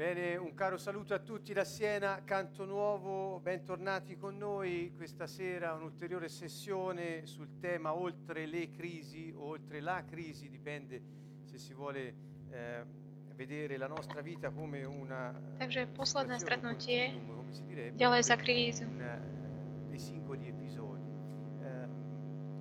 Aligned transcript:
Bene, 0.00 0.34
un 0.36 0.54
caro 0.54 0.78
saluto 0.78 1.12
a 1.12 1.18
tutti 1.18 1.52
da 1.52 1.62
Siena, 1.62 2.22
Canto 2.24 2.64
Nuovo, 2.64 3.38
bentornati 3.40 4.16
con 4.16 4.38
noi 4.38 4.94
questa 4.96 5.26
sera, 5.26 5.74
un'ulteriore 5.74 6.30
sessione 6.30 7.26
sul 7.26 7.58
tema 7.60 7.92
oltre 7.92 8.46
le 8.46 8.70
crisi 8.70 9.30
o 9.36 9.48
oltre 9.48 9.80
la 9.82 10.02
crisi, 10.08 10.48
dipende 10.48 11.02
se 11.44 11.58
si 11.58 11.74
vuole 11.74 12.14
eh, 12.48 12.82
vedere 13.34 13.76
la 13.76 13.88
nostra 13.88 14.22
vita 14.22 14.48
come 14.48 14.84
una 14.84 15.38
Takže 15.58 15.88
posledné 15.88 16.38
stretnutie, 16.38 17.04
un 17.04 17.12
continuum, 17.12 17.36
come 17.36 17.52
si 17.52 17.64
direbbe, 17.66 17.96
ďalej 17.98 18.22
za 18.22 18.36
krízu. 18.36 18.84
dei 19.90 19.98
singoli 19.98 20.49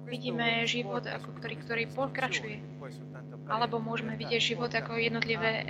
Vidíme 0.10 0.66
život, 0.66 1.06
ako 1.06 1.38
ktorý, 1.38 1.56
ktorý 1.62 1.84
pokračuje. 1.94 2.58
Alebo 3.46 3.78
môžeme 3.78 4.18
vidieť 4.18 4.42
život 4.42 4.74
ako 4.74 4.98
jednotlivé 4.98 5.70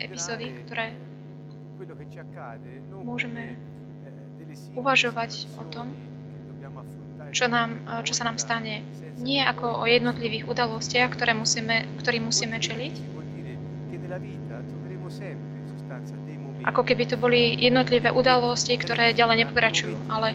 epizódy, 0.00 0.56
ktoré 0.64 0.96
môžeme 3.04 3.60
uvažovať 4.72 5.46
o 5.60 5.64
tom, 5.68 5.92
čo, 7.32 7.46
nám, 7.48 7.84
čo 8.08 8.12
sa 8.16 8.24
nám 8.24 8.40
stane. 8.40 8.84
Nie 9.20 9.44
ako 9.44 9.82
o 9.82 9.84
jednotlivých 9.84 10.48
udalostiach, 10.48 11.12
ktoré 11.12 11.36
musíme, 11.36 11.84
ktorým 12.00 12.28
musíme 12.28 12.56
čeliť, 12.56 12.94
ako 16.64 16.80
keby 16.80 17.04
to 17.04 17.20
boli 17.20 17.60
jednotlivé 17.60 18.08
udalosti, 18.08 18.80
ktoré 18.80 19.12
ďalej 19.12 19.44
nepokračujú. 19.44 19.96
Ale 20.08 20.32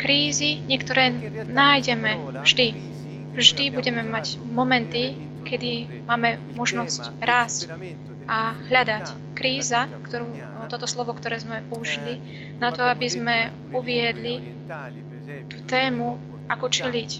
krízy 0.00 0.64
niektoré 0.64 1.12
nájdeme 1.52 2.16
vždy. 2.40 2.95
Vždy 3.36 3.68
budeme 3.68 4.00
mať 4.00 4.40
momenty, 4.40 5.12
kedy 5.44 6.02
máme 6.08 6.40
možnosť 6.56 7.12
rásť 7.20 7.68
a 8.26 8.56
hľadať. 8.66 9.36
Kríza, 9.36 9.86
ktorú, 10.08 10.26
toto 10.72 10.88
slovo, 10.88 11.12
ktoré 11.12 11.36
sme 11.36 11.60
použili, 11.68 12.18
na 12.56 12.72
to, 12.72 12.82
aby 12.88 13.06
sme 13.06 13.36
uviedli 13.70 14.56
tú 15.52 15.60
tému, 15.68 16.16
ako 16.48 16.66
čeliť 16.72 17.10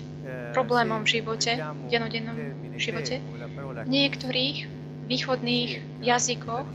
problémom 0.56 1.04
v 1.04 1.20
živote, 1.20 1.52
v 1.60 1.86
denodennom 1.92 2.36
živote. 2.80 3.20
V 3.84 3.88
niektorých 3.88 4.56
východných 5.06 6.02
jazykoch, 6.02 6.66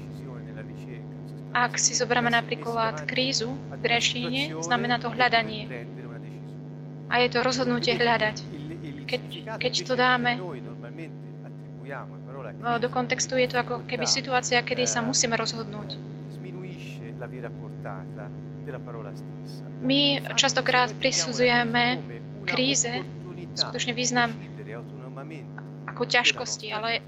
ak 1.52 1.76
si 1.76 1.92
zoberieme 1.98 2.32
napríklad 2.32 3.04
krízu 3.04 3.52
v 3.52 3.80
grečtine, 3.84 4.56
znamená 4.64 5.04
to 5.04 5.12
hľadanie. 5.12 5.68
A 7.12 7.20
je 7.20 7.28
to 7.28 7.44
rozhodnutie 7.44 7.98
hľadať. 8.00 8.61
Keď, 9.12 9.22
keď 9.60 9.74
to 9.84 9.94
dáme 10.00 10.40
e, 10.40 10.40
do 12.80 12.88
kontextu, 12.88 13.36
je 13.36 13.52
to 13.52 13.60
ako 13.60 13.84
keby 13.84 14.08
situácia, 14.08 14.64
kedy 14.64 14.88
sa 14.88 15.04
musíme 15.04 15.36
rozhodnúť. 15.36 16.00
My 19.84 20.00
častokrát 20.40 20.90
prisudzujeme 20.96 22.00
kríze 22.48 23.04
skutočne 23.52 23.92
význam 23.92 24.32
ako 25.92 26.04
ťažkosti, 26.08 26.72
ale 26.72 27.04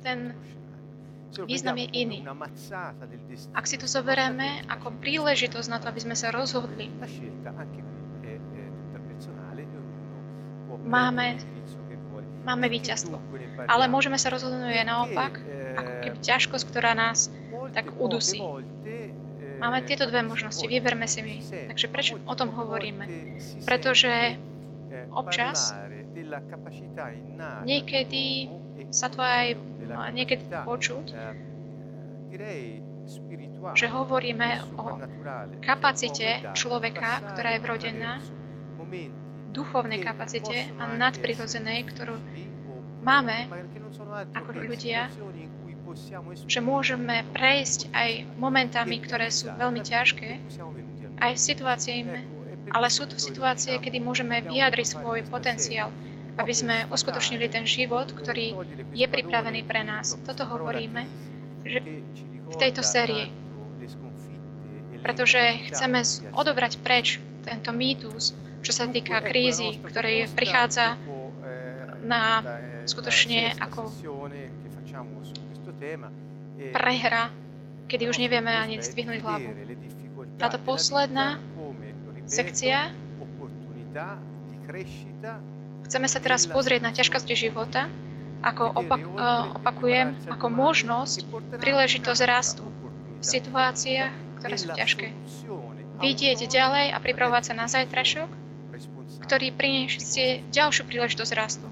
ten 0.00 0.32
význam 1.44 1.76
je 1.76 1.88
iný. 1.92 2.18
Ak 3.52 3.64
si 3.68 3.76
to 3.76 3.88
zoberieme 3.88 4.64
ako 4.68 4.92
príležitosť 5.00 5.68
na 5.68 5.78
to, 5.80 5.88
aby 5.92 6.00
sme 6.00 6.16
sa 6.16 6.32
rozhodli, 6.32 6.88
máme, 10.84 11.38
máme 12.44 12.66
víťazstvo. 12.68 13.18
Ale 13.68 13.86
môžeme 13.86 14.18
sa 14.18 14.32
rozhodnúť 14.32 14.82
aj 14.82 14.86
naopak, 14.86 15.32
ako 15.78 15.92
keby 16.02 16.18
ťažkosť, 16.20 16.64
ktorá 16.68 16.92
nás 16.98 17.30
tak 17.72 17.94
udusí. 17.96 18.42
Máme 19.62 19.86
tieto 19.86 20.10
dve 20.10 20.26
možnosti, 20.26 20.66
vyberme 20.66 21.06
si 21.06 21.22
my. 21.22 21.36
Takže 21.70 21.86
prečo 21.86 22.18
o 22.26 22.34
tom 22.34 22.50
hovoríme? 22.50 23.06
Pretože 23.62 24.34
občas 25.14 25.70
niekedy 27.62 28.50
sa 28.90 29.06
to 29.06 29.22
aj 29.22 29.54
niekedy 30.12 30.42
počuť, 30.66 31.06
že 33.78 33.86
hovoríme 33.86 34.48
o 34.74 34.98
kapacite 35.62 36.42
človeka, 36.58 37.22
ktorá 37.32 37.54
je 37.54 37.60
vrodená, 37.62 38.18
duchovnej 39.52 40.00
kapacite 40.00 40.72
a 40.80 40.88
nadprirodzenej, 40.96 41.84
ktorú 41.92 42.16
máme 43.04 43.46
ako 44.32 44.50
ľudia, 44.56 45.12
že 46.48 46.60
môžeme 46.64 47.26
prejsť 47.36 47.92
aj 47.92 48.10
momentami, 48.40 48.96
ktoré 49.04 49.28
sú 49.28 49.52
veľmi 49.52 49.84
ťažké, 49.84 50.40
aj 51.20 51.32
situáciami, 51.36 52.18
ale 52.72 52.86
sú 52.88 53.04
to 53.04 53.20
situácie, 53.20 53.76
kedy 53.76 54.00
môžeme 54.00 54.40
vyjadriť 54.40 54.86
svoj 54.96 55.28
potenciál, 55.28 55.92
aby 56.40 56.52
sme 56.56 56.76
uskutočnili 56.88 57.46
ten 57.52 57.68
život, 57.68 58.08
ktorý 58.08 58.56
je 58.96 59.06
pripravený 59.06 59.68
pre 59.68 59.84
nás. 59.84 60.16
Toto 60.24 60.48
hovoríme 60.48 61.04
že 61.62 61.78
v 62.50 62.54
tejto 62.58 62.82
sérii, 62.82 63.30
pretože 64.98 65.38
chceme 65.70 66.02
odobrať 66.34 66.82
preč 66.82 67.22
tento 67.46 67.70
mýtus, 67.70 68.34
čo 68.62 68.72
sa 68.72 68.86
týka 68.86 69.18
krízy, 69.20 69.78
ktorý 69.82 70.30
prichádza 70.32 70.96
na 72.02 72.42
skutočne 72.86 73.54
ako 73.58 73.90
prehra, 76.70 77.30
kedy 77.90 78.06
už 78.06 78.22
nevieme 78.22 78.54
ani 78.54 78.78
zdvihnúť 78.78 79.18
hlavu. 79.22 79.50
Táto 80.38 80.58
posledná 80.62 81.42
sekcia 82.26 82.94
Chceme 85.84 86.08
sa 86.08 86.24
teraz 86.24 86.48
pozrieť 86.48 86.80
na 86.80 86.92
ťažkosti 86.96 87.36
života, 87.36 87.92
ako 88.40 88.72
opak, 88.72 89.02
opakujem, 89.60 90.16
ako 90.32 90.46
možnosť, 90.48 91.28
príležitosť 91.60 92.22
rastu 92.24 92.64
v 93.20 93.24
situáciách, 93.24 94.12
ktoré 94.40 94.56
sú 94.56 94.72
ťažké. 94.72 95.12
Vidieť 96.00 96.48
ďalej 96.48 96.96
a 96.96 96.98
pripravovať 96.98 97.42
sa 97.44 97.54
na 97.54 97.66
zajtrašok, 97.68 98.41
ktorý 99.32 99.48
priniesie 99.48 100.44
ďalšiu 100.52 100.84
príležitosť 100.84 101.32
rastu. 101.32 101.64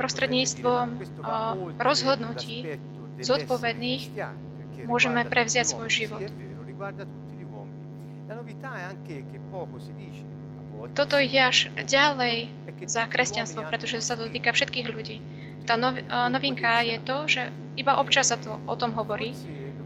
Prostredníctvom 0.00 0.86
rozhodnutí 1.76 2.80
zodpovedných 3.20 4.02
môžeme 4.88 5.20
prevziať 5.28 5.76
svoj 5.76 5.92
život. 5.92 6.24
Toto 10.96 11.20
ide 11.20 11.40
až 11.44 11.68
ďalej 11.76 12.48
za 12.88 13.04
kresťanstvo, 13.04 13.68
pretože 13.68 14.00
sa 14.00 14.16
to 14.16 14.32
týka 14.32 14.56
všetkých 14.56 14.88
ľudí. 14.88 15.20
Tá 15.68 15.76
nov, 15.76 16.00
novinka 16.08 16.80
je 16.88 16.96
to, 17.04 17.28
že 17.28 17.52
iba 17.76 18.00
občas 18.00 18.32
sa 18.32 18.40
to 18.40 18.56
o 18.64 18.74
tom 18.80 18.96
hovorí, 18.96 19.36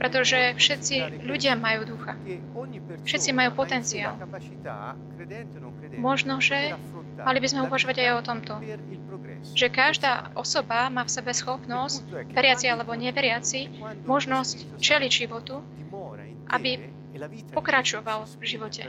pretože 0.00 0.56
všetci 0.56 1.20
ľudia 1.28 1.60
majú 1.60 1.84
ducha. 1.84 2.16
Všetci 3.04 3.36
majú 3.36 3.52
potenciál. 3.52 4.16
Možno, 6.00 6.40
že 6.40 6.72
mali 7.20 7.38
by 7.38 7.48
sme 7.52 7.60
uvažovať 7.68 7.96
aj 8.00 8.10
o 8.16 8.22
tomto. 8.24 8.54
Že 9.52 9.66
každá 9.68 10.32
osoba 10.32 10.88
má 10.88 11.04
v 11.04 11.12
sebe 11.12 11.36
schopnosť, 11.36 12.32
veriaci 12.32 12.72
alebo 12.72 12.96
neveriaci, 12.96 13.68
možnosť 14.08 14.80
čeliť 14.80 15.10
životu, 15.12 15.60
aby 16.48 16.80
pokračoval 17.52 18.24
v 18.24 18.44
živote 18.48 18.88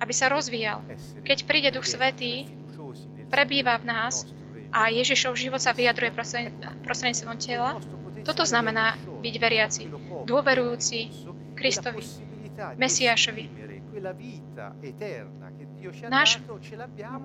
aby 0.00 0.12
sa 0.16 0.32
rozvíjal. 0.32 0.80
Keď 1.20 1.38
príde 1.44 1.68
Duch 1.68 1.84
Svetý, 1.84 2.48
prebýva 3.28 3.76
v 3.76 3.84
nás 3.84 4.24
a 4.72 4.88
Ježišov 4.88 5.36
život 5.36 5.60
sa 5.60 5.76
vyjadruje 5.76 6.16
prostredníctvom 6.80 7.36
tela, 7.36 7.76
toto 8.26 8.42
znamená 8.42 8.98
byť 9.22 9.34
veriaci, 9.38 9.82
dôverujúci 10.26 10.98
Kristovi, 11.54 12.02
Mesiášovi. 12.74 13.44
Náš 16.10 16.42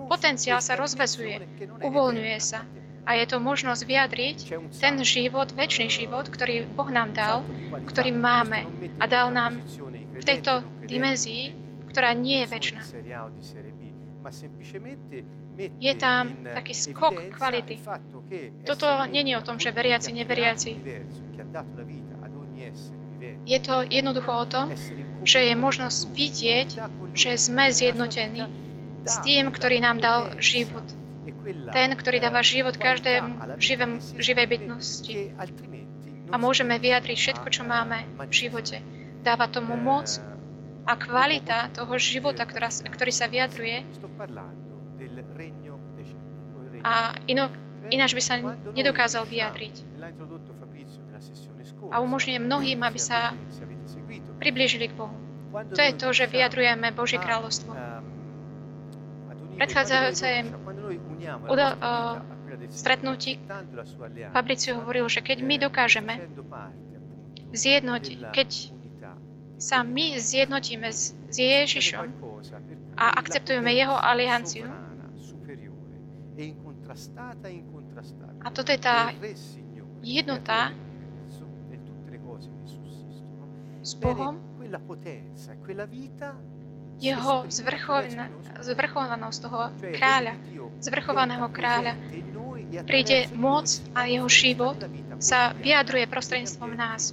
potenciál 0.06 0.62
sa 0.62 0.78
rozvezuje, 0.78 1.42
uvoľňuje 1.82 2.38
sa 2.38 2.62
a 3.02 3.18
je 3.18 3.26
to 3.26 3.42
možnosť 3.42 3.82
vyjadriť 3.82 4.38
ten 4.78 4.94
život, 5.02 5.50
väčší 5.50 5.90
život, 5.90 6.30
ktorý 6.30 6.70
Boh 6.70 6.86
nám 6.86 7.10
dal, 7.12 7.42
ktorý 7.90 8.14
máme 8.14 8.62
a 9.02 9.04
dal 9.10 9.34
nám 9.34 9.58
v 10.14 10.22
tejto 10.22 10.62
dimenzii, 10.86 11.50
ktorá 11.90 12.14
nie 12.14 12.46
je 12.46 12.46
väčšiná. 12.46 12.82
Je 15.58 15.92
tam 16.00 16.32
taký 16.42 16.72
skok 16.72 17.36
kvality. 17.36 17.76
Toto 18.64 18.86
není 19.10 19.36
o 19.36 19.44
tom, 19.44 19.60
že 19.60 19.68
veriaci, 19.68 20.12
neveriaci. 20.16 20.70
Je 23.46 23.58
to 23.60 23.84
jednoducho 23.86 24.32
o 24.32 24.46
tom, 24.48 24.66
že 25.22 25.38
je 25.46 25.54
možnosť 25.54 25.98
vidieť, 26.10 26.68
že 27.12 27.36
sme 27.36 27.68
zjednotení 27.70 28.48
s 29.04 29.14
tým, 29.22 29.52
ktorý 29.52 29.82
nám 29.82 30.00
dal 30.00 30.32
život. 30.40 30.82
Ten, 31.74 31.94
ktorý 31.94 32.18
dáva 32.18 32.42
život 32.42 32.74
každému 32.74 33.58
živém, 33.58 33.98
živej 34.18 34.46
bytnosti. 34.46 35.14
a 36.32 36.34
môžeme 36.40 36.80
vyjadriť 36.80 37.16
všetko, 37.18 37.46
čo 37.52 37.62
máme 37.68 38.08
v 38.16 38.32
živote. 38.32 38.80
Dáva 39.20 39.46
tomu 39.46 39.76
moc 39.76 40.18
a 40.88 40.96
kvalita 40.96 41.70
toho 41.76 41.94
života, 42.00 42.42
ktorá, 42.42 42.72
ktorý 42.72 43.12
sa 43.14 43.28
vyjadruje 43.30 43.86
a 46.82 47.14
ino, 47.30 47.46
ináč 47.90 48.10
by 48.14 48.22
sa 48.22 48.34
nedokázal 48.74 49.26
vyjadriť. 49.26 49.74
A 51.92 52.00
umožňuje 52.02 52.38
mnohým, 52.42 52.80
aby 52.82 52.98
sa 52.98 53.36
priblížili 54.42 54.90
k 54.90 54.94
Bohu. 54.98 55.14
To 55.52 55.80
je 55.80 55.92
to, 55.94 56.08
že 56.16 56.32
vyjadrujeme 56.32 56.90
Božie 56.96 57.20
kráľovstvo. 57.20 57.76
Predchádzajúce 59.60 60.28
uda- 61.46 61.76
uh, 61.76 62.16
stretnutí 62.72 63.36
Fabriciu 64.32 64.80
hovoril, 64.80 65.06
že 65.12 65.20
keď 65.20 65.44
my 65.44 65.56
dokážeme 65.60 66.14
zjednotiť, 67.52 68.18
keď 68.32 68.48
sa 69.60 69.84
my 69.84 70.18
zjednotíme 70.18 70.88
s 70.90 71.14
Ježišom 71.30 72.10
a 72.96 73.04
akceptujeme 73.20 73.70
jeho 73.76 73.94
alianciu, 73.94 74.66
a 78.40 78.48
toto 78.48 78.72
je 78.72 78.80
tá 78.80 79.12
jednota 80.00 80.72
s 83.82 83.92
Bohom, 83.98 84.40
jeho 87.02 87.34
zvrchovanosť 88.62 89.38
toho 89.42 89.60
kráľa, 89.92 90.34
zvrchovaného 90.78 91.46
kráľa, 91.50 91.92
príde 92.86 93.26
moc 93.34 93.66
a 93.92 94.06
jeho 94.06 94.28
život 94.30 94.78
sa 95.18 95.52
vyjadruje 95.58 96.06
prostredníctvom 96.06 96.72
nás, 96.72 97.12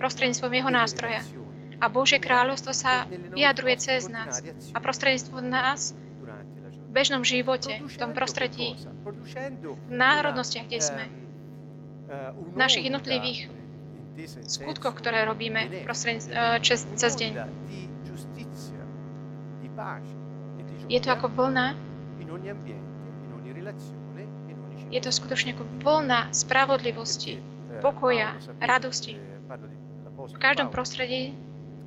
prostredníctvom 0.00 0.52
jeho 0.56 0.70
nástroja. 0.72 1.22
A 1.80 1.88
Božie 1.88 2.20
kráľovstvo 2.20 2.76
sa 2.76 3.08
vyjadruje 3.08 3.76
cez 3.80 4.08
nás 4.08 4.44
a 4.72 4.78
prostredníctvom 4.80 5.44
nás 5.48 5.96
bežnom 6.90 7.22
živote, 7.22 7.78
v 7.80 7.96
tom 7.96 8.10
prostredí, 8.12 8.74
v 8.76 9.92
národnostiach, 9.94 10.66
kde 10.66 10.80
sme, 10.82 11.04
v 12.34 12.56
našich 12.58 12.90
jednotlivých 12.90 13.46
skutkoch, 14.50 14.98
ktoré 14.98 15.24
robíme 15.24 15.86
cez, 16.60 16.82
cez 16.84 17.12
deň. 17.16 17.32
Je 20.90 20.98
to 20.98 21.08
ako 21.14 21.30
vlna, 21.30 21.78
je 24.90 25.00
to 25.00 25.10
skutočne 25.14 25.54
ako 25.54 25.64
vlna 25.86 26.34
spravodlivosti, 26.34 27.38
pokoja, 27.78 28.34
radosti. 28.58 29.14
V 30.20 30.38
každom 30.42 30.68
prostredí, 30.68 31.32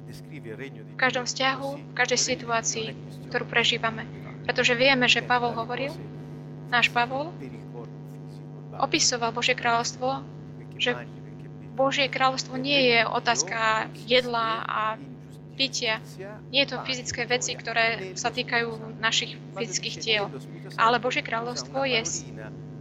v 0.07 0.95
každom 0.95 1.27
vzťahu, 1.27 1.69
v 1.91 1.93
každej 1.93 2.19
situácii, 2.19 2.87
ktorú 3.29 3.45
prežívame. 3.45 4.07
Pretože 4.43 4.73
vieme, 4.75 5.07
že 5.07 5.23
Pavol 5.23 5.55
hovoril, 5.55 5.95
náš 6.67 6.91
Pavol, 6.91 7.31
opisoval 8.79 9.31
Božie 9.31 9.55
kráľovstvo, 9.55 10.25
že 10.77 10.97
Božie 11.73 12.05
kráľovstvo 12.09 12.53
nie 12.57 12.93
je 12.93 12.99
otázka 13.07 13.89
jedla 14.05 14.61
a 14.65 14.81
pitia. 15.53 16.01
Nie 16.49 16.65
je 16.65 16.73
to 16.73 16.81
fyzické 16.85 17.25
veci, 17.29 17.53
ktoré 17.53 18.17
sa 18.17 18.33
týkajú 18.33 18.97
našich 19.01 19.37
fyzických 19.53 19.95
tiel. 20.01 20.25
Ale 20.77 20.97
Božie 20.97 21.21
kráľovstvo 21.21 21.85
je, 21.85 22.01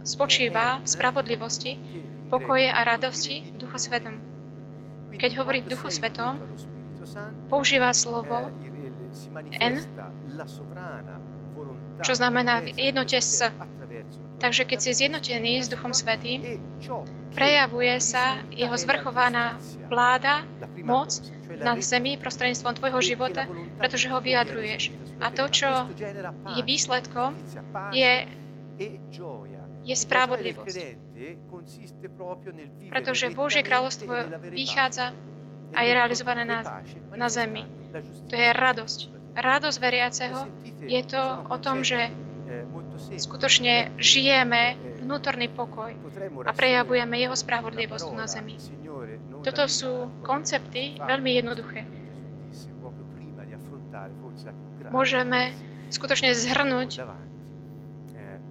spočíva 0.03 0.81
v 0.83 0.87
spravodlivosti, 0.89 1.79
pokoje 2.27 2.67
a 2.69 2.81
radosti 2.83 3.53
Duchu 3.55 3.77
Svetom. 3.77 4.17
Keď 5.13 5.31
hovorí 5.37 5.61
v 5.61 5.77
Duchu 5.77 5.93
Svetom, 5.93 6.41
používa 7.47 7.93
slovo 7.93 8.49
N, 9.61 9.85
čo 12.01 12.13
znamená 12.17 12.65
jednote 12.73 13.21
s. 13.21 13.45
Takže 14.41 14.67
keď 14.67 14.79
si 14.81 14.91
zjednotený 14.91 15.63
s 15.63 15.71
Duchom 15.71 15.95
Svetým, 15.95 16.59
prejavuje 17.31 17.95
sa 18.03 18.43
jeho 18.51 18.75
zvrchovaná 18.75 19.55
vláda, 19.87 20.43
moc 20.83 21.15
na 21.63 21.79
zemi 21.79 22.19
prostredníctvom 22.19 22.75
tvojho 22.75 22.99
života, 22.99 23.47
pretože 23.79 24.11
ho 24.11 24.19
vyjadruješ. 24.19 24.91
A 25.23 25.31
to, 25.31 25.47
čo 25.47 25.69
je 26.57 26.61
výsledkom, 26.65 27.37
je, 27.95 28.27
je 29.87 29.95
spravodlivosť. 29.95 30.75
Pretože 32.91 33.31
Božie 33.31 33.63
kráľovstvo 33.63 34.11
vychádza 34.51 35.15
a 35.71 35.79
je 35.87 35.91
realizované 35.93 36.43
na, 36.43 36.83
na 37.15 37.31
zemi. 37.31 37.63
To 38.27 38.35
je 38.35 38.49
radosť 38.51 39.22
radosť 39.33 39.77
veriaceho 39.81 40.39
je 40.85 41.01
to 41.05 41.21
o 41.49 41.57
tom, 41.57 41.81
že 41.81 42.13
skutočne 43.17 43.93
žijeme 43.97 44.77
vnútorný 45.01 45.49
pokoj 45.49 45.93
a 46.45 46.51
prejavujeme 46.53 47.17
Jeho 47.17 47.33
spravodlivosť 47.33 48.07
na 48.13 48.25
zemi. 48.29 48.57
Toto 49.43 49.65
sú 49.67 50.09
koncepty 50.23 51.01
veľmi 51.01 51.31
jednoduché. 51.41 51.83
Môžeme 54.93 55.53
skutočne 55.89 56.37
zhrnúť 56.37 57.01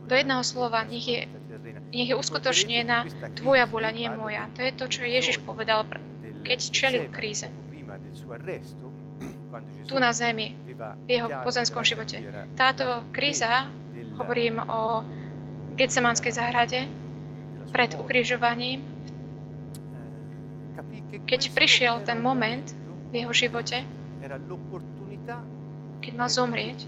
do 0.03 0.15
jedného 0.19 0.43
slova, 0.43 0.83
nech 0.83 1.07
je, 1.07 1.31
nech 1.95 2.11
je 2.11 2.17
uskutočnená 2.19 3.07
Tvoja 3.39 3.71
voľa, 3.71 3.95
nie 3.95 4.11
moja. 4.11 4.51
To 4.59 4.61
je 4.67 4.73
to, 4.75 4.85
čo 4.91 5.07
Ježiš 5.07 5.39
povedal, 5.47 5.87
keď 6.43 6.59
čelil 6.75 7.07
kríze 7.09 7.47
tu 9.87 10.01
na 10.01 10.13
zemi, 10.17 10.57
v 10.77 11.09
jeho 11.09 11.29
pozemskom 11.43 11.85
živote. 11.85 12.23
Táto 12.57 13.05
kríza, 13.13 13.69
hovorím 14.19 14.61
o 14.65 15.05
Getsemanskej 15.77 16.33
záhrade, 16.33 16.89
pred 17.73 17.97
ukrižovaním, 17.97 18.85
keď 21.25 21.41
prišiel 21.53 22.05
ten 22.05 22.21
moment 22.21 22.65
v 23.13 23.25
jeho 23.25 23.33
živote, 23.33 23.85
keď 26.03 26.13
mal 26.17 26.29
zomrieť, 26.29 26.85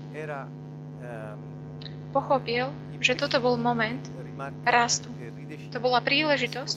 pochopil, 2.13 2.69
že 3.01 3.17
toto 3.17 3.41
bol 3.41 3.57
moment 3.57 4.01
rastu. 4.69 5.09
To 5.73 5.79
bola 5.81 6.05
príležitosť 6.05 6.77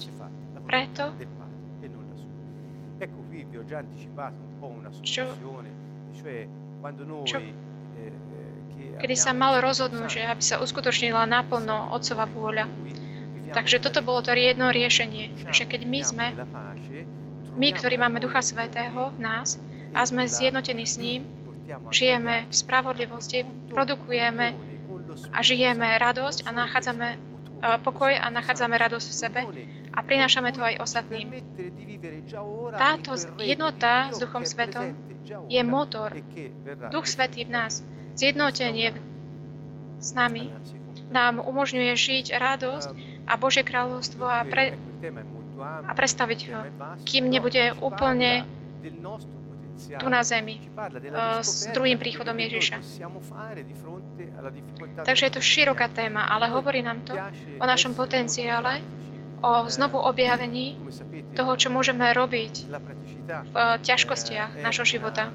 preto, 0.68 1.12
čo 5.04 5.24
čo, 7.26 7.38
kedy 8.98 9.16
sa 9.18 9.32
mal 9.34 9.62
rozhodnúť, 9.62 10.08
že 10.10 10.22
aby 10.26 10.44
sa 10.44 10.62
uskutočnila 10.62 11.26
naplno 11.30 11.94
Otcova 11.94 12.26
vôľa. 12.26 12.66
Takže 13.54 13.80
toto 13.80 14.04
bolo 14.04 14.20
to 14.20 14.36
jedno 14.36 14.70
riešenie, 14.74 15.50
že 15.56 15.64
keď 15.64 15.82
my 15.88 16.00
sme, 16.04 16.28
my, 17.56 17.70
ktorí 17.72 17.96
máme 17.96 18.20
Ducha 18.20 18.44
Svetého 18.44 19.14
v 19.16 19.20
nás 19.24 19.56
a 19.96 20.04
sme 20.04 20.28
zjednotení 20.28 20.84
s 20.84 21.00
ním, 21.00 21.24
žijeme 21.90 22.48
v 22.48 22.54
spravodlivosti, 22.54 23.48
produkujeme 23.72 24.54
a 25.32 25.40
žijeme 25.42 25.88
radosť 25.98 26.46
a 26.46 26.50
nachádzame 26.52 27.37
pokoj 27.82 28.14
a 28.14 28.28
nachádzame 28.30 28.78
radosť 28.78 29.08
v 29.08 29.16
sebe 29.16 29.42
a 29.94 30.00
prinášame 30.06 30.54
to 30.54 30.62
aj 30.62 30.80
ostatným. 30.82 31.34
Táto 32.78 33.18
jednota 33.42 34.14
s 34.14 34.22
Duchom 34.22 34.46
Svetom 34.46 34.94
je 35.50 35.62
motor. 35.66 36.14
Duch 36.94 37.08
Svetý 37.10 37.44
v 37.48 37.52
nás, 37.52 37.82
zjednotenie 38.16 38.96
s 39.98 40.10
nami, 40.14 40.54
nám 41.08 41.40
umožňuje 41.40 41.94
žiť 41.96 42.26
radosť 42.36 42.90
a 43.28 43.34
Božie 43.40 43.64
kráľovstvo 43.64 44.24
a, 44.28 44.44
pre, 44.44 44.76
a 45.60 45.92
predstaviť 45.96 46.40
ho, 46.52 46.60
kým 47.08 47.32
nebude 47.32 47.76
úplne 47.80 48.44
tu 49.78 50.08
na 50.10 50.22
zemi 50.26 50.58
uh, 50.74 51.40
s 51.42 51.70
druhým 51.72 51.98
príchodom 52.02 52.34
Ježiša. 52.34 52.78
Takže 55.06 55.24
je 55.30 55.34
to 55.34 55.42
široká 55.42 55.88
téma, 55.94 56.26
ale 56.26 56.50
hovorí 56.50 56.82
nám 56.82 57.06
to 57.06 57.14
o 57.62 57.66
našom 57.66 57.94
potenciále, 57.94 58.82
o 59.42 59.70
znovu 59.70 60.02
objavení 60.02 60.78
toho, 61.38 61.54
čo 61.54 61.70
môžeme 61.70 62.10
robiť 62.10 62.54
v 62.66 63.56
eh, 63.56 63.78
ťažkostiach 63.86 64.58
nášho 64.66 64.86
života. 64.98 65.30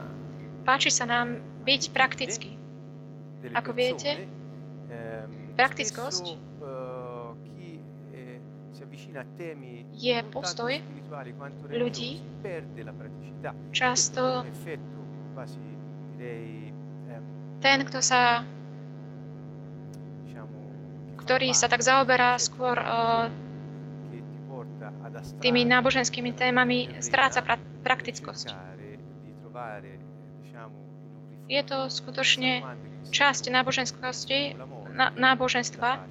Páči 0.67 0.91
sa 0.91 1.07
nám 1.07 1.39
byť 1.63 1.83
praktický. 1.95 2.59
Ako 3.55 3.75
viete, 3.75 4.27
praktickosť 5.59 6.52
je 9.93 10.17
postoj 10.29 10.73
ľudí 11.73 12.21
často 13.73 14.45
ten, 17.63 17.79
kto 17.87 17.99
sa 18.03 18.43
ktorý 21.23 21.55
sa 21.55 21.71
tak 21.71 21.87
zaoberá 21.87 22.35
skôr 22.35 22.75
uh, 22.75 23.31
tými 25.39 25.63
náboženskými 25.63 26.35
témami 26.35 26.91
stráca 26.99 27.39
pra- 27.47 27.63
praktickosť. 27.87 28.51
Je 31.47 31.63
to 31.63 31.87
skutočne 31.87 32.67
časť 33.15 33.55
náboženskosti, 33.55 34.59
na, 34.91 35.15
náboženstva, 35.15 36.03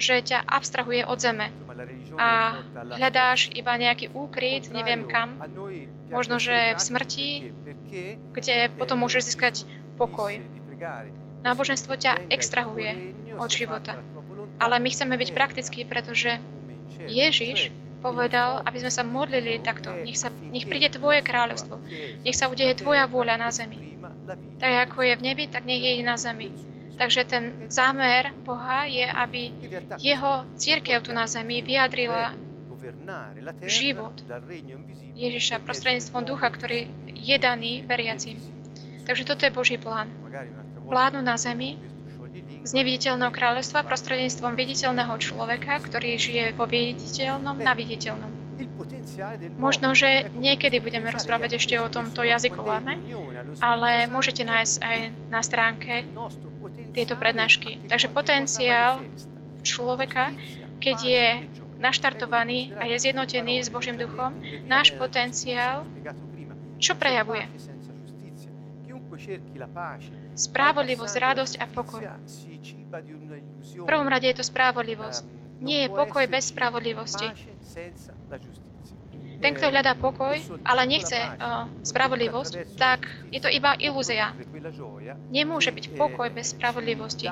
že 0.00 0.24
ťa 0.24 0.48
abstrahuje 0.48 1.04
od 1.04 1.18
zeme 1.20 1.52
a 2.18 2.60
hľadáš 2.94 3.50
iba 3.52 3.74
nejaký 3.74 4.12
úkryt, 4.14 4.70
neviem 4.70 5.04
kam, 5.06 5.38
možno, 6.08 6.38
že 6.38 6.74
v 6.76 6.80
smrti, 6.80 7.28
kde 8.32 8.70
potom 8.78 9.02
môžeš 9.02 9.34
získať 9.34 9.54
pokoj. 9.98 10.38
Náboženstvo 11.44 11.94
ťa 12.00 12.32
extrahuje 12.32 13.14
od 13.36 13.50
života. 13.52 14.00
Ale 14.56 14.78
my 14.80 14.88
chceme 14.88 15.14
byť 15.18 15.30
praktickí, 15.34 15.84
pretože 15.84 16.40
Ježiš 17.04 17.74
povedal, 18.04 18.60
aby 18.68 18.84
sme 18.84 18.92
sa 18.92 19.00
modlili 19.00 19.60
takto. 19.64 19.88
Nech, 20.04 20.20
sa, 20.20 20.28
nech 20.28 20.68
príde 20.68 20.92
Tvoje 20.92 21.24
kráľovstvo. 21.24 21.80
Nech 22.20 22.36
sa 22.36 22.52
udeje 22.52 22.76
Tvoja 22.76 23.08
vôľa 23.08 23.40
na 23.40 23.48
zemi. 23.48 23.96
Tak 24.60 24.92
ako 24.92 25.08
je 25.08 25.14
v 25.16 25.24
nebi, 25.24 25.44
tak 25.48 25.64
nech 25.64 25.80
je 25.80 25.92
i 26.00 26.02
na 26.04 26.20
zemi. 26.20 26.52
Takže 26.94 27.22
ten 27.26 27.66
zámer 27.66 28.30
Boha 28.46 28.86
je, 28.86 29.02
aby 29.02 29.50
jeho 29.98 30.46
církev 30.54 31.02
tu 31.02 31.10
na 31.10 31.26
zemi 31.26 31.58
vyjadrila 31.60 32.38
život 33.66 34.14
Ježiša 35.14 35.62
prostredníctvom 35.62 36.22
ducha, 36.26 36.50
ktorý 36.50 36.90
je 37.14 37.36
daný 37.38 37.82
veriacim. 37.86 38.38
Takže 39.04 39.24
toto 39.24 39.44
je 39.44 39.52
Boží 39.52 39.76
plán. 39.76 40.10
Vládnu 40.84 41.24
na 41.24 41.36
zemi 41.40 41.80
z 42.64 42.70
neviditeľného 42.72 43.32
kráľovstva 43.32 43.84
prostredníctvom 43.84 44.56
viditeľného 44.56 45.14
človeka, 45.20 45.80
ktorý 45.84 46.16
žije 46.16 46.44
vo 46.56 46.64
viditeľnom 46.64 47.56
na 47.60 47.72
viditeľnom. 47.76 48.32
Možno, 49.60 49.92
že 49.92 50.32
niekedy 50.34 50.80
budeme 50.80 51.12
rozprávať 51.12 51.60
ešte 51.60 51.74
o 51.78 51.86
tomto 51.92 52.24
jazykováme, 52.24 53.00
ale 53.60 54.08
môžete 54.08 54.42
nájsť 54.42 54.76
aj 54.80 54.98
na 55.28 55.40
stránke 55.44 56.08
tieto 56.94 57.18
prednášky. 57.18 57.82
Takže 57.90 58.08
potenciál 58.14 59.02
človeka, 59.66 60.30
keď 60.78 60.96
je 61.02 61.26
naštartovaný 61.82 62.72
a 62.78 62.86
je 62.86 62.96
zjednotený 63.10 63.60
s 63.60 63.68
Božím 63.68 63.98
duchom, 63.98 64.38
náš 64.64 64.94
potenciál 64.94 65.82
čo 66.78 66.94
prejavuje? 66.94 67.44
Spravodlivosť, 70.34 71.14
radosť 71.16 71.54
a 71.62 71.66
pokoj. 71.70 72.02
V 73.74 73.86
prvom 73.86 74.08
rade 74.10 74.26
je 74.26 74.36
to 74.36 74.44
spravodlivosť. 74.46 75.22
Nie 75.62 75.86
je 75.86 75.88
pokoj 75.94 76.24
bez 76.26 76.50
spravodlivosti. 76.50 77.30
Ten, 79.42 79.52
kto 79.54 79.70
hľadá 79.70 79.98
pokoj, 79.98 80.38
ale 80.62 80.82
nechce 80.86 81.16
uh, 81.16 81.66
spravodlivosť, 81.82 82.78
tak 82.78 83.06
je 83.34 83.40
to 83.42 83.50
iba 83.50 83.74
ilúzia. 83.76 84.32
Nemôže 85.30 85.74
byť 85.74 85.98
pokoj 85.98 86.28
bez 86.30 86.54
spravodlivosti. 86.54 87.28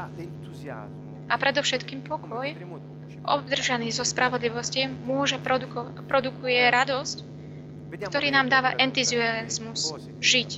A 1.30 1.34
predovšetkým 1.38 2.04
pokoj, 2.04 2.52
obdržaný 3.22 3.94
zo 3.94 4.02
spravodlivosti, 4.02 4.90
môže 4.90 5.38
produko- 5.38 5.88
produkuje 6.10 6.68
radosť, 6.68 7.16
ktorý 7.92 8.28
nám 8.34 8.48
dáva 8.50 8.74
entuziasmus 8.74 9.94
žiť, 10.18 10.50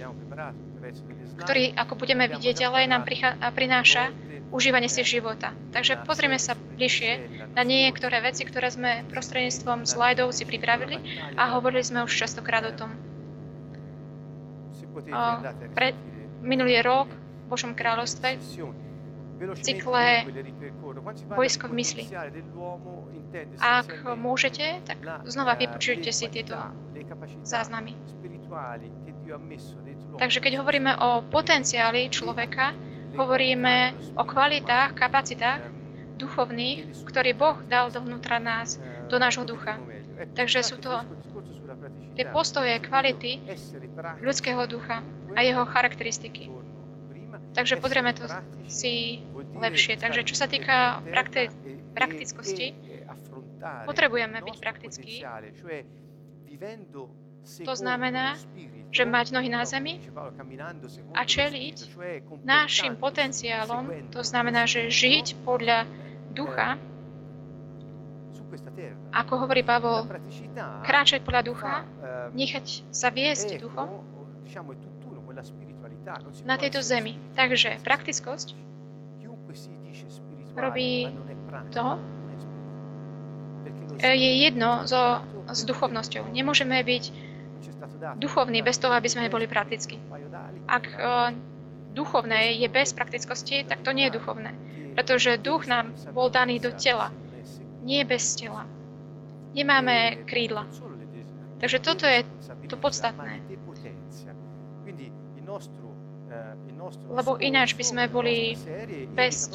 ktorý, 1.44 1.74
ako 1.74 1.92
budeme 1.98 2.30
vidieť 2.30 2.66
ďalej, 2.66 2.84
nám 2.88 3.02
prináša 3.52 4.14
užívanie 4.54 4.86
si 4.86 5.02
života. 5.02 5.50
Takže 5.74 6.06
pozrieme 6.06 6.38
sa 6.38 6.54
bližšie 6.54 7.42
na 7.58 7.66
niektoré 7.66 8.22
veci, 8.22 8.46
ktoré 8.46 8.70
sme 8.70 9.02
prostredníctvom 9.10 9.82
slajdov 9.82 10.30
si 10.30 10.46
pripravili 10.46 11.02
a 11.34 11.58
hovorili 11.58 11.82
sme 11.82 12.06
už 12.06 12.14
častokrát 12.14 12.62
o 12.62 12.72
tom. 12.72 12.94
O, 14.94 15.22
pre, 15.74 15.90
minulý 16.38 16.78
rok 16.86 17.10
v 17.10 17.44
Božom 17.50 17.74
kráľovstve 17.74 18.38
cykle 19.58 20.22
Vojsko 21.34 21.66
mysli. 21.74 22.06
Ak 23.58 23.90
môžete, 24.14 24.78
tak 24.86 25.02
znova 25.26 25.58
vypočujte 25.58 26.14
si 26.14 26.30
tieto 26.30 26.54
záznamy. 27.42 27.98
Takže 30.14 30.38
keď 30.38 30.62
hovoríme 30.62 30.94
o 30.94 31.26
potenciáli 31.26 32.06
človeka, 32.06 32.70
hovoríme 33.14 33.94
o 34.18 34.24
kvalitách, 34.26 34.94
kapacitách 34.94 35.62
duchovných, 36.14 37.06
ktorý 37.06 37.30
Boh 37.34 37.58
dal 37.66 37.90
dovnútra 37.90 38.38
nás, 38.38 38.78
do 39.10 39.16
nášho 39.18 39.44
ducha. 39.44 39.78
Takže 40.34 40.62
sú 40.62 40.78
to 40.78 40.90
tie 42.14 42.24
postoje, 42.30 42.78
kvality 42.78 43.42
ľudského 44.22 44.62
ducha 44.70 45.02
a 45.34 45.38
jeho 45.42 45.66
charakteristiky. 45.66 46.50
Takže 47.54 47.78
pozrieme 47.78 48.14
to 48.14 48.26
si 48.66 49.22
lepšie. 49.54 49.98
Takže 49.98 50.26
čo 50.26 50.34
sa 50.34 50.46
týka 50.50 51.02
prakti- 51.06 51.50
praktickosti, 51.94 52.74
potrebujeme 53.86 54.38
byť 54.42 54.56
praktickí. 54.58 55.22
To 57.66 57.74
znamená, 57.76 58.38
že 58.94 59.02
mať 59.02 59.34
nohy 59.34 59.50
na 59.50 59.66
zemi 59.66 59.98
a 61.18 61.26
čeliť 61.26 61.76
našim 62.46 62.94
potenciálom, 62.94 63.90
to 64.14 64.22
znamená, 64.22 64.70
že 64.70 64.86
žiť 64.86 65.42
podľa 65.42 65.90
ducha, 66.30 66.78
ako 69.10 69.32
hovorí 69.34 69.66
Pavol, 69.66 70.06
kráčať 70.86 71.26
podľa 71.26 71.42
ducha, 71.42 71.72
nechať 72.38 72.86
sa 72.94 73.10
viesť 73.10 73.58
duchom 73.58 74.06
na 76.46 76.54
tejto 76.54 76.78
zemi. 76.78 77.18
Takže 77.34 77.82
praktickosť 77.82 78.54
robí 80.54 81.10
to, 81.74 81.98
je 83.98 84.30
jedno 84.46 84.86
so, 84.86 85.22
s 85.50 85.66
duchovnosťou. 85.66 86.30
Nemôžeme 86.30 86.78
byť 86.78 87.33
duchovný 88.16 88.62
bez 88.62 88.78
toho, 88.78 88.94
aby 88.94 89.08
sme 89.08 89.32
boli 89.32 89.46
praktickí. 89.46 90.00
Ak 90.68 90.84
uh, 90.94 91.30
duchovné 91.94 92.58
je 92.58 92.68
bez 92.68 92.92
praktickosti, 92.92 93.64
tak 93.64 93.86
to 93.86 93.94
nie 93.94 94.10
je 94.10 94.18
duchovné. 94.18 94.52
Pretože 94.94 95.42
duch 95.42 95.66
nám 95.66 95.94
bol 96.14 96.30
daný 96.30 96.62
do 96.62 96.70
tela, 96.74 97.10
nie 97.82 98.02
bez 98.06 98.34
tela. 98.38 98.66
Nemáme 99.54 100.26
krídla. 100.26 100.66
Takže 101.62 101.78
toto 101.78 102.06
je 102.06 102.26
to 102.66 102.76
podstatné. 102.76 103.42
Lebo 107.08 107.38
ináč 107.38 107.72
by 107.78 107.84
sme 107.86 108.02
boli 108.10 108.58
bez, 109.14 109.48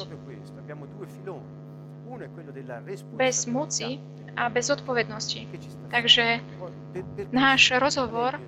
bez 3.14 3.36
moci 3.46 4.00
a 4.36 4.48
bez 4.48 4.66
odpovednosti. 4.70 5.40
Takže 5.90 6.40
náš 7.30 7.74
rozhovor 7.78 8.38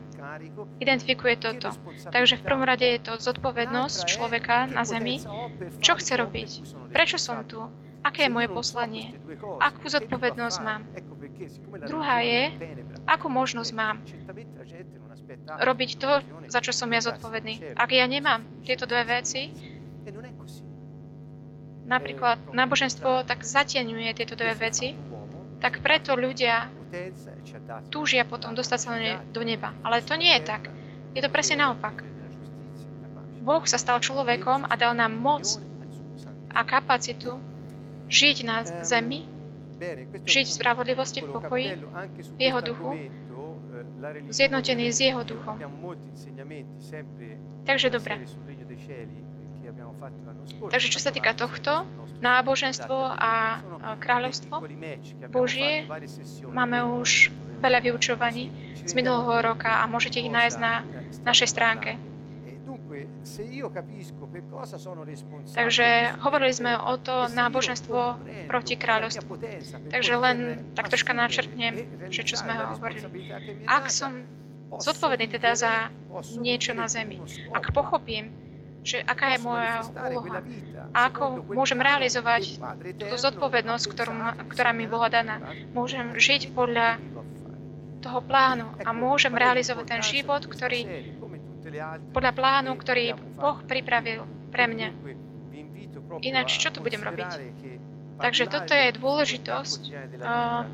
identifikuje 0.80 1.36
toto. 1.36 1.70
Takže 2.10 2.40
v 2.40 2.42
prvom 2.46 2.64
rade 2.64 2.86
je 2.86 3.00
to 3.02 3.18
zodpovednosť 3.20 3.98
človeka 4.08 4.70
na 4.70 4.82
Zemi. 4.86 5.20
Čo 5.82 5.98
chce 5.98 6.16
robiť? 6.16 6.50
Prečo 6.90 7.18
som 7.20 7.42
tu? 7.44 7.62
Aké 8.02 8.26
je 8.26 8.34
moje 8.34 8.50
poslanie? 8.50 9.14
Akú 9.62 9.86
zodpovednosť 9.86 10.58
mám? 10.62 10.82
Druhá 11.86 12.22
je, 12.22 12.50
akú 13.06 13.30
možnosť 13.30 13.70
mám 13.74 14.02
robiť 15.46 15.90
to, 15.98 16.10
za 16.50 16.60
čo 16.60 16.74
som 16.74 16.90
ja 16.90 17.02
zodpovedný. 17.02 17.78
Ak 17.78 17.90
ja 17.94 18.06
nemám 18.06 18.42
tieto 18.66 18.86
dve 18.86 19.06
veci, 19.06 19.54
napríklad 21.86 22.52
náboženstvo 22.54 23.26
tak 23.26 23.42
zatienuje 23.42 24.10
tieto 24.14 24.34
dve 24.38 24.54
veci, 24.54 24.94
tak 25.62 25.78
preto 25.78 26.18
ľudia 26.18 26.66
túžia 27.88 28.26
potom 28.26 28.52
dostať 28.52 28.78
sa 28.82 28.98
do 29.30 29.42
neba. 29.46 29.70
Ale 29.86 30.02
to 30.02 30.18
nie 30.18 30.34
je 30.36 30.42
tak. 30.42 30.68
Je 31.14 31.22
to 31.22 31.30
presne 31.30 31.62
naopak. 31.62 32.02
Boh 33.42 33.62
sa 33.66 33.78
stal 33.78 34.02
človekom 34.02 34.66
a 34.66 34.74
dal 34.74 34.94
nám 34.98 35.14
moc 35.14 35.46
a 36.52 36.60
kapacitu 36.66 37.38
žiť 38.10 38.36
na 38.44 38.62
zemi, 38.84 39.24
žiť 40.26 40.46
v 40.46 40.52
spravodlivosti, 40.52 41.24
v 41.24 41.28
pokoji, 41.32 41.68
v 42.36 42.40
jeho 42.42 42.60
duchu, 42.60 42.90
zjednotený 44.30 44.92
s 44.92 44.98
jeho 45.00 45.22
duchom. 45.24 45.58
Takže 47.66 47.88
dobre. 47.90 48.14
Takže 50.70 50.88
čo 50.90 51.00
sa 51.02 51.10
týka 51.10 51.34
tohto, 51.34 51.86
náboženstvo 52.22 52.96
a 53.18 53.58
kráľovstvo 53.98 54.62
Božie, 55.28 55.84
máme 56.48 57.02
už 57.02 57.34
veľa 57.58 57.82
vyučovaní 57.82 58.48
z 58.82 58.92
minulého 58.94 59.42
roka 59.42 59.82
a 59.82 59.90
môžete 59.90 60.22
ich 60.22 60.30
nájsť 60.30 60.58
na 60.58 60.86
našej 61.26 61.48
stránke. 61.50 61.98
Takže 65.52 65.88
hovorili 66.20 66.52
sme 66.52 66.72
o 66.76 66.94
to 67.00 67.28
náboženstvo 67.32 68.00
proti 68.48 68.74
kráľovstvu. 68.76 69.32
Takže 69.92 70.12
len 70.16 70.36
tak 70.76 70.92
troška 70.92 71.12
načrtnem, 71.16 71.88
že 72.12 72.22
čo 72.22 72.36
sme 72.36 72.52
hovorili. 72.52 73.32
Ak 73.64 73.88
som 73.88 74.24
zodpovedný 74.72 75.28
teda 75.28 75.52
za 75.56 75.72
niečo 76.40 76.72
na 76.72 76.88
zemi, 76.88 77.20
ak 77.52 77.72
pochopím, 77.72 78.32
že 78.82 78.98
aká 79.06 79.38
je 79.38 79.38
moja 79.46 79.86
úloha 80.10 80.42
a 80.90 80.98
ako 81.06 81.46
môžem 81.54 81.78
realizovať 81.78 82.58
túto 82.98 83.14
Eterno 83.14 83.24
zodpovednosť, 83.30 83.84
ktorú, 83.86 84.12
ktorá 84.50 84.74
mi 84.74 84.90
bola 84.90 85.06
daná. 85.06 85.38
Môžem 85.70 86.18
žiť 86.18 86.50
podľa 86.50 86.98
toho 88.02 88.18
plánu 88.26 88.66
a 88.82 88.90
môžem 88.90 89.30
realizovať 89.30 89.84
ten 89.86 90.02
život, 90.02 90.42
ktorý 90.42 90.82
podľa 92.10 92.32
plánu, 92.34 92.74
ktorý 92.74 93.14
Boh 93.38 93.62
pripravil 93.62 94.26
pre 94.50 94.66
mňa. 94.66 94.88
Ináč, 96.26 96.58
čo 96.58 96.74
tu 96.74 96.82
budem 96.82 97.00
robiť? 97.00 97.30
Takže 98.18 98.44
toto 98.50 98.74
je 98.76 98.94
dôležitosť 98.98 99.80
vita, 100.22 100.66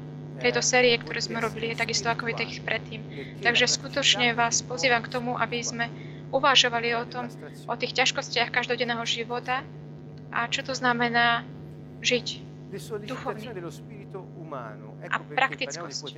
tejto 0.42 0.62
série, 0.62 0.98
ktorú 0.98 1.20
sme 1.22 1.38
robili, 1.38 1.74
takisto 1.74 2.10
ako 2.10 2.26
spirituale, 2.26 2.40
tých 2.44 2.60
predtým. 2.64 3.00
Takže 3.44 3.66
skutočne 3.70 4.34
vás 4.34 4.64
pozývam 4.64 5.04
k 5.04 5.12
tomu, 5.12 5.38
aby 5.38 5.62
sme 5.62 5.86
uvažovali 6.32 6.94
o 6.94 7.04
tom, 7.08 7.28
o 7.66 7.74
tých 7.76 7.96
ťažkostiach 7.96 8.52
každodenného 8.52 9.02
života 9.08 9.64
a 10.28 10.44
čo 10.48 10.60
to 10.60 10.76
znamená 10.76 11.44
žiť, 12.04 12.48
umano, 14.36 14.92
A 15.08 15.16
praktickosť, 15.24 16.12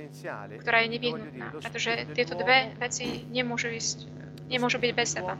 ktorá 0.59 0.83
je 0.83 0.89
nevyhnutná, 0.99 1.47
pretože 1.63 1.91
tieto 2.11 2.35
dve 2.35 2.75
veci 2.75 3.23
nemôžu 3.31 3.71
ísť, 3.71 4.07
nemôžu 4.51 4.79
byť 4.83 4.91
bez 4.91 5.15
seba. 5.15 5.39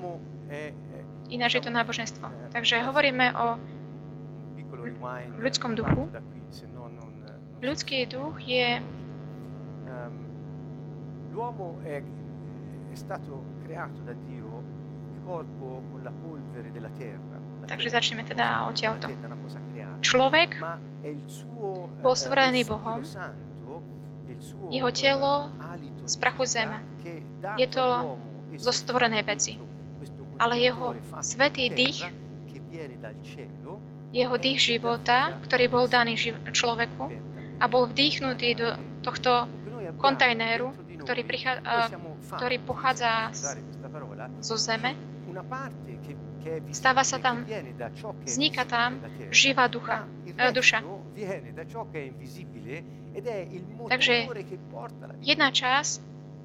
Ináč 1.31 1.59
je 1.59 1.63
to 1.63 1.71
náboženstvo. 1.71 2.27
Takže 2.55 2.83
hovoríme 2.87 3.35
o 3.35 3.59
ľudskom 5.39 5.75
duchu. 5.75 6.07
ľudský 7.61 8.09
duch 8.09 8.41
je, 8.41 8.81
l'uomo 11.31 11.77
è, 11.85 12.01
è 12.91 12.95
stato 12.97 13.61
creato 13.63 14.01
da 14.01 14.13
Dio 14.25 14.40
takže 17.71 17.87
začneme 17.89 18.23
teda 18.27 18.67
odtiaľto. 18.67 19.07
Človek, 20.01 20.59
bol 22.01 22.13
eh, 22.13 22.19
stvorený 22.19 22.61
respiro 22.65 22.77
Bohom, 22.77 22.99
jeho 24.73 24.89
telo 24.91 25.33
eh, 25.47 26.09
z 26.09 26.15
prachu 26.19 26.43
zeme. 26.43 26.77
Je 27.55 27.67
to 27.69 27.83
e 28.51 28.59
zo 28.59 28.71
stvorenej 28.75 29.23
questo- 29.23 29.31
veci. 29.31 29.53
Ale 30.41 30.57
jeho 30.57 30.97
terra 30.97 31.53
dých, 31.53 31.99
jeho 34.09 34.35
dých 34.41 34.59
života, 34.59 35.37
ktorý 35.45 35.65
bol 35.69 35.85
daný 35.85 36.17
človeku 36.49 37.03
a 37.61 37.65
bol 37.69 37.85
vdýchnutý 37.85 38.57
do 38.57 38.73
tohto 39.05 39.45
kontajneru, 40.01 40.73
ktorý, 41.05 41.21
prichá, 41.21 41.61
a, 41.61 41.93
ktorý 42.41 42.57
pochádza 42.65 43.29
zo 44.41 44.57
zeme, 44.57 44.97
Stáva 46.73 47.05
sa 47.05 47.17
tam, 47.21 47.45
vzniká 48.25 48.65
tam 48.65 48.97
živá 49.29 49.69
ducha, 49.69 50.09
e, 50.25 50.51
duša. 50.51 50.81
Takže 53.89 54.15
Jedna 55.21 55.49
časť 55.53 55.99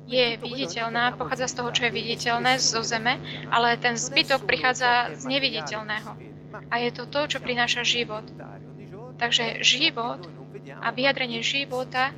je 0.07 0.38
viditeľná, 0.38 1.19
pochádza 1.19 1.47
z 1.50 1.55
toho, 1.59 1.71
čo 1.75 1.83
je 1.88 1.93
viditeľné 1.93 2.62
zo 2.62 2.83
zeme, 2.85 3.19
ale 3.50 3.75
ten 3.81 3.99
zbytok 3.99 4.47
prichádza 4.47 5.16
z 5.19 5.23
neviditeľného. 5.26 6.11
A 6.71 6.75
je 6.78 6.90
to 6.95 7.11
to, 7.11 7.26
čo 7.26 7.38
prináša 7.43 7.83
život. 7.83 8.23
Takže 9.16 9.64
život 9.64 10.23
a 10.83 10.93
vyjadrenie 10.93 11.40
života 11.40 12.12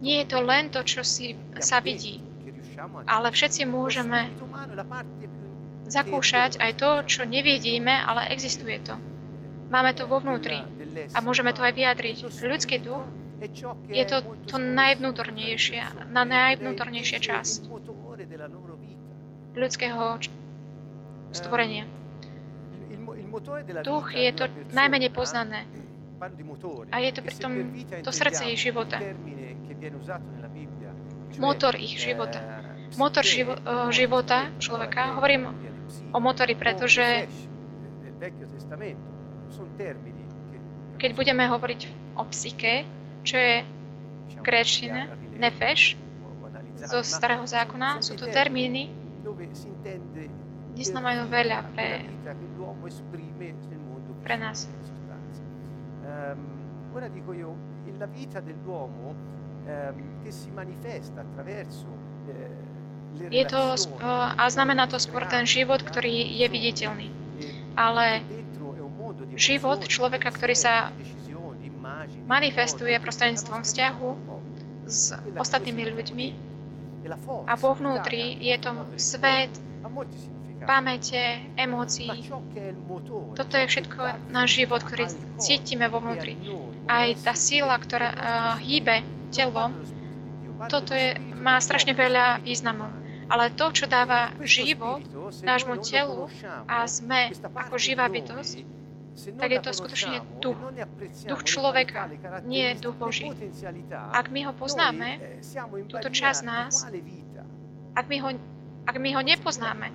nie 0.00 0.22
je 0.22 0.26
to 0.30 0.38
len 0.40 0.70
to, 0.70 0.80
čo 0.82 1.02
si 1.02 1.34
sa 1.58 1.82
vidí, 1.82 2.22
ale 3.06 3.28
všetci 3.34 3.66
môžeme 3.66 4.30
zakúšať 5.88 6.60
aj 6.60 6.72
to, 6.76 6.90
čo 7.08 7.20
nevidíme, 7.24 7.90
ale 7.90 8.28
existuje 8.30 8.78
to. 8.84 8.94
Máme 9.68 9.92
to 9.92 10.08
vo 10.08 10.20
vnútri 10.20 10.64
a 11.12 11.18
môžeme 11.20 11.52
to 11.52 11.60
aj 11.60 11.76
vyjadriť. 11.76 12.16
Ľudský 12.24 12.76
duch 12.80 13.04
je 13.88 14.04
to 14.08 14.16
to 14.48 14.56
najvnútornejšie, 14.56 16.10
na 16.10 16.22
najvnútornejšia 16.24 17.18
časť 17.20 17.58
ľudského 19.58 20.22
stvorenia. 21.34 21.84
Duch 23.84 24.06
je 24.16 24.30
to 24.32 24.44
najmenej 24.72 25.10
poznané 25.12 25.68
a 26.90 26.96
je 26.98 27.10
to 27.14 27.20
pritom 27.22 27.52
to 28.02 28.10
srdce 28.10 28.42
ich 28.50 28.58
života. 28.58 28.98
Motor 31.38 31.78
ich 31.78 31.94
života. 31.94 32.40
Motor 32.96 33.22
živo, 33.22 33.54
eh, 33.54 33.92
života 33.92 34.48
človeka, 34.58 35.20
hovorím 35.20 35.52
o 36.12 36.18
motori, 36.20 36.54
pretože 36.54 37.28
keď 40.98 41.10
budeme 41.14 41.44
hovoriť 41.46 41.80
o 42.18 42.22
psyche, 42.34 42.82
čo 43.22 43.36
je 43.38 43.54
gréčtina, 44.42 45.14
nefeš, 45.38 45.94
zo 46.78 47.02
starého 47.02 47.46
zákona, 47.46 48.02
sú 48.02 48.14
to 48.14 48.26
termíny, 48.30 48.90
neznamenajú 50.78 51.24
veľa 51.26 51.58
pre, 51.74 52.06
pre 54.22 54.36
nás. 54.38 54.70
Ehm, 56.08 56.94
ora 56.94 57.08
dico 57.10 57.34
io, 57.34 57.52
la 57.98 58.06
vita 58.06 58.38
dell'uomo 58.38 59.14
ehm, 59.66 60.22
che 60.22 60.30
si 60.30 60.50
manifesta 60.50 61.20
attraverso 61.20 61.97
Je 63.28 63.44
to, 63.44 63.76
a 64.38 64.44
znamená 64.48 64.86
to 64.86 64.96
skôr 64.96 65.24
ten 65.28 65.44
život, 65.44 65.82
ktorý 65.84 66.38
je 66.38 66.46
viditeľný. 66.48 67.08
Ale 67.76 68.22
život 69.36 69.84
človeka, 69.84 70.32
ktorý 70.32 70.54
sa 70.56 70.90
manifestuje 72.28 72.94
prostredníctvom 73.00 73.64
vzťahu 73.64 74.08
s 74.88 75.16
ostatnými 75.36 75.82
ľuďmi 75.92 76.26
a 77.48 77.52
vo 77.56 77.72
vnútri 77.72 78.36
je 78.36 78.56
to 78.60 78.70
svet 79.00 79.52
pamäte, 80.68 81.48
emócií. 81.56 82.28
Toto 83.32 83.54
je 83.56 83.66
všetko 83.70 84.28
náš 84.34 84.48
život, 84.58 84.82
ktorý 84.82 85.06
cítime 85.38 85.86
vo 85.86 86.02
vnútri. 86.02 86.34
Aj 86.90 87.08
tá 87.22 87.32
síla, 87.32 87.78
ktorá 87.78 88.08
uh, 88.10 88.18
hýbe 88.58 89.06
telom, 89.30 89.72
toto 90.66 90.90
je, 90.98 91.14
má 91.38 91.62
strašne 91.62 91.94
veľa 91.94 92.42
významov. 92.42 92.90
Ale 93.28 93.52
to, 93.52 93.70
čo 93.70 93.84
dáva 93.84 94.32
život 94.40 95.04
nášmu 95.44 95.84
telu 95.84 96.32
a 96.64 96.88
sme 96.88 97.30
ako 97.54 97.76
živá 97.76 98.08
bytosť, 98.08 98.78
tak 99.36 99.48
je 99.50 99.60
to 99.60 99.70
skutočne 99.74 100.16
duch. 100.38 100.56
Duch 101.26 101.42
človeka, 101.44 102.08
nie 102.46 102.72
duch 102.78 102.96
Boží. 102.96 103.28
Ak 103.92 104.30
my 104.30 104.48
ho 104.48 104.52
poznáme, 104.54 105.42
túto 105.90 106.08
časť 106.08 106.40
nás, 106.46 106.86
ak 107.98 108.06
my 108.06 108.16
ho, 108.22 108.28
ak 108.88 108.96
my 108.96 109.10
ho 109.12 109.20
nepoznáme 109.20 109.86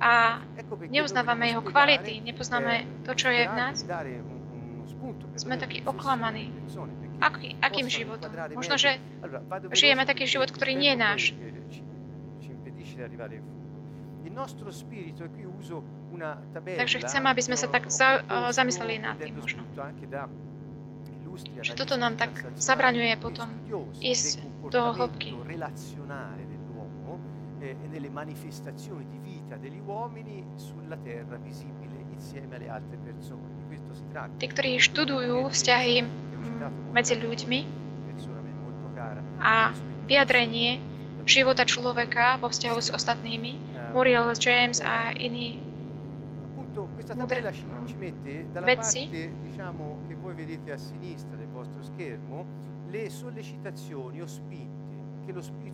a 0.00 0.42
neuznávame 0.90 1.54
jeho 1.54 1.62
kvality, 1.62 2.24
nepoznáme 2.24 3.04
to, 3.06 3.12
čo 3.14 3.28
je 3.30 3.44
v 3.46 3.54
nás, 3.54 3.84
sme 5.36 5.54
takí 5.60 5.84
oklamaní. 5.84 6.50
Aký, 7.20 7.56
akým 7.60 7.86
životom? 7.86 8.32
Možno, 8.56 8.80
že 8.80 8.96
žijeme 9.76 10.08
taký 10.08 10.24
život, 10.24 10.48
ktorý 10.48 10.72
nie 10.72 10.96
je 10.96 10.98
náš. 10.98 11.22
Takže 16.64 16.96
chcem, 17.04 17.22
aby 17.24 17.42
sme 17.44 17.56
sa 17.60 17.68
tak 17.68 17.92
za, 17.92 18.24
zamysleli 18.50 19.00
nad 19.00 19.16
tým 19.20 19.36
možno. 19.36 19.62
Že 21.60 21.72
toto 21.78 21.94
nám 21.96 22.18
tak 22.18 22.32
zabraňuje 22.58 23.14
potom 23.20 23.48
ísť 24.00 24.42
do 24.68 24.92
hĺbky. 24.92 25.36
e 27.60 27.76
nelle 27.88 28.08
manifestazioni 28.08 29.04
di 29.06 29.18
vita 29.18 29.56
degli 29.56 29.80
uomini 29.84 30.44
sulla 30.56 30.96
terra 30.96 31.36
visibile 31.36 32.04
insieme 32.10 32.56
alle 32.56 32.68
altre 32.68 32.96
persone. 32.96 33.48
Di 33.56 33.64
questo 33.68 33.94
si 33.94 34.04
tratta. 34.08 34.32
Tí, 34.40 34.46
ktorí 34.48 34.80
študujú 34.80 35.48
vzťahy 35.52 35.94
medzi 36.92 37.14
ľuďmi 37.16 37.60
a 39.40 39.72
vyjadrenie 40.04 40.82
života 41.24 41.64
človeka 41.64 42.36
vo 42.42 42.50
vzťahu 42.50 42.78
s 42.80 42.90
ostatnými, 42.90 43.52
Muriel 43.94 44.30
James 44.36 44.82
a 44.82 45.14
iní 45.14 45.62
mudre 47.16 47.42
vedci, 48.62 49.02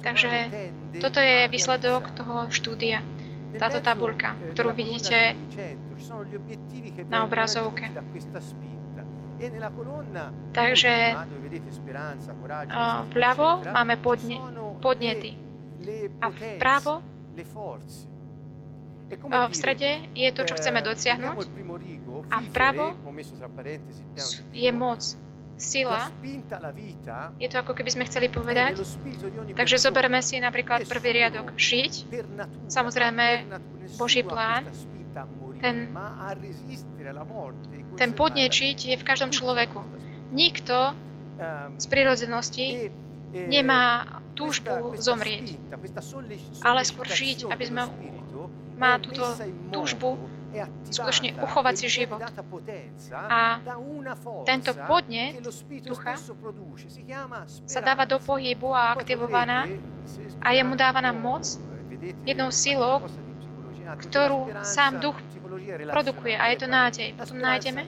Takže 0.03 0.31
toto 1.01 1.19
je 1.21 1.39
výsledok 1.49 2.03
toho 2.13 2.35
štúdia. 2.53 3.01
táto 3.57 3.81
tabuľka, 3.81 4.37
eh, 4.37 4.53
ktorú 4.53 4.77
vidíte 4.77 5.33
na 7.09 7.25
obrazovke. 7.25 7.89
Takže 10.53 10.93
vľavo 13.13 13.49
máme 13.69 13.95
podne, 14.01 14.37
podnety 14.81 15.37
a 16.21 16.27
vpravo 16.33 17.05
v 19.27 19.55
strede 19.55 19.91
je 20.17 20.29
to, 20.33 20.43
čo 20.49 20.55
chceme 20.59 20.81
dosiahnuť 20.83 21.37
a 22.33 22.37
vpravo 22.43 22.97
je 24.51 24.71
moc, 24.73 25.01
sila. 25.57 26.11
Je 27.41 27.49
to 27.49 27.57
ako 27.61 27.73
keby 27.73 27.91
sme 27.93 28.05
chceli 28.09 28.29
povedať. 28.29 28.83
Takže 29.57 29.77
zoberme 29.81 30.21
si 30.21 30.41
napríklad 30.41 30.85
prvý 30.85 31.23
riadok 31.23 31.57
žiť. 31.57 31.93
Samozrejme, 32.69 33.47
Boží 33.97 34.27
plán, 34.27 34.69
ten, 35.61 35.91
ten 37.97 38.11
podnet 38.13 38.53
žiť 38.53 38.79
je 38.93 38.97
v 38.97 39.05
každom 39.05 39.31
človeku. 39.31 39.81
Nikto 40.33 40.95
z 41.77 41.87
prírodzenosti 41.87 42.91
nemá 43.33 44.05
túžbu 44.37 44.97
zomrieť, 44.97 45.57
ale 46.65 46.81
skôr 46.85 47.09
žiť, 47.09 47.51
aby 47.53 47.65
sme 47.67 47.83
má 48.77 49.01
túto 49.01 49.25
túžbu 49.73 50.17
skutočne 50.89 51.37
uchovať 51.37 51.75
si 51.77 51.87
život. 51.93 52.21
A 53.13 53.61
tento 54.49 54.73
podnet 54.89 55.41
ducha 55.85 56.17
sa 57.69 57.81
dáva 57.85 58.09
do 58.09 58.17
pohybu 58.17 58.73
a 58.73 58.97
aktivovaná 58.97 59.69
a 60.41 60.49
je 60.57 60.63
mu 60.65 60.75
dávaná 60.77 61.13
moc 61.13 61.45
jednou 62.25 62.49
silou, 62.49 63.05
ktorú 64.01 64.53
sám 64.65 65.05
duch 65.05 65.17
produkuje 65.91 66.37
a 66.39 66.45
je 66.53 66.57
to 66.57 66.67
nádej. 66.67 67.09
Potom 67.17 67.39
nájdeme, 67.39 67.83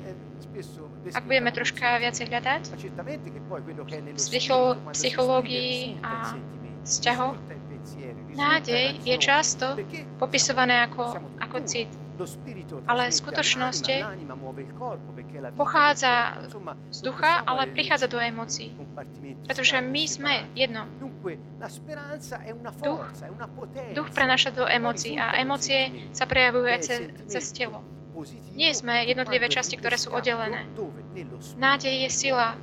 ak 1.15 1.25
budeme 1.25 1.51
troška 1.53 1.99
viacej 1.99 2.27
hľadať, 2.29 2.63
v 4.15 4.93
psychológii 4.93 6.03
a 6.03 6.39
vzťahov, 6.85 7.37
nádej 8.35 8.85
je 9.05 9.17
často 9.19 9.77
popisované 10.19 10.85
ako, 10.89 11.19
ako 11.41 11.57
cit. 11.65 11.91
Ale 12.89 13.03
v 13.09 13.15
skutočnosti 13.15 13.97
pochádza 15.55 16.13
z 16.91 17.01
ducha, 17.03 17.47
ale 17.47 17.71
prichádza 17.71 18.07
do 18.11 18.19
emócií. 18.19 18.75
Pretože 19.47 19.79
my 19.79 20.03
sme 20.09 20.33
jedno. 20.59 20.87
Duch, 22.83 23.05
duch 23.95 24.09
prenaša 24.11 24.51
do 24.51 24.65
emócií 24.67 25.15
a 25.15 25.39
emócie 25.39 26.11
sa 26.11 26.27
prejavujú 26.27 26.67
aj 26.67 26.81
cez, 26.83 26.99
cez 27.31 27.45
telo. 27.55 27.83
Nie 28.59 28.75
sme 28.75 29.07
jednotlivé 29.07 29.47
časti, 29.47 29.79
ktoré 29.79 29.95
sú 29.95 30.11
oddelené. 30.11 30.67
Nádej 31.55 31.95
je 32.07 32.11
sila, 32.11 32.59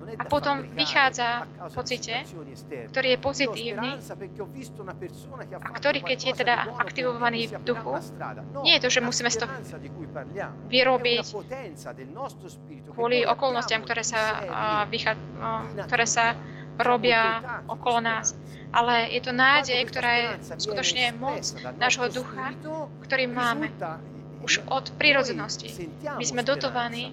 a 0.00 0.24
potom 0.24 0.64
vychádza 0.72 1.44
v 1.44 1.72
pocite, 1.74 2.14
ktorý 2.90 3.08
je 3.14 3.18
pozitívny 3.20 3.90
a 5.60 5.70
ktorý, 5.76 5.98
keď 6.00 6.18
je 6.18 6.32
teda 6.34 6.54
aktivovaný 6.80 7.52
v 7.52 7.62
duchu, 7.62 7.94
nie 8.64 8.80
je 8.80 8.82
to, 8.84 8.88
že 8.88 9.00
musíme 9.04 9.30
z 9.30 9.44
toho 9.44 9.52
vyrobiť 10.72 11.24
kvôli 12.96 13.22
okolnostiam, 13.28 13.84
ktoré 13.84 14.02
sa, 14.02 14.20
vychá, 14.88 15.14
ktoré 15.86 16.06
sa 16.08 16.34
robia 16.80 17.44
okolo 17.68 18.00
nás. 18.00 18.32
Ale 18.70 19.10
je 19.10 19.20
to 19.20 19.34
nádej, 19.34 19.82
ktorá 19.90 20.10
je 20.14 20.28
skutočne 20.62 21.12
moc 21.18 21.42
nášho 21.76 22.06
ducha, 22.08 22.54
ktorý 23.02 23.26
máme 23.26 23.68
už 24.40 24.64
od 24.68 24.92
prírodzenosti. 24.96 25.68
My 26.04 26.24
sme 26.24 26.42
dotovaní 26.42 27.12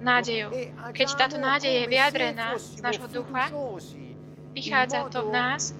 nádejou. 0.00 0.52
Keď 0.92 1.08
táto 1.16 1.36
nádej 1.40 1.72
je 1.72 1.84
vyjadrená 1.88 2.58
z 2.60 2.80
nášho 2.84 3.08
ducha, 3.08 3.48
vychádza 4.52 5.08
to 5.08 5.24
v 5.26 5.30
nás, 5.32 5.72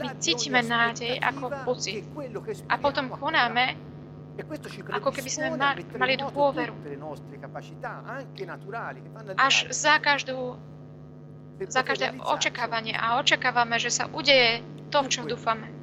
my 0.00 0.08
cítime 0.18 0.64
nádej 0.64 1.20
ako 1.20 1.52
pocit. 1.68 2.02
A 2.66 2.74
potom 2.80 3.12
konáme, 3.12 3.76
ako 4.92 5.08
keby 5.12 5.28
sme 5.32 5.46
mali 5.96 6.16
dôveru. 6.16 6.72
Až 9.36 9.68
za 9.72 9.96
každú 10.00 10.56
za 11.56 11.80
každé 11.80 12.20
očakávanie 12.20 12.92
a 12.92 13.16
očakávame, 13.16 13.80
že 13.80 13.88
sa 13.88 14.04
udeje 14.12 14.60
to, 14.92 15.00
v 15.00 15.08
čo 15.08 15.24
dúfame. 15.24 15.75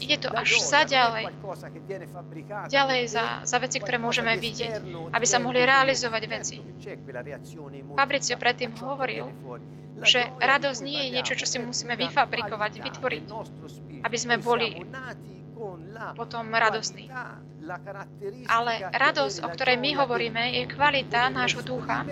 Ide 0.00 0.16
to 0.16 0.28
až 0.32 0.50
za 0.64 0.82
ďalej. 0.88 1.24
Ďalej 2.72 3.00
za, 3.08 3.24
za 3.44 3.58
veci, 3.60 3.76
ktoré 3.78 4.00
môžeme 4.00 4.32
vidieť, 4.40 4.80
aby 5.12 5.26
sa 5.28 5.38
mohli 5.38 5.60
realizovať 5.60 6.22
veci. 6.24 6.56
Fabricio 7.94 8.40
predtým 8.40 8.72
hovoril, 8.80 9.28
že 10.00 10.24
radosť 10.40 10.80
nie 10.80 11.00
je 11.04 11.08
niečo, 11.20 11.34
čo 11.36 11.44
si 11.44 11.60
musíme 11.60 11.92
vyfabrikovať, 12.00 12.72
vytvoriť, 12.80 13.24
aby 14.00 14.16
sme 14.16 14.40
boli 14.40 14.80
potom 16.16 16.50
radostní. 16.54 17.10
Ale 18.48 18.72
radosť, 18.90 19.36
o 19.44 19.48
ktorej 19.52 19.76
my 19.76 19.90
hovoríme, 20.00 20.42
je 20.56 20.64
kvalita 20.66 21.28
nášho 21.28 21.60
ducha. 21.62 22.02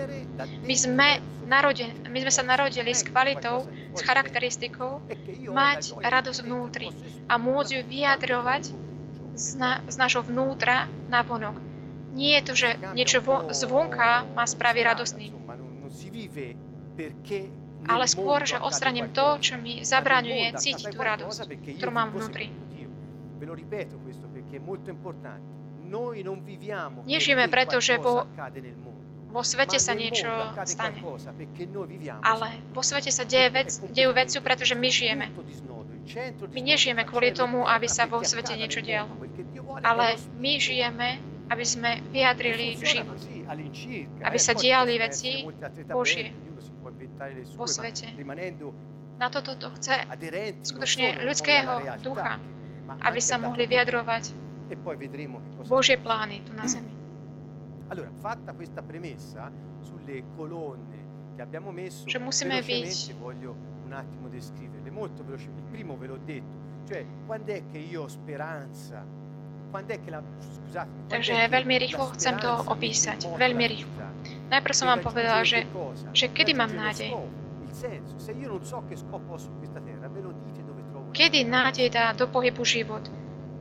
My 0.62 0.74
sme, 0.76 1.08
narode, 1.48 1.88
my 2.06 2.18
sme 2.20 2.32
sa 2.32 2.44
narodili 2.44 2.92
s 2.92 3.02
kvalitou, 3.02 3.64
s 3.96 4.00
charakteristikou 4.04 5.00
mať 5.48 5.96
radosť 5.98 6.40
vnútri 6.44 6.92
a 7.26 7.40
môcť 7.40 7.70
ju 7.74 7.82
vyjadrovať 7.88 8.62
z, 9.38 9.48
na, 9.56 9.80
z 9.88 9.94
nášho 9.96 10.22
vnútra 10.26 10.90
na 11.08 11.24
vonok. 11.24 11.56
Nie 12.12 12.42
je 12.42 12.46
to, 12.46 12.52
že 12.58 12.68
niečo 12.98 13.22
vo, 13.22 13.48
zvonka 13.54 14.26
má 14.34 14.44
spraviť 14.44 14.82
radostný. 14.84 15.26
Ale 17.86 18.04
skôr, 18.10 18.42
že 18.42 18.58
odstraním 18.58 19.14
to, 19.14 19.38
čo 19.38 19.54
mi 19.54 19.86
zabraňuje 19.86 20.58
cítiť 20.58 20.90
tú 20.90 20.98
radosť, 20.98 21.46
ktorú 21.78 21.92
mám 21.94 22.10
vnútri. 22.10 22.50
Nežijeme 27.06 27.46
preto, 27.48 27.76
že 27.80 27.94
vo, 27.96 28.28
vo 29.32 29.42
svete 29.44 29.78
sa 29.80 29.92
niečo 29.94 30.28
stane. 30.66 30.98
Ale 32.20 32.48
vo 32.74 32.82
svete 32.82 33.10
sa 33.14 33.24
deje 33.24 33.48
vec, 33.48 33.68
dejú 33.94 34.10
veci, 34.12 34.36
pretože 34.42 34.74
my 34.74 34.88
žijeme. 34.90 35.26
My 36.52 36.60
nežijeme 36.64 37.02
kvôli 37.04 37.30
tomu, 37.36 37.64
aby 37.68 37.86
sa 37.88 38.08
vo 38.08 38.20
svete 38.24 38.56
niečo 38.56 38.80
dialo. 38.80 39.12
Ale 39.84 40.16
my 40.40 40.52
žijeme, 40.58 41.08
aby 41.48 41.64
sme 41.64 42.00
vyjadrili 42.10 42.76
život. 42.80 43.16
Aby 44.24 44.38
sa 44.40 44.52
diali 44.52 44.98
veci 45.00 45.46
Božie 45.88 46.32
vo 47.56 47.64
svete. 47.68 48.12
Na 49.18 49.28
toto 49.34 49.58
to 49.58 49.68
chce 49.74 50.06
skutočne 50.62 51.26
ľudského 51.26 51.82
ducha 52.04 52.38
aby 52.96 53.20
sa 53.20 53.36
mohli 53.36 53.68
vyjadrovať 53.68 54.48
e 54.68 54.76
Božie 55.64 55.96
plány 55.96 56.44
tu 56.44 56.52
na 56.52 56.68
zemi. 56.68 56.92
Allora, 57.88 58.12
fatta 58.20 58.52
questa 58.52 58.84
premessa 58.84 59.48
sulle 59.80 60.22
colonne 60.36 61.32
che 61.36 61.40
abbiamo 61.40 61.72
messo, 61.72 62.04
musíme 62.20 62.60
byť 62.60 63.16
voglio 63.16 63.56
un 63.88 63.92
attimo 63.96 64.28
descriverle 64.28 64.90
molto 64.90 65.24
velocemente. 65.24 65.64
Il 65.64 65.68
primo 65.72 65.96
ve 65.96 66.06
l'ho 66.06 66.20
detto, 66.20 66.56
cioè 66.84 67.04
quando 67.24 67.52
è 67.52 67.62
che 67.72 67.78
io 67.78 68.04
ho 68.04 68.08
speranza, 68.08 69.00
quando 69.70 69.92
è 69.92 70.00
che 70.00 70.10
la 70.10 70.20
scusate, 70.20 71.08
Takže 71.08 71.48
veľmi 71.48 71.76
rýchlo 71.80 72.12
chcem 72.12 72.36
to 72.36 72.52
opísať, 72.68 73.24
veľmi 73.40 73.64
rýchlo. 73.64 74.04
Najprv 74.52 74.74
som 74.76 74.92
vám 74.92 75.00
povedala, 75.00 75.40
že, 75.48 75.64
že 76.12 76.28
kedy 76.28 76.52
mám 76.52 76.76
nádej. 76.76 77.16
Se 77.72 78.32
io 78.36 78.48
non 78.48 78.64
so 78.64 78.82
che 78.84 78.96
scopo 78.96 79.32
ho 79.32 79.38
su 79.38 79.48
questa 79.56 79.80
Kedy 81.18 81.50
nádej 81.50 81.90
dá 81.90 82.14
do 82.14 82.30
pohybu 82.30 82.62
život? 82.62 83.02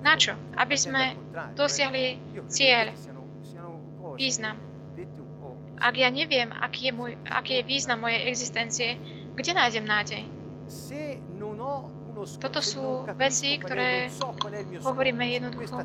Na 0.06 0.14
čo? 0.14 0.38
Aby 0.54 0.78
sme 0.78 1.18
dosiahli 1.58 2.22
cieľ, 2.46 2.94
význam. 4.14 4.62
Ak 5.82 5.98
ja 5.98 6.14
neviem, 6.14 6.54
aký 6.54 6.90
je, 6.90 6.94
môj, 6.94 7.12
aký 7.26 7.62
je 7.62 7.64
význam 7.66 8.06
mojej 8.06 8.30
existencie, 8.30 9.02
kde 9.34 9.52
nájdem 9.58 9.86
nádej? 9.90 10.22
Toto 12.38 12.62
sú 12.62 13.06
veci, 13.18 13.58
ktoré 13.58 14.10
hovoríme 14.86 15.26
jednoducho. 15.26 15.82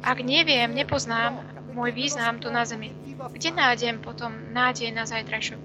Ak 0.00 0.18
neviem, 0.24 0.68
nepoznám 0.72 1.32
môj 1.72 1.90
význam 1.92 2.40
tu 2.40 2.48
na 2.48 2.64
Zemi, 2.64 2.92
kde 3.32 3.50
nájdem 3.52 4.00
potom 4.00 4.32
nádej 4.52 4.92
na 4.92 5.04
zajtrajšok? 5.04 5.60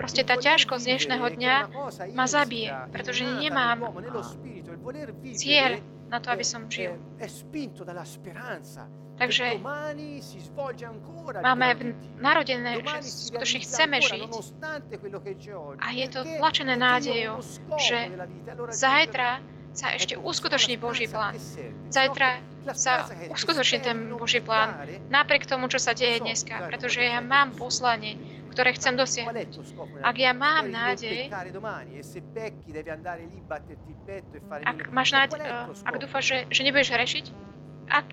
Proste 0.00 0.22
tá 0.24 0.40
ťažkosť 0.40 0.84
dnešného 0.88 1.26
dňa 1.36 1.54
ma 2.16 2.24
zabije, 2.24 2.72
pretože 2.88 3.22
nemám 3.28 3.84
cieľ 5.36 5.84
na 6.08 6.18
to, 6.20 6.28
aby 6.32 6.44
som 6.44 6.68
žil. 6.72 6.96
Takže 9.12 9.60
máme 11.44 11.68
v 11.76 11.80
narodené, 12.16 12.80
že 12.80 13.28
skutočne 13.28 13.60
chceme 13.60 13.96
žiť 14.00 14.30
a 15.78 15.86
je 15.92 16.06
to 16.08 16.20
tlačené 16.40 16.74
nádejou, 16.80 17.44
že 17.76 18.08
zajtra 18.72 19.44
sa 19.72 19.96
ešte 19.96 20.20
uskutoční 20.20 20.76
Boží 20.76 21.08
plán. 21.08 21.36
Zajtra 21.88 22.40
sa 22.76 23.08
uskutoční 23.32 23.80
ten 23.80 23.98
Boží 24.14 24.40
plán, 24.44 24.76
napriek 25.08 25.48
tomu, 25.48 25.66
čo 25.66 25.80
sa 25.80 25.96
deje 25.96 26.20
dneska, 26.20 26.68
pretože 26.68 27.02
ja 27.02 27.18
mám 27.24 27.56
poslanie, 27.56 28.20
ktoré 28.52 28.76
chcem 28.76 28.94
dosiahnuť. 29.00 29.48
Ak 30.04 30.16
ja 30.20 30.36
mám 30.36 30.68
nádej, 30.68 31.32
ak 34.62 34.78
máš 34.92 35.08
nádej, 35.16 35.40
ak 35.88 35.94
dúfaš, 35.96 36.24
že, 36.28 36.38
že 36.52 36.60
nebudeš 36.68 36.92
rešiť, 36.92 37.24
ak, 37.88 38.06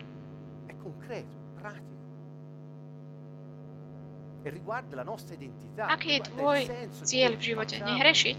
Aký 5.78 6.10
je 6.16 6.22
tvoj 6.32 6.60
cieľ 7.04 7.36
v 7.36 7.44
živote? 7.44 7.76
Nehrešiť? 7.84 8.38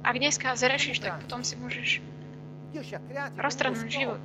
Ak 0.00 0.14
dneska 0.16 0.56
zrešíš, 0.56 1.04
tak 1.04 1.20
potom 1.20 1.44
si 1.44 1.60
môžeš 1.60 2.00
roztrhnúť 3.36 3.88
život. 3.90 4.20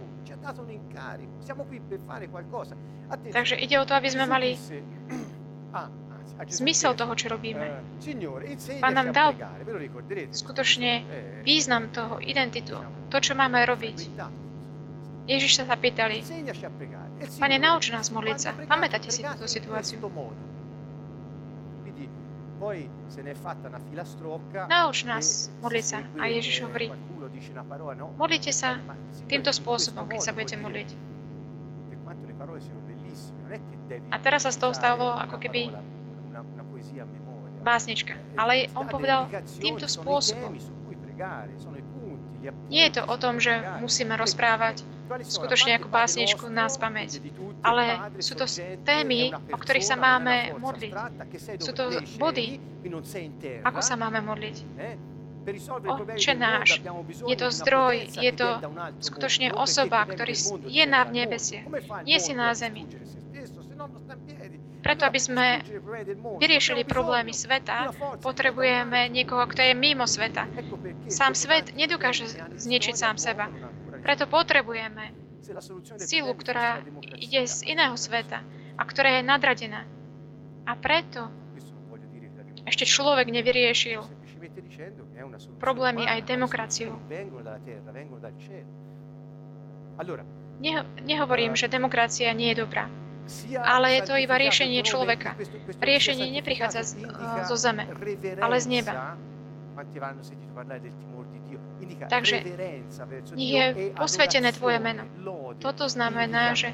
Takže 3.31 3.55
ide 3.58 3.75
o 3.77 3.86
to, 3.86 3.93
aby 3.93 4.10
sme 4.10 4.25
mali 4.25 4.58
zmysel 6.49 6.93
toho, 6.93 7.13
čo 7.15 7.29
robíme. 7.31 7.65
Pán 8.81 8.93
nám 8.93 9.10
dal 9.15 9.29
skutočne 10.31 10.91
význam 11.45 11.89
toho, 11.93 12.19
identitu, 12.19 12.75
to, 13.08 13.17
čo 13.21 13.34
máme 13.38 13.63
robiť. 13.63 13.97
Ježiš 15.25 15.58
sa 15.58 15.63
zapýtali, 15.65 16.21
Pane, 17.15 17.58
nauč 17.58 17.95
nás 17.95 18.12
modliť 18.12 18.38
sa. 18.38 18.51
Pamätáte 18.53 19.08
si 19.10 19.23
túto 19.23 19.47
situáciu? 19.47 19.97
Nauč 24.69 24.97
nás 25.06 25.54
modliť 25.62 25.86
sa. 25.86 25.97
A 26.17 26.23
Ježiš 26.28 26.65
hovorí, 26.65 26.89
modlite 28.17 28.49
sa 28.49 28.82
týmto 29.30 29.54
spôsobom, 29.54 30.10
keď 30.10 30.19
sa 30.21 30.32
budete 30.34 30.58
modliť. 30.58 30.89
A 34.10 34.17
teraz 34.17 34.49
sa 34.49 34.51
z 34.51 34.58
toho 34.58 34.73
stalo 34.73 35.13
ako 35.13 35.38
keby 35.38 35.69
básnička. 37.62 38.17
Ale 38.38 38.69
on 38.73 38.86
povedal 38.89 39.30
týmto 39.62 39.86
spôsobom. 39.86 40.54
Nie 42.69 42.89
je 42.89 43.01
to 43.01 43.04
o 43.10 43.15
tom, 43.17 43.41
že 43.41 43.58
musíme 43.82 44.13
rozprávať 44.17 44.86
skutočne 45.26 45.78
ako 45.78 45.88
básničku 45.89 46.46
na 46.50 46.70
spameť, 46.70 47.22
ale 47.62 48.10
sú 48.20 48.34
to 48.34 48.46
témy, 48.84 49.34
o 49.54 49.58
ktorých 49.58 49.86
sa 49.86 49.98
máme 49.98 50.58
modliť. 50.58 50.94
Sú 51.62 51.72
to 51.74 52.02
body, 52.18 52.60
ako 53.63 53.80
sa 53.82 53.96
máme 53.96 54.22
modliť. 54.22 54.58
Oče 55.46 56.34
náš, 56.34 56.82
je 57.30 57.36
to 57.38 57.48
zdroj, 57.54 58.18
je 58.18 58.32
to 58.34 58.50
skutočne 58.98 59.54
osoba, 59.54 60.02
ktorý 60.10 60.34
je 60.65 60.84
na 60.89 61.06
nebesie, 61.06 61.62
nie 62.02 62.18
si 62.18 62.34
na 62.34 62.50
zemi. 62.58 62.89
Preto, 64.86 65.06
aby 65.10 65.18
sme 65.18 65.65
vyriešili 66.38 66.86
problémy 66.86 67.34
sveta, 67.34 67.89
potrebujeme 68.22 69.10
niekoho, 69.10 69.46
kto 69.50 69.65
je 69.65 69.74
mimo 69.74 70.06
sveta. 70.06 70.46
Sám 71.10 71.34
svet 71.34 71.74
nedokáže 71.74 72.30
zničiť 72.54 72.94
sám 72.94 73.18
seba. 73.18 73.50
Preto 74.06 74.30
potrebujeme 74.30 75.10
sílu, 75.98 76.38
ktorá 76.38 76.86
ide 77.18 77.50
z 77.50 77.65
iného 77.65 77.98
sveta 77.98 78.46
a 78.78 78.82
ktorá 78.86 79.18
je 79.18 79.24
nadradená. 79.26 79.82
A 80.70 80.78
preto 80.78 81.30
ešte 82.70 82.86
človek 82.86 83.30
nevyriešil 83.34 84.06
problémy 85.58 86.06
aj 86.06 86.22
demokraciu. 86.26 86.94
Nehovorím, 91.02 91.54
že 91.58 91.65
demokracia 91.65 92.30
nie 92.38 92.54
je 92.54 92.62
dobrá 92.62 92.86
ale 93.62 94.00
je 94.00 94.02
to 94.06 94.13
iba 94.22 94.36
riešenie 94.38 94.86
človeka. 94.86 95.34
Riešenie 95.82 96.30
neprichádza 96.30 96.82
z, 96.86 96.91
zo 97.50 97.56
zeme, 97.58 97.89
ale 98.38 98.56
z 98.62 98.68
neba. 98.70 99.18
Takže 102.10 102.36
nech 103.36 103.52
je 103.52 103.65
posvetené 103.98 104.52
Tvoje 104.52 104.80
meno. 104.80 105.04
Toto 105.60 105.89
znamená, 105.89 106.54
že 106.54 106.74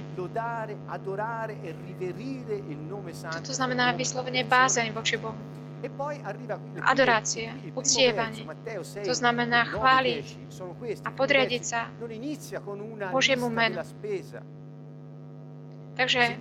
toto 3.32 3.52
znamená 3.54 3.94
vyslovene 3.94 4.44
bázeň 4.44 4.92
voči 4.92 5.18
Bohu. 5.18 5.38
Adorácia, 6.86 7.58
uctievanie, 7.74 8.46
to 9.02 9.18
znamená 9.18 9.66
chváliť 9.66 10.26
a 11.02 11.10
podriadiť 11.10 11.64
sa 11.66 11.90
Božiemu 13.10 13.50
menu. 13.50 13.82
Takže 15.92 16.40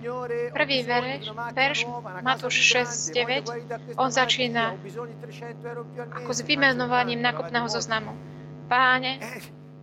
prvý 0.53 0.77
verš, 0.87 1.33
verš 1.53 1.79
Matúš 2.23 2.55
6, 2.85 3.13
9, 3.13 3.99
on 3.99 4.09
začína 4.13 4.79
ako 6.21 6.31
s 6.31 6.41
vymenovaním 6.47 7.19
nakupného 7.19 7.67
zoznamu. 7.67 8.15
Páne, 8.71 9.19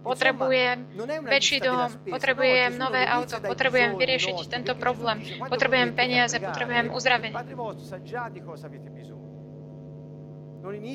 potrebujem 0.01 0.89
väčší 1.29 1.61
dom, 1.61 1.93
potrebujem 2.09 2.73
nové 2.81 3.05
auto, 3.05 3.37
potrebujem 3.37 4.01
vyriešiť 4.01 4.49
tento 4.49 4.73
problém, 4.81 5.21
potrebujem 5.45 5.93
peniaze, 5.93 6.41
potrebujem 6.41 6.89
uzdravenie. 6.97 7.37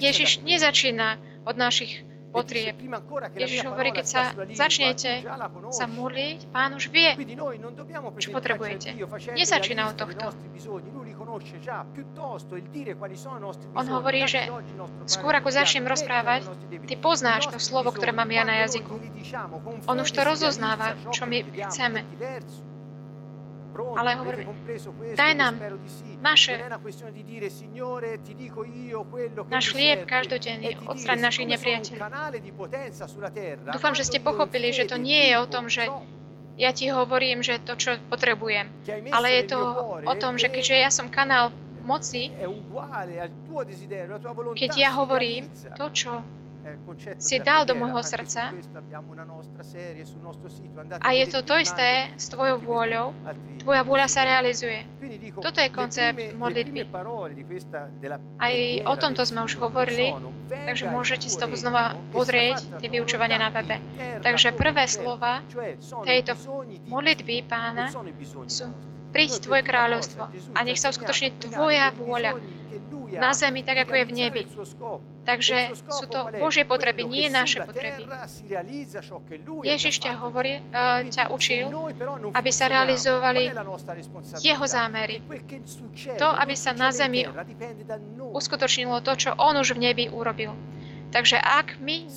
Ježiš 0.01 0.41
nezačína 0.41 1.21
od 1.45 1.55
našich 1.55 2.01
potrieb. 2.33 2.73
Ježiš 3.37 3.69
hovorí, 3.69 3.93
keď 3.93 4.05
sa 4.09 4.21
začnete 4.57 5.21
sa 5.69 5.85
modliť, 5.85 6.49
Pán 6.49 6.73
už 6.73 6.89
vie, 6.89 7.13
čo 8.17 8.29
potrebujete. 8.33 8.97
Nezačína 9.37 9.93
od 9.93 9.95
tohto. 9.95 10.33
On 13.73 13.87
hovorí, 13.89 14.25
že 14.25 14.41
skôr 15.05 15.33
ako 15.37 15.49
začnem 15.53 15.85
rozprávať, 15.85 16.49
ty 16.89 16.95
poznáš 16.97 17.53
to 17.53 17.61
slovo, 17.61 17.93
ktoré 17.93 18.09
mám 18.09 18.29
ja 18.33 18.41
na 18.41 18.65
jazyku. 18.65 18.97
On 19.85 19.97
už 20.01 20.09
to 20.09 20.21
rozoznáva, 20.25 20.97
čo 21.13 21.29
my 21.29 21.45
chceme. 21.69 22.01
Ale 23.73 24.15
hovoríme, 24.21 24.53
daj 25.17 25.33
nám 25.33 25.57
naše, 26.21 26.61
náš 29.49 29.65
chlieb 29.73 30.05
každodenný, 30.05 30.77
odstraň 30.85 31.19
našich 31.19 31.47
nepriateľov. 31.49 31.97
Dúfam, 33.73 33.93
že 33.97 34.03
ste 34.05 34.21
pochopili, 34.21 34.69
že 34.69 34.85
to 34.85 35.01
nie 35.01 35.33
je 35.33 35.35
o 35.41 35.45
tom, 35.49 35.73
že 35.73 35.89
ja 36.53 36.69
ti 36.69 36.93
hovorím, 36.93 37.41
že 37.41 37.57
to, 37.65 37.73
čo 37.73 37.97
potrebujem, 38.13 38.69
ale 39.09 39.41
je 39.41 39.43
to 39.49 39.59
o 40.05 40.13
tom, 40.21 40.37
že 40.37 40.53
keďže 40.53 40.75
ja 40.77 40.89
som 40.93 41.09
kanál 41.09 41.49
moci, 41.81 42.29
keď 44.53 44.71
ja 44.77 44.93
hovorím 44.93 45.49
to, 45.75 45.85
čo 45.89 46.21
si 47.19 47.39
dal 47.43 47.67
do 47.67 47.75
môjho 47.75 47.99
srdca 48.03 48.51
a 51.03 51.09
je 51.11 51.25
to 51.27 51.39
to 51.43 51.55
isté 51.59 52.07
s 52.15 52.31
tvojou 52.31 52.57
vôľou. 52.63 53.07
Tvoja 53.59 53.81
vôľa 53.83 54.07
sa 54.07 54.23
realizuje. 54.23 54.83
Toto 55.39 55.59
je 55.59 55.69
koncept 55.71 56.19
modlitby. 56.35 56.87
Aj 58.39 58.55
o 58.87 58.93
tomto 58.95 59.21
sme 59.27 59.43
už 59.43 59.59
hovorili, 59.59 60.15
takže 60.47 60.87
môžete 60.87 61.27
si 61.27 61.35
to 61.35 61.47
znova 61.55 61.99
pozrieť, 62.15 62.79
tie 62.79 62.87
vyučovania 62.87 63.39
na 63.39 63.51
webe. 63.51 63.79
Takže 64.23 64.55
prvé 64.55 64.87
slova 64.87 65.43
tejto 66.07 66.39
modlitby 66.87 67.43
pána 67.47 67.91
sú 68.47 68.71
príď 69.13 69.45
Tvoje 69.45 69.61
kráľovstvo 69.61 70.25
a 70.57 70.59
nech 70.65 70.81
sa 70.81 70.89
uskutoční 70.89 71.37
Tvoja 71.37 71.93
vôľa 71.93 72.41
na 73.17 73.31
zemi, 73.33 73.61
tak 73.63 73.85
ako 73.87 73.93
je 73.93 74.05
v 74.05 74.13
nebi. 74.13 74.41
Takže 75.23 75.71
sú 75.87 76.05
to 76.11 76.27
Božie 76.35 76.67
potreby, 76.67 77.07
nie 77.07 77.31
naše 77.31 77.63
potreby. 77.63 78.03
Ježiš 79.63 80.03
ťa, 80.03 80.19
hovorí, 80.19 80.59
uh, 80.59 81.07
ťa 81.07 81.31
učil, 81.31 81.71
aby 82.35 82.51
sa 82.51 82.67
realizovali 82.67 83.47
jeho 84.43 84.65
zámery. 84.67 85.23
To, 86.19 86.27
aby 86.27 86.53
sa 86.59 86.75
na 86.75 86.91
zemi 86.91 87.23
uskutočnilo 88.19 88.99
to, 88.99 89.15
čo 89.15 89.29
on 89.39 89.55
už 89.55 89.79
v 89.79 89.91
nebi 89.91 90.05
urobil. 90.11 90.51
Takže 91.13 91.37
ak 91.37 91.77
my 91.77 92.09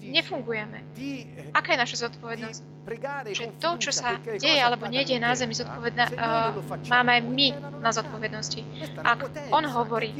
nefungujeme, 0.00 0.80
eh, 0.96 1.52
aká 1.52 1.76
je 1.76 1.78
naša 1.78 1.96
zodpovednosť? 2.08 2.60
Že 3.36 3.44
to, 3.60 3.70
čo 3.76 3.92
sa 3.92 4.16
deje 4.16 4.56
alebo 4.56 4.88
nedieje 4.88 5.20
na 5.20 5.36
zemi, 5.36 5.52
zodpovedná, 5.52 6.04
uh, 6.16 6.56
máme 6.88 7.20
my 7.20 7.48
na 7.84 7.92
zodpovednosti. 7.92 8.64
Ak 9.04 9.28
on 9.52 9.68
hovorí, 9.68 10.16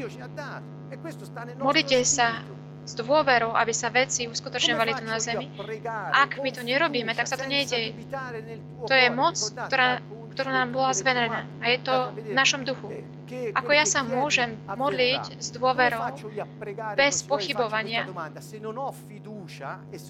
modlite 1.57 2.05
sa 2.05 2.45
s 2.85 2.93
dôverou, 2.97 3.53
aby 3.57 3.73
sa 3.73 3.89
veci 3.89 4.29
uskutočňovali 4.29 4.91
tu 4.97 5.03
na 5.05 5.17
zemi. 5.17 5.49
Ak 6.13 6.37
my 6.37 6.49
to 6.53 6.61
nerobíme, 6.61 7.13
tak 7.17 7.25
sa 7.25 7.37
to 7.37 7.49
nejde. 7.49 7.97
To 8.85 8.93
je 8.93 9.07
moc, 9.09 9.37
ktorá 9.37 10.01
ktorú 10.31 10.49
nám 10.49 10.71
bola 10.71 10.95
zverená. 10.95 11.43
A 11.59 11.65
je 11.69 11.77
to 11.83 11.95
v 12.15 12.33
našom 12.33 12.63
duchu. 12.63 13.03
Ako 13.55 13.71
ja 13.71 13.87
sa 13.87 14.03
môžem 14.03 14.59
modliť 14.67 15.39
s 15.39 15.51
dôverou, 15.55 16.03
bez 16.95 17.23
pochybovania? 17.23 18.07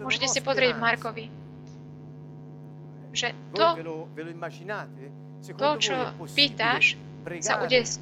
Môžete 0.02 0.28
si 0.30 0.40
pozrieť 0.42 0.74
Markovi, 0.78 1.30
že 3.12 3.36
to, 3.54 3.76
to 5.58 5.68
čo 5.78 5.96
pýtaš, 6.32 6.96
sa 7.44 7.62
udeje, 7.62 8.00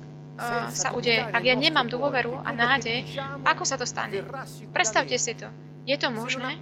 sa 0.72 0.96
udeje. 0.96 1.20
Ak 1.20 1.44
ja 1.44 1.56
nemám 1.58 1.92
dôveru 1.92 2.40
a 2.40 2.50
nádej, 2.56 3.04
ako 3.44 3.64
sa 3.68 3.76
to 3.76 3.84
stane? 3.84 4.24
Predstavte 4.72 5.20
si 5.20 5.36
to. 5.36 5.50
Je 5.90 5.98
to 5.98 6.14
možné? 6.14 6.62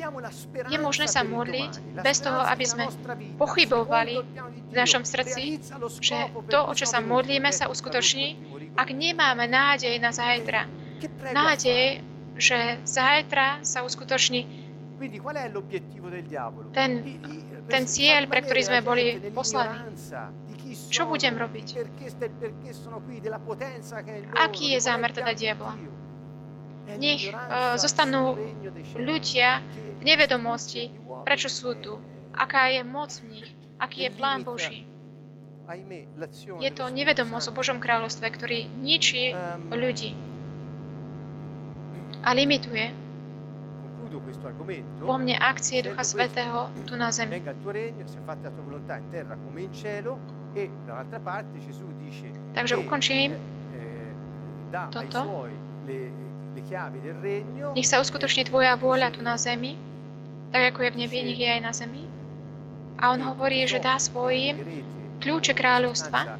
Je 0.71 0.79
možné 0.79 1.11
sa 1.11 1.27
modliť 1.27 1.99
bez 1.99 2.23
toho, 2.23 2.39
aby 2.47 2.63
sme 2.63 2.87
pochybovali 3.35 4.23
v 4.71 4.73
našom 4.73 5.03
srdci, 5.03 5.59
že 5.99 6.31
to, 6.47 6.63
o 6.63 6.71
čo 6.71 6.87
sa 6.87 7.03
modlíme, 7.03 7.51
sa 7.51 7.67
uskutoční, 7.67 8.39
ak 8.79 8.87
nemáme 8.95 9.43
nádej 9.51 9.99
na 9.99 10.15
zajtra. 10.15 10.63
Nádej, 11.35 11.99
že 12.39 12.79
zajtra 12.87 13.67
sa 13.67 13.83
uskutoční 13.83 14.47
ten, 16.73 16.91
ten 17.69 17.83
cieľ, 17.85 18.25
pre 18.31 18.39
ktorý 18.41 18.61
sme 18.63 18.79
boli 18.81 19.19
poslaní. 19.35 19.77
Čo 20.87 21.05
budem 21.05 21.35
robiť? 21.35 21.67
Aký 24.39 24.65
je 24.73 24.79
zámer 24.79 25.11
teda 25.11 25.31
diabla? 25.35 25.96
Nech 26.95 27.27
uh, 27.27 27.75
zostanú 27.75 28.39
ľudia 28.95 29.59
v 29.99 30.03
nevedomosti, 30.07 30.87
prečo 31.27 31.51
sú 31.51 31.75
tu, 31.75 31.99
aká 32.31 32.71
je 32.71 32.81
moc 32.87 33.11
v 33.19 33.43
nich, 33.43 33.49
aký 33.75 34.07
je 34.07 34.11
plán 34.15 34.47
Boží. 34.47 34.87
Je 36.63 36.71
to 36.71 36.87
nevedomosť 36.87 37.51
o 37.51 37.53
Božom 37.53 37.83
kráľovstve, 37.83 38.23
ktorý 38.31 38.71
ničí 38.79 39.35
ľudí 39.67 40.15
a 42.23 42.29
limituje 42.31 42.91
vo 45.03 45.15
mne 45.19 45.35
akcie 45.35 45.83
Ducha 45.83 46.03
Svetého 46.03 46.71
tu 46.87 46.95
na 46.95 47.11
zemi. 47.11 47.43
Takže 52.55 52.73
ukončím 52.79 53.29
toto. 54.91 55.19
Nech 57.77 57.87
sa 57.87 58.01
uskutoční 58.01 58.49
Tvoja 58.49 58.73
vôľa 58.75 59.13
tu 59.13 59.21
na 59.21 59.37
zemi, 59.37 59.77
tak 60.49 60.73
ako 60.73 60.79
je 60.83 60.89
v 60.93 60.99
nebi, 61.05 61.17
nech 61.21 61.39
je 61.39 61.49
aj 61.49 61.61
na 61.61 61.73
zemi. 61.73 62.03
A 62.97 63.13
on 63.13 63.21
hovorí, 63.21 63.61
že 63.69 63.77
dá 63.77 64.01
svojim 64.01 64.57
kľúče 65.21 65.53
kráľovstva 65.53 66.37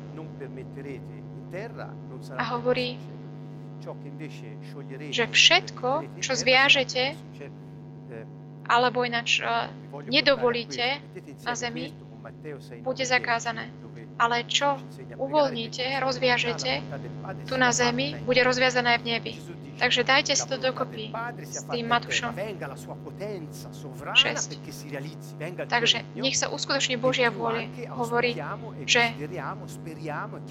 a 2.33 2.43
hovorí, 2.57 2.97
že 5.13 5.25
všetko, 5.29 6.19
čo 6.19 6.33
zviažete, 6.33 7.13
alebo 8.67 9.05
ináč 9.05 9.39
nedovolíte 10.09 10.99
na 11.45 11.53
zemi, 11.53 11.93
bude 12.83 13.05
zakázané 13.05 13.69
ale 14.17 14.43
čo 14.49 14.81
uvoľníte, 15.17 15.85
rozviažete 16.01 16.81
tu 17.45 17.55
na 17.57 17.69
zemi, 17.69 18.17
bude 18.25 18.41
rozviazané 18.41 18.97
v 18.97 19.03
nebi. 19.05 19.33
Takže 19.77 20.01
dajte 20.03 20.33
si 20.33 20.45
to 20.49 20.57
dokopy 20.57 21.13
s 21.45 21.61
tým 21.69 21.85
Matúšom 21.85 22.33
6. 22.33 22.81
Takže 25.69 25.97
nech 26.17 26.37
sa 26.37 26.49
uskutoční 26.49 26.97
Božia 26.97 27.29
vôľa. 27.29 27.69
Hovorí, 27.93 28.33
že 28.89 29.13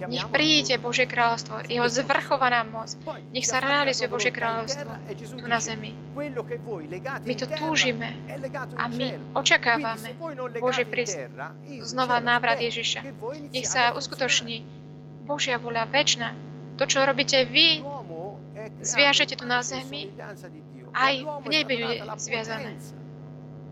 nech 0.07 0.27
príde 0.31 0.79
Božie 0.79 1.11
kráľovstvo, 1.11 1.67
jeho 1.67 1.89
zvrchovaná 1.91 2.63
moc. 2.63 2.95
Nech 3.35 3.47
sa 3.47 3.59
realizuje 3.59 4.07
Božie 4.07 4.31
kráľovstvo 4.31 4.87
tu 5.37 5.47
na 5.47 5.59
zemi. 5.59 5.95
My 7.27 7.35
to 7.35 7.47
túžime 7.59 8.15
a 8.79 8.85
my 8.87 9.07
očakávame 9.35 10.15
Boží 10.63 10.87
prísť, 10.87 11.35
znova 11.83 12.23
návrat 12.23 12.63
Ježiša. 12.63 13.03
Nech 13.51 13.67
sa 13.67 13.91
uskutoční 13.95 14.63
Božia 15.27 15.59
vôľa 15.59 15.91
väčšina. 15.91 16.31
To, 16.77 16.85
čo 16.85 17.09
robíte 17.09 17.49
vy, 17.49 17.81
zviažete 18.81 19.37
tu 19.37 19.45
na 19.49 19.63
zemi, 19.63 20.13
aj 20.93 21.15
v 21.45 21.47
nebi 21.49 21.75
je 21.77 21.95
zviazané. 22.21 22.73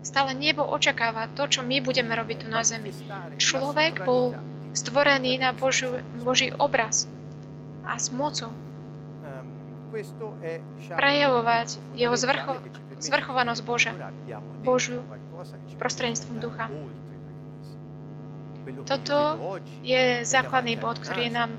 Stále 0.05 0.37
nebo 0.37 0.61
očakáva 0.61 1.25
to, 1.33 1.49
čo 1.49 1.65
my 1.65 1.81
budeme 1.81 2.13
robiť 2.13 2.45
tu 2.45 2.47
na 2.47 2.61
zemi. 2.61 2.93
Človek 3.41 4.05
bol 4.05 4.37
stvorený 4.77 5.41
na 5.41 5.49
Božiu, 5.55 5.97
Boží 6.21 6.53
obraz 6.53 7.09
a 7.87 7.97
s 7.97 8.13
mocou 8.13 8.53
prejavovať 10.91 11.79
jeho 11.95 12.15
zvrcho, 12.19 12.59
zvrchovanosť 12.99 13.61
Boža, 13.63 13.93
Božiu 14.61 15.01
prostredníctvom 15.79 16.37
ducha. 16.43 16.67
Toto 18.85 19.17
je 19.85 20.25
základný 20.25 20.81
bod, 20.81 20.97
ktorý 20.97 21.29
nám 21.29 21.53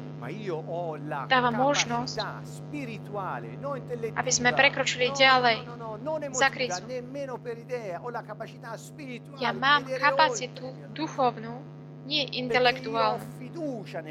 dáva 1.31 1.55
možnosť, 1.55 2.19
aby 4.19 4.31
sme 4.35 4.51
prekročili 4.51 5.15
ďalej 5.15 5.63
za 6.35 6.49
krízu. 6.51 6.83
Ja 9.39 9.55
mám 9.55 9.87
kapacitu 9.87 10.75
duchovnú, 10.95 11.63
nie 12.07 12.23
intelektuálnu, 12.39 13.23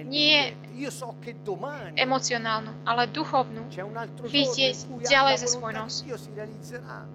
nie 0.08 0.51
emocionálnu, 1.95 2.71
ale 2.84 3.08
duchovnú, 3.08 3.71
vidieť 4.27 4.75
ďalej 5.03 5.36
za 5.39 5.47
svoj 5.47 5.71
nos. 5.79 6.03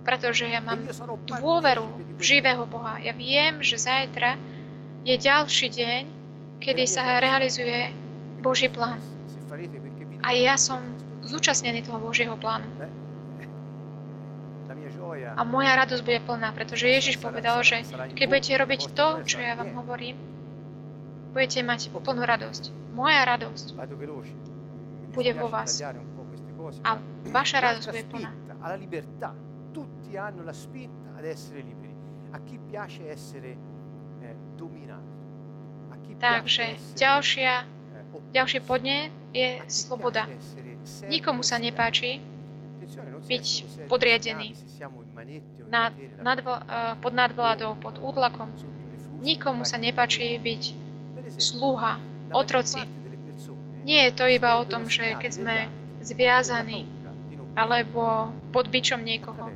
Pretože 0.05 0.49
ja 0.49 0.65
mám 0.65 0.81
dôveru 1.29 1.85
živého 2.17 2.65
Boha. 2.65 2.97
Ja 3.01 3.13
viem, 3.13 3.61
že 3.61 3.77
zajtra 3.77 4.41
je 5.05 5.15
ďalší 5.17 5.67
deň, 5.73 6.03
kedy 6.61 6.85
sa 6.85 7.21
realizuje 7.21 7.93
Boží 8.45 8.69
plán. 8.69 9.01
A 10.21 10.37
ja 10.37 10.61
som 10.61 10.81
zúčastnený 11.25 11.85
toho 11.85 12.01
Božieho 12.01 12.37
plánu. 12.37 12.69
A 15.37 15.43
moja 15.43 15.73
radosť 15.75 16.03
bude 16.05 16.21
plná, 16.23 16.53
pretože 16.53 16.87
Ježiš 16.87 17.17
povedal, 17.19 17.61
že 17.65 17.83
keď 18.15 18.27
budete 18.29 18.53
robiť 18.61 18.81
to, 18.93 19.07
čo 19.25 19.37
ja 19.41 19.57
vám 19.57 19.73
hovorím, 19.75 20.17
budete 21.33 21.61
mať 21.65 21.91
plnú 21.91 22.23
radosť. 22.23 22.93
Moja 22.95 23.23
radosť 23.25 23.67
bude 25.11 25.33
vo 25.35 25.49
vás. 25.49 25.81
A 26.85 26.91
vaša 27.31 27.59
radosť 27.59 27.87
bude 27.89 28.05
plná. 28.11 28.31
Tutti 29.71 30.19
hanno 30.19 30.43
la 30.43 30.53
spinta 30.53 31.15
ad 31.15 31.25
essere 31.25 31.63
liberi. 31.63 31.95
A 32.35 32.43
chi 32.43 32.59
piace 32.59 33.07
essere 33.07 33.55
eh, 34.19 34.35
dominato. 34.59 34.90
Takže 36.21 36.77
ďalšia 37.01 37.65
ďalší 38.31 38.59
podne 38.63 39.11
je 39.35 39.59
sloboda. 39.67 40.27
Nikomu 41.07 41.43
sa 41.43 41.59
nepáči 41.59 42.23
byť 43.27 43.47
podriadený 43.87 44.55
nad, 45.71 45.95
nad, 46.23 46.39
eh, 46.43 46.95
pod 46.99 47.13
nadvládou, 47.15 47.79
pod 47.79 47.99
útlakom. 48.03 48.51
Nikomu 49.21 49.63
sa 49.69 49.77
nepáči 49.77 50.41
byť 50.41 50.63
sluha, 51.37 52.01
otroci. 52.33 52.83
Nie 53.85 54.11
je 54.11 54.13
to 54.17 54.25
iba 54.27 54.61
o 54.61 54.65
tom, 54.65 54.89
že 54.89 55.17
keď 55.17 55.31
sme 55.31 55.57
zviazaní 56.01 56.89
alebo 57.57 58.33
pod 58.55 58.69
bičom 58.71 59.03
niekoho, 59.03 59.51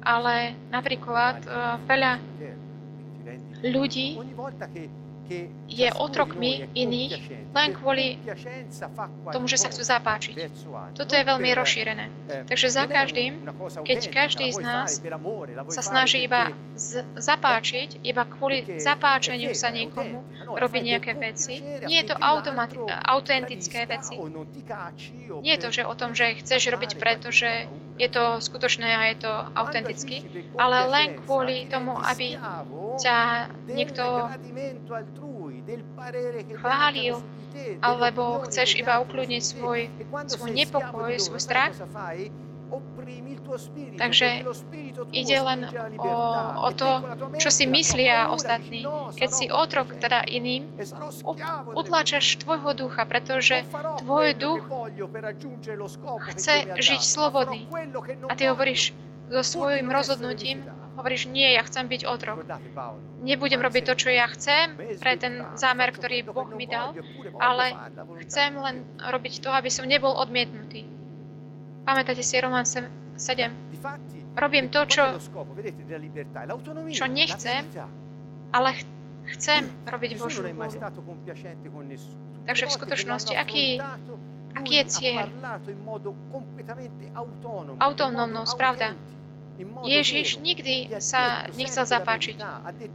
ale 0.00 0.56
napríklad 0.72 1.44
uh, 1.44 1.76
veľa 1.84 2.16
ľudí 3.60 4.16
je 5.70 5.88
otrokmi 5.94 6.66
iných 6.74 7.14
len 7.50 7.70
kvôli 7.72 8.18
tomu, 9.30 9.46
že 9.46 9.58
sa 9.58 9.70
chcú 9.70 9.82
zapáčiť. 9.82 10.34
Toto 10.94 11.12
je 11.14 11.22
veľmi 11.22 11.50
rozšírené. 11.54 12.10
Takže 12.46 12.66
za 12.68 12.84
každým, 12.86 13.42
keď 13.82 14.00
každý 14.10 14.50
z 14.50 14.58
nás 14.58 14.98
sa 15.70 15.82
snaží 15.82 16.22
iba 16.22 16.50
z- 16.74 17.06
zapáčiť, 17.14 18.02
iba 18.02 18.26
kvôli 18.26 18.66
zapáčeniu 18.78 19.54
sa 19.54 19.70
niekomu 19.70 20.22
robiť 20.56 20.82
nejaké 20.82 21.12
veci, 21.14 21.60
nie 21.86 21.98
je 22.02 22.06
to 22.10 22.16
automati- 22.18 22.80
autentické 22.86 23.86
veci. 23.86 24.16
Nie 25.44 25.56
je 25.56 25.60
to, 25.60 25.68
že 25.70 25.82
o 25.86 25.94
tom, 25.94 26.14
že 26.16 26.40
chceš 26.40 26.70
robiť 26.72 26.96
preto, 26.98 27.30
že 27.30 27.68
je 28.00 28.08
to 28.08 28.40
skutočné 28.40 28.88
a 28.88 29.02
je 29.12 29.16
to 29.20 29.32
autenticky, 29.54 30.24
ale 30.56 30.88
len 30.88 31.08
kvôli 31.20 31.68
tomu, 31.68 31.94
aby 32.00 32.40
ťa 32.98 33.18
niekto 33.68 34.30
chválil, 36.58 37.20
alebo 37.82 38.46
chceš 38.46 38.78
iba 38.78 39.02
ukludniť 39.02 39.42
svoj, 39.42 39.90
svoj 40.30 40.50
nepokoj, 40.54 41.12
svoj 41.18 41.40
strach, 41.42 41.74
Takže 43.98 44.28
ide 45.10 45.38
len 45.42 45.60
o, 45.98 46.10
o 46.64 46.70
to, 46.70 47.02
čo 47.42 47.50
si 47.50 47.66
myslia 47.66 48.30
ostatní. 48.30 48.86
Keď 49.18 49.30
si 49.30 49.46
otrok 49.50 49.98
teda 49.98 50.22
iným, 50.26 50.70
utláčaš 51.74 52.38
tvojho 52.40 52.74
ducha, 52.74 53.02
pretože 53.04 53.66
tvoj 54.02 54.34
duch 54.38 54.62
chce 56.30 56.78
žiť 56.78 57.00
slobodný. 57.02 57.66
A 58.30 58.32
ty 58.38 58.46
hovoríš 58.46 58.94
so 59.30 59.42
svojím 59.46 59.90
rozhodnutím, 59.94 60.66
hovoríš, 60.98 61.30
nie, 61.30 61.54
ja 61.54 61.62
chcem 61.62 61.86
byť 61.86 62.02
otrok. 62.02 62.42
Nebudem 63.22 63.62
robiť 63.62 63.82
to, 63.86 63.94
čo 63.94 64.08
ja 64.10 64.26
chcem, 64.26 64.74
pre 64.98 65.14
ten 65.16 65.46
zámer, 65.54 65.94
ktorý 65.94 66.26
Boh 66.26 66.50
mi 66.50 66.66
dal, 66.66 66.98
ale 67.38 67.72
chcem 68.26 68.58
len 68.58 68.82
robiť 68.98 69.40
to, 69.40 69.54
aby 69.54 69.70
som 69.70 69.86
nebol 69.86 70.10
odmietnutý. 70.12 70.99
Pamätáte 71.84 72.22
si 72.22 72.36
Roman 72.40 72.64
7? 72.64 72.90
Robím 74.36 74.70
to, 74.70 74.86
čo, 74.86 75.04
čo 76.94 77.06
nechcem, 77.10 77.66
ale 78.54 78.70
chcem 79.36 79.66
robiť 79.84 80.10
Božiu 80.16 80.46
vôľu. 80.46 80.80
Takže 82.46 82.64
v 82.66 82.72
skutočnosti, 82.72 83.34
aký, 83.36 83.82
aký 84.54 84.72
je 84.80 84.84
cieľ? 84.86 85.26
Autonómnosť, 87.78 88.52
pravda. 88.56 88.96
Ježiš 89.84 90.40
nikdy 90.40 90.88
sa 91.04 91.44
nechcel 91.52 91.84
zapáčiť. 91.84 92.40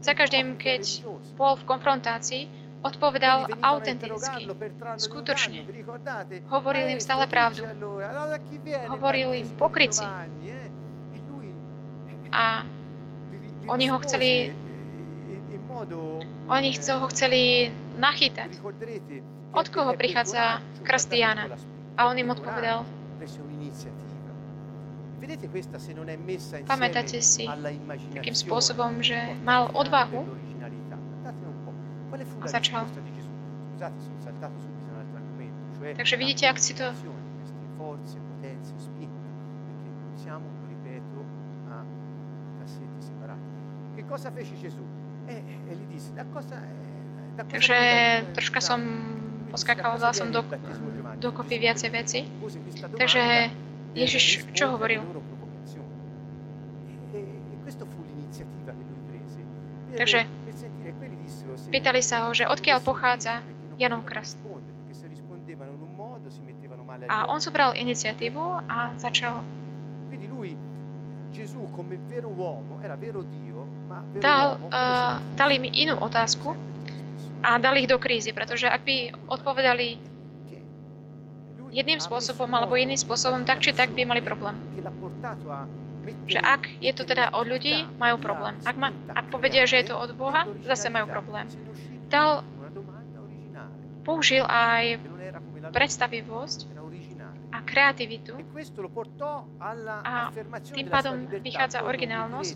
Za 0.02 0.14
každým, 0.18 0.58
keď 0.58 1.06
bol 1.38 1.54
v 1.62 1.64
konfrontácii, 1.70 2.65
odpovedal 2.86 3.50
autenticky, 3.66 4.46
skutočne. 5.02 5.66
Hovoril 6.54 6.94
im 6.94 7.02
stále 7.02 7.26
pravdu. 7.26 7.66
Hovoril 8.94 9.34
im 9.34 9.48
pokryci. 9.58 10.06
A 12.30 12.62
oni 13.66 13.90
ho 13.90 13.98
chceli 14.06 14.54
oni 16.46 16.70
ho 16.78 17.08
chceli 17.10 17.74
nachytať. 17.98 18.62
Od 19.56 19.68
koho 19.74 19.92
prichádza 19.98 20.62
krst 20.86 21.12
Jana? 21.12 21.50
A 21.98 22.12
on 22.12 22.16
im 22.20 22.30
odpovedal, 22.30 22.86
Pamätáte 26.70 27.18
si 27.18 27.50
takým 28.14 28.36
spôsobom, 28.38 29.02
že 29.02 29.18
mal 29.42 29.74
odvahu 29.74 30.22
začal. 32.48 32.88
Takže 35.96 36.16
vidíte, 36.18 36.50
ak 36.50 36.60
si 36.60 36.74
to 36.74 36.88
Takže 47.36 47.78
troška 48.32 48.60
som 48.64 48.80
poskakal, 49.52 50.00
dal 50.00 50.14
som 50.16 50.32
do, 50.32 50.44
dokopy 51.20 51.60
viacej 51.60 51.90
veci. 51.92 52.20
Takže 52.96 53.52
Ježiš 53.96 54.48
čo 54.56 54.72
hovoril? 54.72 55.04
Takže 59.96 60.20
Pýtali 61.70 62.02
sa 62.02 62.26
ho, 62.26 62.34
že 62.34 62.50
odkiaľ 62.50 62.80
pochádza 62.82 63.42
Janov 63.76 64.08
krst. 64.08 64.40
A 67.10 67.28
on 67.28 67.40
zobral 67.44 67.76
iniciatívu 67.76 68.44
a 68.66 68.96
začal 68.96 69.44
dal, 74.24 74.46
uh, 74.72 75.14
dal 75.36 75.50
im 75.52 75.66
inú 75.68 75.96
otázku 76.00 76.56
a 77.44 77.60
dal 77.60 77.76
ich 77.76 77.92
do 77.92 78.00
krízy, 78.00 78.32
pretože 78.32 78.66
ak 78.72 78.82
by 78.88 79.12
odpovedali 79.28 80.00
jedným 81.76 82.00
spôsobom 82.00 82.48
alebo 82.56 82.80
iným 82.80 82.96
spôsobom, 82.96 83.44
tak 83.44 83.60
či 83.60 83.76
tak 83.76 83.92
by 83.92 84.08
mali 84.08 84.24
problém 84.24 84.56
že 86.26 86.40
ak 86.42 86.70
je 86.82 86.92
to 86.94 87.04
teda 87.06 87.34
od 87.34 87.46
ľudí, 87.50 87.86
majú 87.98 88.22
problém. 88.22 88.58
Ak, 88.66 88.76
ma, 88.78 88.94
ak 89.14 89.30
povedia, 89.34 89.66
že 89.66 89.82
je 89.82 89.94
to 89.94 89.96
od 89.98 90.14
Boha, 90.14 90.46
zase 90.66 90.90
majú 90.94 91.10
problém. 91.10 91.50
Dal, 92.10 92.46
použil 94.06 94.46
aj 94.46 95.02
predstavivosť 95.74 96.70
a 97.50 97.58
kreativitu 97.66 98.38
a 100.06 100.30
tým 100.62 100.88
pádom 100.92 101.26
vychádza 101.42 101.82
originálnosť. 101.82 102.54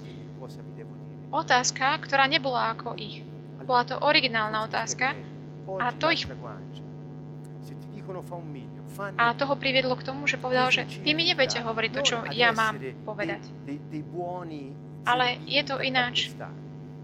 Otázka, 1.29 1.97
ktorá 2.05 2.25
nebola 2.25 2.73
ako 2.73 2.97
ich. 2.97 3.25
Bola 3.65 3.85
to 3.85 4.01
originálna 4.01 4.65
otázka 4.65 5.13
a 5.77 5.93
to 5.93 6.09
ich 6.09 6.25
a 9.17 9.25
toho 9.37 9.53
priviedlo 9.55 9.95
k 9.95 10.03
tomu, 10.03 10.25
že 10.25 10.41
povedal, 10.41 10.73
že 10.73 10.83
vy 10.83 11.13
mi 11.13 11.23
nebudete 11.29 11.61
hovoriť 11.61 11.91
to, 11.93 12.01
čo 12.01 12.15
ja 12.33 12.51
mám 12.51 12.75
povedať. 13.05 13.41
Ale 15.05 15.25
je 15.47 15.61
to 15.63 15.79
ináč. 15.79 16.33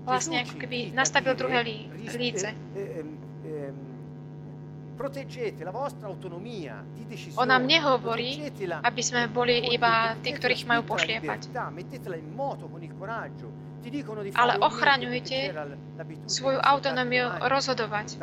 Vlastne 0.05 0.45
ako 0.45 0.55
keby 0.61 0.93
nastavil 0.93 1.33
druhé 1.33 1.65
líce. 2.13 2.53
On 7.35 7.47
nám 7.47 7.63
nehovorí, 7.67 8.47
aby 8.79 9.01
sme 9.03 9.27
boli 9.27 9.75
iba 9.75 10.15
tí, 10.23 10.31
ktorých 10.31 10.63
majú 10.69 10.81
pošliepať. 10.87 11.51
Ale 14.33 14.53
ochraňujte 14.57 15.37
svoju 16.25 16.57
autonómiu 16.57 17.27
rozhodovať 17.45 18.17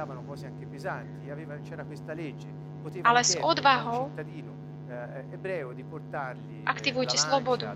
ale 3.04 3.20
s 3.24 3.34
odvahou 3.38 4.10
aktivujte 6.66 7.16
slobodu. 7.16 7.72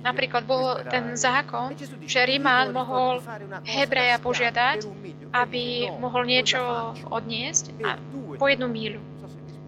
Napríklad 0.00 0.42
bol 0.48 0.80
ten 0.88 1.12
zákon, 1.20 1.76
že 2.08 2.24
Rímán 2.24 2.72
mohol 2.72 3.20
Hebreja 3.68 4.16
požiadať, 4.16 4.88
aby 5.36 5.90
mohol 6.00 6.24
niečo 6.24 6.60
odniesť 7.12 7.76
a 7.84 8.00
po 8.40 8.48
jednu 8.48 8.66
míľu. 8.72 9.00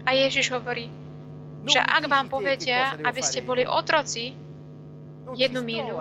A 0.03 0.17
Ježiš 0.17 0.51
hovorí, 0.51 0.89
že 1.69 1.79
ak 1.79 2.09
vám 2.09 2.27
povedia, 2.27 2.97
aby 3.05 3.21
ste 3.23 3.45
boli 3.45 3.63
otroci, 3.63 4.35
jednu 5.33 5.61
míľu, 5.63 5.95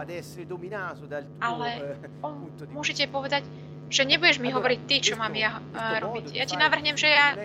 ale 1.41 1.69
on, 2.21 2.51
môžete 2.75 3.07
povedať, 3.09 3.47
že 3.93 4.09
nebudeš 4.09 4.41
mi 4.41 4.49
hovoriť 4.49 4.81
ty, 4.89 4.97
čo 5.05 5.15
mám 5.21 5.37
ja 5.37 5.61
uh, 5.61 6.01
robiť. 6.01 6.33
Ja 6.33 6.49
ti 6.49 6.57
navrhnem, 6.57 6.97
že 6.97 7.13
ja, 7.13 7.37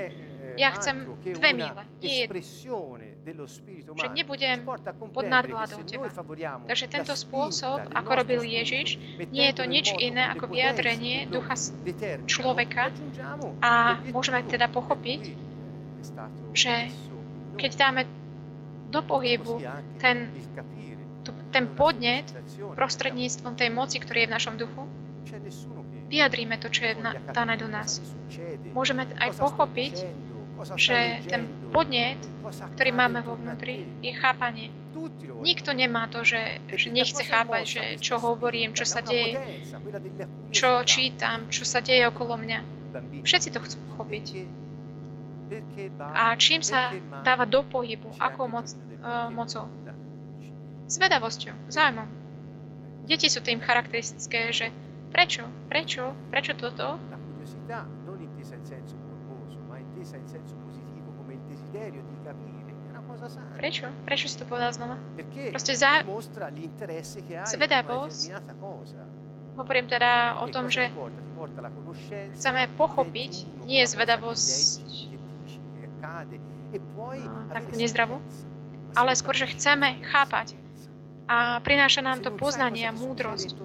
ja 0.55 0.69
chcem 0.79 1.03
dve 1.35 1.49
míle, 1.51 1.83
nie 1.99 2.23
jednu. 2.23 2.39
Že 3.99 4.07
nebudem 4.15 4.63
pod 5.11 5.25
nadvládou 5.27 5.83
teba. 5.83 6.07
Takže 6.63 6.85
tento 6.87 7.11
spôsob, 7.11 7.91
ako 7.91 8.11
robil 8.23 8.39
Ježiš, 8.47 8.95
nie 9.35 9.51
je 9.51 9.53
to 9.59 9.67
nič 9.67 9.91
iné 9.99 10.31
ako 10.31 10.47
vyjadrenie 10.55 11.27
ducha 11.27 11.59
človeka 12.23 12.95
a 13.59 13.99
môžeme 14.15 14.47
teda 14.47 14.71
pochopiť, 14.71 15.35
že 16.55 16.87
keď 17.59 17.71
dáme 17.75 18.01
do 18.87 19.03
pohybu 19.03 19.59
ten, 19.99 20.31
ten 21.51 21.65
podnet 21.75 22.31
prostredníctvom 22.79 23.59
tej 23.59 23.69
moci, 23.75 23.99
ktorý 23.99 24.23
je 24.23 24.29
v 24.31 24.35
našom 24.39 24.55
duchu, 24.55 24.87
vyjadríme 26.07 26.55
to, 26.57 26.67
čo 26.71 26.91
je 26.91 26.93
dané 27.35 27.55
do 27.59 27.67
nás. 27.67 27.99
Môžeme 28.71 29.07
aj 29.19 29.35
pochopiť, 29.37 29.95
že 30.73 31.21
ten 31.29 31.45
podnet, 31.69 32.17
ktorý 32.73 32.91
máme 32.95 33.21
vo 33.21 33.37
vnútri, 33.37 33.85
je 34.01 34.13
chápanie. 34.17 34.73
Nikto 35.37 35.69
nemá 35.77 36.09
to, 36.09 36.25
že, 36.25 36.57
že 36.73 36.89
nechce 36.89 37.21
chápať, 37.21 37.63
že 37.67 37.83
čo 38.01 38.17
hovorím, 38.17 38.73
čo 38.73 38.81
sa 38.81 39.05
deje, 39.05 39.37
čo 40.49 40.81
čítam, 40.81 41.45
čo 41.53 41.61
sa 41.61 41.85
deje 41.85 42.09
okolo 42.09 42.33
mňa. 42.41 42.59
Všetci 43.21 43.53
to 43.53 43.59
chcú 43.61 43.77
pochopiť. 43.93 44.25
A 46.01 46.33
čím 46.35 46.65
sa 46.65 46.91
dáva 47.21 47.45
do 47.45 47.61
pohybu, 47.63 48.17
akou 48.19 48.49
moc, 48.49 48.67
uh, 48.99 49.29
mocou? 49.31 49.69
Zvedavosťou, 50.89 51.55
zájmom. 51.71 52.07
Deti 53.07 53.31
sú 53.31 53.39
tým 53.39 53.63
charakteristické, 53.63 54.51
že 54.51 54.73
Prečo? 55.11 55.43
Prečo? 55.71 56.13
Prečo 56.29 56.53
toto? 56.55 56.99
La 57.09 57.17
curiosità 57.17 57.87
non 58.05 58.19
intesa 58.21 58.55
in 58.55 58.65
senso 58.65 58.95
morboso, 58.95 59.57
ma 59.67 59.77
intesa 59.79 60.17
in 60.17 60.27
senso 60.27 60.55
positivo 60.61 61.11
come 61.17 61.33
il 61.33 61.43
desiderio 61.47 62.01
di 62.03 62.17
capire. 62.23 62.71
È 62.87 62.89
una 62.91 63.03
cosa 63.07 63.27
sana. 63.29 63.55
Prečo? 63.55 63.87
Prečo 64.03 64.27
si 64.27 64.37
to 64.37 64.45
povedal 64.45 64.73
znova? 64.73 64.97
Perché 65.15 65.49
Proste 65.49 65.75
za... 65.75 66.03
dimostra 66.03 66.47
l'interesse 66.47 67.23
che 67.23 67.39
hai 67.39 67.47
Zvedavosť. 67.47 68.31
Hovorím 69.57 69.89
teda 69.89 70.37
o 70.43 70.45
tom, 70.53 70.69
že 70.69 70.93
chceme 72.37 72.69
pochopiť, 72.77 73.65
nie 73.65 73.81
zvedavosť 73.89 74.85
takú 77.49 77.73
nezdravú, 77.73 78.21
ale 78.93 79.17
skôr, 79.17 79.33
že 79.33 79.49
chceme 79.49 79.97
chápať. 80.05 80.53
A 81.25 81.57
prináša 81.65 82.05
nám 82.05 82.21
to 82.21 82.29
poznanie 82.37 82.85
a 82.85 82.93
múdrosť 82.93 83.57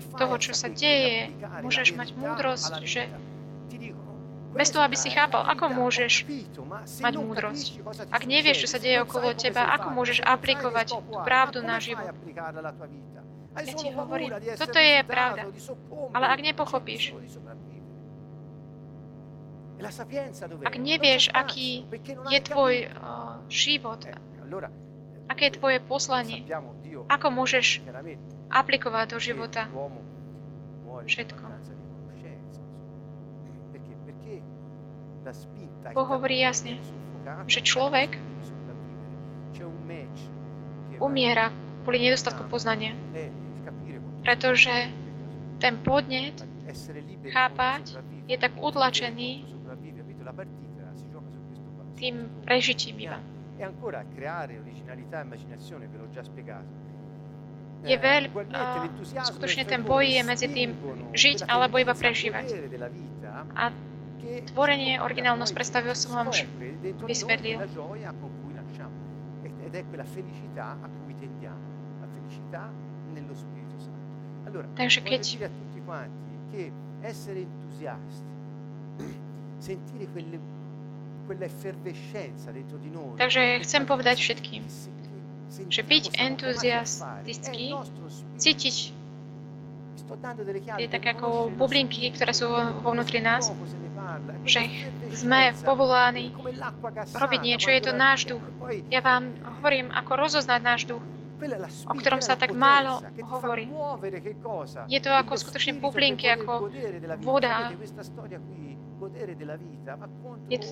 toho, 0.00 0.34
čo 0.40 0.52
sa 0.56 0.72
deje. 0.72 1.28
Môžeš 1.60 1.92
mať 1.92 2.16
múdrosť, 2.16 2.72
že 2.88 3.10
bez 4.52 4.68
toho, 4.68 4.84
aby 4.84 4.96
si 4.96 5.08
chápal, 5.08 5.48
ako 5.48 5.72
môžeš 5.72 6.28
mať 7.00 7.14
múdrosť. 7.16 7.66
Ak 8.12 8.28
nevieš, 8.28 8.64
čo 8.64 8.68
sa 8.68 8.78
deje 8.78 9.00
okolo 9.00 9.32
teba, 9.32 9.72
ako 9.72 9.96
môžeš 9.96 10.20
aplikovať 10.20 10.92
tú 10.92 11.16
pravdu 11.24 11.64
na 11.64 11.80
život. 11.80 12.12
Ja 13.52 13.72
ti 13.72 13.88
hovorím, 13.92 14.32
toto 14.56 14.78
je 14.80 15.04
pravda. 15.04 15.48
Ale 16.12 16.26
ak 16.28 16.40
nepochopíš, 16.40 17.16
ak 20.62 20.74
nevieš, 20.78 21.32
aký 21.34 21.84
je 22.30 22.38
tvoj 22.38 22.86
uh, 22.86 23.42
život, 23.50 23.98
aké 25.26 25.50
je 25.50 25.52
tvoje 25.58 25.78
poslanie, 25.82 26.46
ako 27.10 27.26
môžeš 27.34 27.82
aplikovať 28.52 29.16
do 29.16 29.18
života 29.18 29.66
všetko. 31.08 31.42
Boh 35.96 36.08
hovorí 36.08 36.44
jasne, 36.44 36.76
že 37.48 37.64
človek 37.64 38.20
umiera 41.00 41.50
kvôli 41.82 41.98
nedostatku 42.06 42.46
poznania. 42.46 42.94
Pretože 44.22 44.70
ten 45.58 45.74
podnet 45.82 46.38
chápať 47.30 47.98
je 48.30 48.36
tak 48.38 48.54
utlačený 48.54 49.46
tým 51.98 52.26
prežitím 52.42 52.98
iba. 52.98 53.18
E 53.54 53.62
ancora 53.62 54.02
creare 54.10 54.58
originalità 54.58 55.22
e 55.22 55.24
immaginazione, 55.24 55.86
ve 55.86 56.02
l'ho 56.02 56.10
già 56.10 56.26
spiegato. 56.26 56.91
Je 57.82 57.96
veľ, 57.98 58.30
uh, 58.30 58.86
skutočne 59.26 59.66
ten 59.66 59.82
boj 59.82 60.06
je 60.06 60.22
medzi 60.22 60.46
tým 60.46 60.78
žiť 61.12 61.50
alebo 61.50 61.82
iba 61.82 61.94
prežívať. 61.98 62.46
A 63.58 63.74
tvorenie 64.54 65.02
originálnosť 65.02 65.52
predstavil 65.52 65.94
som 65.98 66.14
vám 66.14 66.30
už 66.30 66.46
vysvetlil. 67.06 67.58
Takže 74.76 75.00
keď 75.00 75.22
Takže 83.16 83.42
chcem 83.62 83.82
povedať 83.86 84.16
všetkým, 84.18 84.62
že 85.52 85.82
byť 85.84 86.04
entuziastický, 86.16 87.76
cítiť 88.40 88.76
je 90.76 90.88
tak 90.88 91.04
ako 91.16 91.52
bublinky, 91.56 92.12
ktoré 92.12 92.32
sú 92.36 92.48
vo 92.52 92.90
vnútri 92.92 93.20
nás, 93.22 93.48
že 94.44 94.68
sme 95.12 95.56
povolaní 95.64 96.32
robiť 97.16 97.40
niečo, 97.40 97.72
je 97.72 97.82
to 97.82 97.92
náš 97.96 98.28
duch. 98.28 98.42
Ja 98.92 99.00
vám 99.00 99.32
hovorím, 99.60 99.88
ako 99.88 100.12
rozoznať 100.16 100.60
náš 100.60 100.80
duch, 100.84 101.04
o 101.88 101.94
ktorom 101.96 102.20
sa 102.20 102.36
tak 102.36 102.52
málo 102.52 103.00
hovorí. 103.24 103.68
Je 104.90 105.00
to 105.00 105.10
ako 105.10 105.32
skutočne 105.38 105.80
bublinky, 105.80 106.28
ako 106.28 106.68
voda. 107.24 107.72
Je 110.46 110.58
to, 110.60 110.70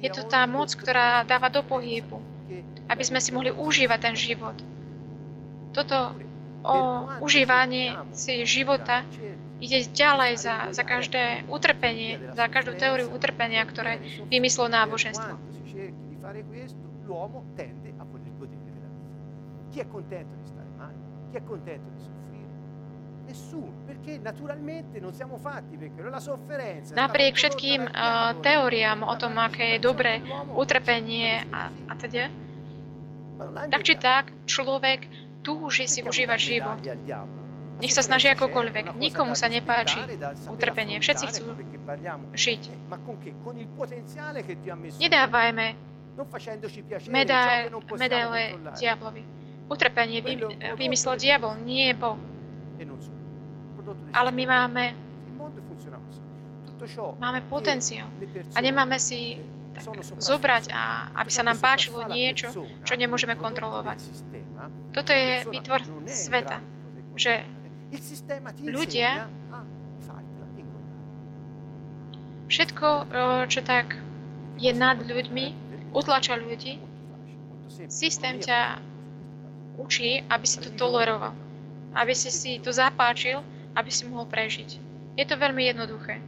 je 0.00 0.10
to 0.10 0.22
tá 0.24 0.48
moc, 0.48 0.72
ktorá 0.72 1.28
dáva 1.28 1.52
do 1.52 1.60
pohybu, 1.60 2.33
aby 2.88 3.02
sme 3.04 3.20
si 3.20 3.30
mohli 3.32 3.50
užívať 3.50 3.98
ten 4.00 4.16
život. 4.16 4.56
Toto 5.72 6.14
o 6.64 6.76
užívanie 7.20 7.92
si 8.16 8.44
života 8.48 9.04
ide 9.60 9.84
ďalej 9.92 10.32
za, 10.40 10.56
za 10.72 10.84
každé 10.84 11.44
utrpenie, 11.48 12.20
za 12.32 12.48
každú 12.48 12.76
teóriu 12.76 13.12
utrpenia, 13.12 13.64
ktoré 13.68 14.00
vymyslelo 14.32 14.72
náboženstvo. 14.72 15.36
Chi 19.74 19.80
è 19.82 19.88
contento 19.90 20.34
di 20.38 20.46
stare 20.46 20.70
male? 20.78 20.94
Chi 21.30 21.36
è 21.36 21.42
contento 21.42 21.90
di 21.90 21.98
soffrire? 21.98 22.23
Nessuno, 23.24 23.72
perché 23.86 24.18
naturalmente 24.20 25.00
non 25.00 25.12
siamo 25.14 25.38
fatti 25.38 25.76
per 25.76 25.90
quello. 25.96 26.10
La 26.10 26.20
sofferenza. 26.20 26.92
Napriek 26.92 27.34
všetkým 27.40 27.88
uh, 27.88 28.36
teóriám 28.44 29.00
o 29.00 29.14
tom, 29.16 29.40
aké 29.40 29.76
je 29.76 29.78
dobré 29.80 30.20
utrpenie 30.52 31.48
a, 31.48 31.72
a 31.88 31.92
teda, 31.96 32.28
tak 33.72 33.80
či 33.80 33.94
tak, 33.96 34.24
človek 34.44 35.08
túži 35.40 35.88
si 35.88 36.04
užívať 36.04 36.38
život. 36.38 36.78
Nech 37.82 37.90
sa 37.90 38.06
snaží 38.06 38.30
akokoľvek. 38.30 38.94
Nikomu 38.96 39.34
sa 39.34 39.50
nepáči 39.50 39.98
utrpenie. 40.46 41.02
Všetci 41.02 41.24
chcú 41.32 41.42
žiť. 42.36 42.62
Nedávajme 45.02 45.66
medaile 47.98 48.42
diablovi. 48.78 49.22
Utrpenie 49.64 50.20
vymyslel 50.76 51.16
diabol, 51.18 51.56
nie 51.64 51.90
Boh. 51.96 52.20
Ale 54.12 54.30
my 54.32 54.44
máme 54.46 54.84
máme 57.20 57.40
potenciál 57.48 58.08
a 58.54 58.58
nemáme 58.60 59.00
si 59.00 59.40
tak 59.74 59.88
zobrať, 60.22 60.70
a 60.70 61.10
aby 61.18 61.30
sa 61.32 61.42
nám 61.42 61.58
páčilo 61.58 62.06
niečo, 62.06 62.52
čo 62.86 62.94
nemôžeme 62.94 63.34
kontrolovať. 63.34 63.98
Toto 64.94 65.10
je 65.10 65.42
výtvor 65.50 65.82
sveta, 66.06 66.62
že 67.18 67.42
ľudia 68.62 69.26
všetko, 72.46 72.86
čo 73.50 73.60
tak 73.66 73.98
je 74.60 74.70
nad 74.70 75.00
ľuďmi, 75.02 75.44
utlača 75.90 76.38
ľudí, 76.38 76.78
systém 77.90 78.38
ťa 78.38 78.78
učí, 79.74 80.22
aby 80.30 80.46
si 80.46 80.62
to 80.62 80.70
toleroval, 80.70 81.34
aby 81.98 82.14
si 82.14 82.30
si 82.30 82.62
to 82.62 82.70
zapáčil, 82.70 83.42
aby 83.74 83.90
si 83.90 84.06
mohol 84.06 84.30
prežiť. 84.30 84.78
Je 85.14 85.24
to 85.26 85.38
veľmi 85.38 85.62
jednoduché. 85.66 86.18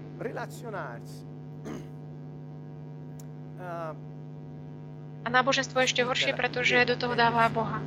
A 5.26 5.26
náboženstvo 5.26 5.82
je 5.82 5.90
ešte 5.90 6.06
horšie, 6.06 6.38
pretože 6.38 6.86
do 6.86 6.94
toho 6.94 7.18
dáva 7.18 7.50
Boha 7.50 7.82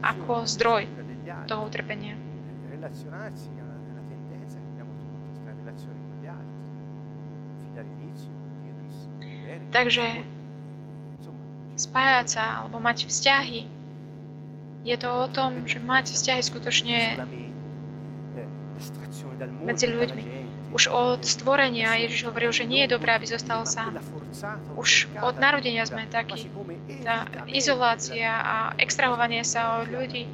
ako 0.00 0.48
zdroj 0.48 0.88
toho 1.44 1.68
utrpenia. 1.68 2.16
Takže 9.68 10.24
spájať 11.76 12.26
sa 12.26 12.64
alebo 12.64 12.80
mať 12.80 13.04
vzťahy, 13.04 13.68
je 14.88 14.96
to 14.96 15.08
o 15.12 15.28
tom, 15.28 15.68
že 15.68 15.84
mať 15.84 16.16
vzťahy 16.16 16.40
skutočne 16.40 16.98
medzi 19.62 19.86
ľuďmi. 19.86 20.22
Už 20.68 20.92
od 20.92 21.24
stvorenia 21.24 21.96
Ježiš 21.96 22.28
hovoril, 22.28 22.52
že 22.52 22.68
nie 22.68 22.84
je 22.84 22.92
dobré, 22.92 23.16
aby 23.16 23.24
zostal 23.24 23.64
sám. 23.64 23.96
Už 24.76 25.08
od 25.24 25.40
narodenia 25.40 25.88
sme 25.88 26.04
takí. 26.08 26.52
Tá 27.00 27.24
izolácia 27.48 28.28
a 28.28 28.56
extrahovanie 28.76 29.40
sa 29.48 29.80
od 29.80 29.88
ľudí, 29.88 30.28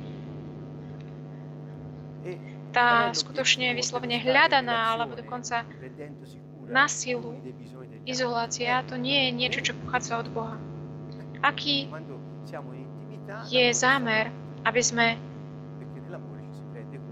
tá 2.74 3.14
skutočne 3.14 3.70
vyslovene 3.78 4.18
hľadaná, 4.18 4.99
alebo 4.99 5.14
dokonca 5.14 5.62
na 6.66 6.90
silu 6.90 7.38
izolácia, 8.03 8.82
to 8.90 8.99
nie 8.99 9.28
je 9.28 9.30
niečo, 9.30 9.61
čo 9.62 9.72
pochádza 9.86 10.18
od 10.18 10.28
Boha. 10.34 10.57
Aký 11.38 11.86
je 13.47 13.64
zámer, 13.70 14.34
aby 14.66 14.82
sme 14.82 15.07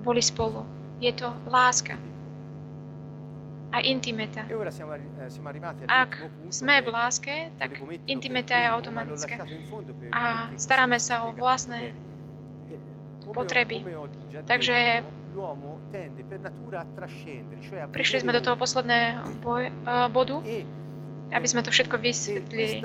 boli 0.03 0.19
spolu? 0.19 0.67
Je 1.03 1.11
to 1.11 1.35
láska 1.51 1.99
a 3.73 3.81
intimita. 3.81 4.45
E 4.45 4.53
eh, 4.53 5.89
Ak 5.89 6.13
sme 6.53 6.85
v 6.85 6.89
láske, 6.93 7.49
tak 7.57 7.81
intimita 8.05 8.53
je 8.53 8.67
automatická. 8.69 9.49
A 10.13 10.53
staráme 10.61 11.01
sa 11.01 11.25
o 11.25 11.33
vlastné 11.33 11.91
eh, 11.91 13.33
potreby. 13.33 13.81
Takže 14.45 15.03
prišli 17.89 18.19
sme 18.21 18.37
do 18.37 18.45
toho 18.45 18.57
posledného 18.61 19.41
boj, 19.41 19.73
uh, 19.89 20.13
bodu, 20.13 20.45
e 20.45 20.69
aby 21.33 21.47
sme 21.49 21.65
to 21.65 21.73
všetko 21.73 21.97
vysvetlili. 21.97 22.85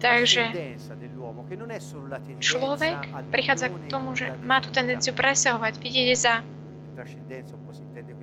Takže 0.00 0.42
človek 2.40 2.98
prichádza 3.28 3.68
k 3.68 3.76
tomu, 3.92 4.16
že 4.16 4.32
má 4.40 4.64
tú 4.64 4.72
tendenciu 4.72 5.12
presahovať, 5.12 5.76
vidieť 5.76 6.08
za 6.16 6.40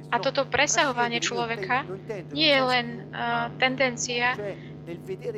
a 0.09 0.17
toto 0.19 0.45
presahovanie 0.45 1.19
človeka 1.19 1.85
nie 2.31 2.49
je 2.49 2.61
len 2.61 2.85
uh, 3.07 3.49
tendencia 3.57 4.37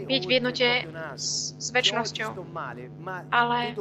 byť 0.03 0.21
v 0.21 0.31
jednote 0.31 0.69
s, 1.15 1.55
s 1.55 1.67
väčšnosťou. 1.69 2.29
Ale- 3.31 3.75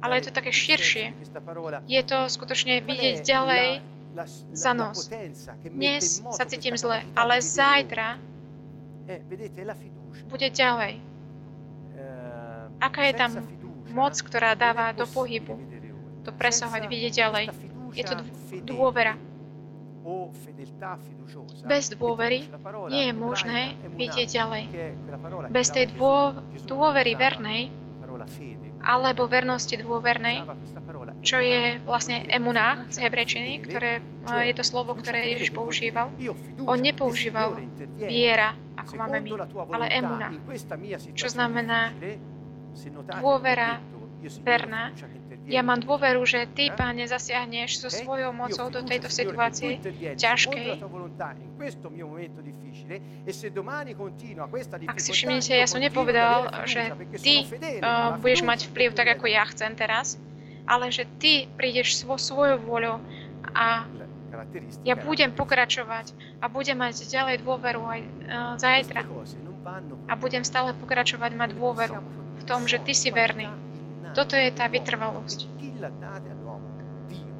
Ale 0.00 0.12
je 0.14 0.24
to 0.24 0.32
také 0.32 0.52
širšie. 0.52 1.06
Je 1.86 2.02
to 2.02 2.18
skutočne 2.28 2.80
vidieť 2.80 3.16
ďalej. 3.20 3.68
za 4.52 4.72
nos. 4.72 5.08
Dnes 5.64 6.20
sa 6.30 6.44
cítim 6.44 6.76
zle, 6.76 7.00
ale 7.16 7.40
zajtra? 7.40 8.20
Eh, 9.08 9.24
bude 10.28 10.48
ďalej. 10.48 11.00
Eh, 11.96 12.76
Aká 12.78 13.08
je 13.08 13.14
tam 13.14 13.32
moc, 13.88 14.12
ktorá 14.14 14.52
dáva 14.52 14.92
do 14.92 15.08
pohybu. 15.08 15.71
To 16.24 16.30
presahovať, 16.30 16.82
vidieť 16.86 17.12
ďalej. 17.12 17.44
Je 17.92 18.04
to 18.06 18.14
dôvera. 18.64 19.18
Bez 21.62 21.94
dôvery 21.94 22.50
Nie 22.90 23.10
je 23.10 23.14
možné 23.14 23.78
vidieť 23.94 24.28
ďalej. 24.34 24.62
Bez 25.54 25.70
tej 25.70 25.94
dôvery 26.66 27.14
vernej 27.14 27.70
alebo 28.82 29.30
vernosti 29.30 29.78
dôvernej, 29.78 30.42
čo 31.22 31.38
je 31.38 31.78
vlastne 31.86 32.26
emunách 32.26 32.90
z 32.90 32.96
hebrečiny, 32.98 33.62
ktoré 33.62 34.02
je 34.42 34.54
to 34.58 34.64
slovo, 34.66 34.98
ktoré 34.98 35.38
Ježiš 35.38 35.54
používal. 35.54 36.10
On 36.66 36.74
nepoužíval 36.74 37.62
viera, 37.94 38.58
ako 38.74 38.92
máme 38.98 39.22
my, 39.22 39.30
ale 39.70 39.86
emuna, 39.86 40.28
čo 41.14 41.30
znamená 41.30 41.94
dôvera 43.22 43.78
verná. 44.42 44.90
Ja 45.50 45.62
mám 45.66 45.82
dôveru, 45.82 46.22
že 46.22 46.42
Eh? 46.42 46.50
Ty, 46.50 46.64
Pane, 46.74 47.04
zasiahneš 47.06 47.82
so 47.82 47.88
svojou 47.90 48.30
mocou 48.34 48.66
do 48.70 48.82
tejto 48.82 49.10
situácie 49.10 49.78
ťažkej. 50.14 50.66
e 50.66 50.84
Ak 54.86 54.98
si 54.98 55.10
všimnete, 55.14 55.52
ja 55.54 55.66
som 55.66 55.80
nepovedal, 55.82 56.66
že 56.66 56.94
Ty 57.18 57.34
uh, 57.42 57.46
alla 57.82 58.18
budeš 58.18 58.42
mať 58.42 58.60
vplyv 58.70 58.90
tak, 58.94 59.08
ako 59.18 59.26
ja 59.30 59.44
chcem 59.50 59.74
teraz, 59.74 60.18
ale 60.66 60.90
že 60.90 61.06
Ty 61.18 61.50
prídeš 61.58 61.98
svo 61.98 62.18
svojou 62.18 62.58
voľou 62.62 62.98
a 63.54 63.86
ja 64.82 64.94
budem 64.96 65.30
pokračovať 65.30 66.16
a 66.40 66.48
budem 66.48 66.80
mať 66.80 67.04
ďalej 67.06 67.44
dôveru 67.44 67.82
aj 67.84 68.00
uh, 68.00 68.08
queste 68.56 68.62
zajtra. 68.62 69.00
A 70.10 70.12
budem 70.18 70.42
stále 70.42 70.74
pokračovať 70.74 71.30
mať 71.38 71.50
dôveru 71.54 71.96
v 72.40 72.42
tom, 72.48 72.66
že 72.66 72.82
Ty 72.82 72.92
si 72.96 73.12
verný. 73.14 73.61
Toto 74.12 74.36
je 74.36 74.48
tá 74.52 74.68
vytrvalosť. 74.68 75.48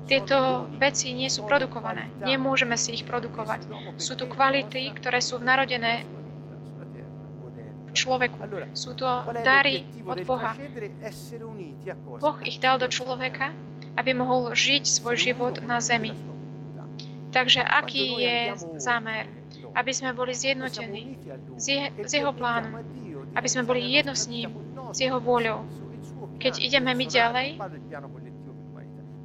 Tieto 0.02 0.66
veci 0.76 1.14
nie 1.14 1.30
sú 1.30 1.46
produkované. 1.46 2.10
Nemôžeme 2.20 2.74
si 2.76 2.96
ich 2.98 3.04
produkovať. 3.06 3.70
Sú 3.96 4.18
to 4.18 4.26
kvality, 4.26 4.90
ktoré 4.92 5.22
sú 5.22 5.38
narodené 5.38 6.04
človeku. 7.92 8.36
Sú 8.72 8.96
to 8.96 9.06
dary 9.44 9.84
od 10.04 10.18
Boha. 10.24 10.56
Boh 12.18 12.38
ich 12.42 12.58
dal 12.58 12.80
do 12.80 12.88
človeka, 12.88 13.52
aby 13.96 14.16
mohol 14.16 14.56
žiť 14.56 14.88
svoj 14.88 15.16
život 15.20 15.60
na 15.62 15.78
zemi. 15.78 16.16
Takže 17.32 17.64
aký 17.64 18.20
je 18.20 18.36
zámer? 18.76 19.28
Aby 19.72 19.92
sme 19.96 20.12
boli 20.12 20.36
zjednotení 20.36 21.16
s, 21.56 21.64
s 21.96 22.12
jeho 22.12 22.32
plánom, 22.36 22.84
aby 23.32 23.48
sme 23.48 23.64
boli 23.64 23.80
jedno 23.88 24.12
s 24.12 24.28
ním, 24.28 24.52
s 24.92 25.00
jeho 25.00 25.16
vôľou. 25.16 25.64
Keď 26.38 26.54
ideme 26.58 26.94
my 26.94 27.06
ďalej, 27.06 27.48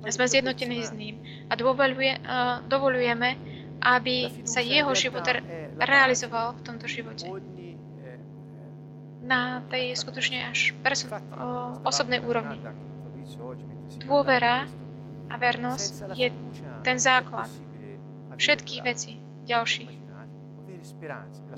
sme 0.07 0.25
zjednotení 0.27 0.79
s 0.85 0.91
ním 0.95 1.19
a 1.51 1.53
dovoluje, 1.59 2.15
uh, 2.23 2.63
dovolujeme, 2.69 3.35
aby 3.81 4.31
sa 4.47 4.63
jeho 4.63 4.93
život 4.95 5.25
re- 5.27 5.43
realizoval 5.77 6.55
v 6.57 6.61
tomto 6.63 6.87
živote. 6.87 7.27
Na 9.27 9.59
tej 9.67 9.97
skutočne 9.99 10.47
až 10.47 10.71
perso- 10.79 11.11
uh, 11.11 11.75
osobnej 11.83 12.23
úrovni. 12.23 12.61
Dôvera 14.07 14.69
a 15.27 15.33
vernosť 15.35 16.15
je 16.15 16.31
ten 16.87 16.95
základ 16.95 17.51
všetkých 18.39 18.81
vecí 18.85 19.19
ďalších. 19.43 19.91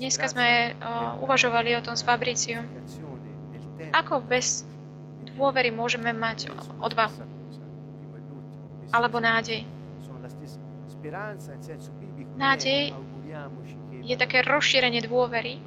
Dneska 0.00 0.26
sme 0.26 0.74
uh, 0.74 1.22
uvažovali 1.22 1.76
o 1.78 1.84
tom 1.84 1.94
s 1.94 2.02
Fabriciom. 2.02 2.66
Ako 3.94 4.24
bez 4.26 4.66
dôvery 5.36 5.70
môžeme 5.72 6.12
mať 6.12 6.52
odvahu 6.80 7.40
alebo 8.90 9.22
nádej? 9.22 9.62
Nádej 12.34 12.80
je 14.02 14.16
také 14.18 14.42
rozšírenie 14.42 15.00
dôvery 15.06 15.62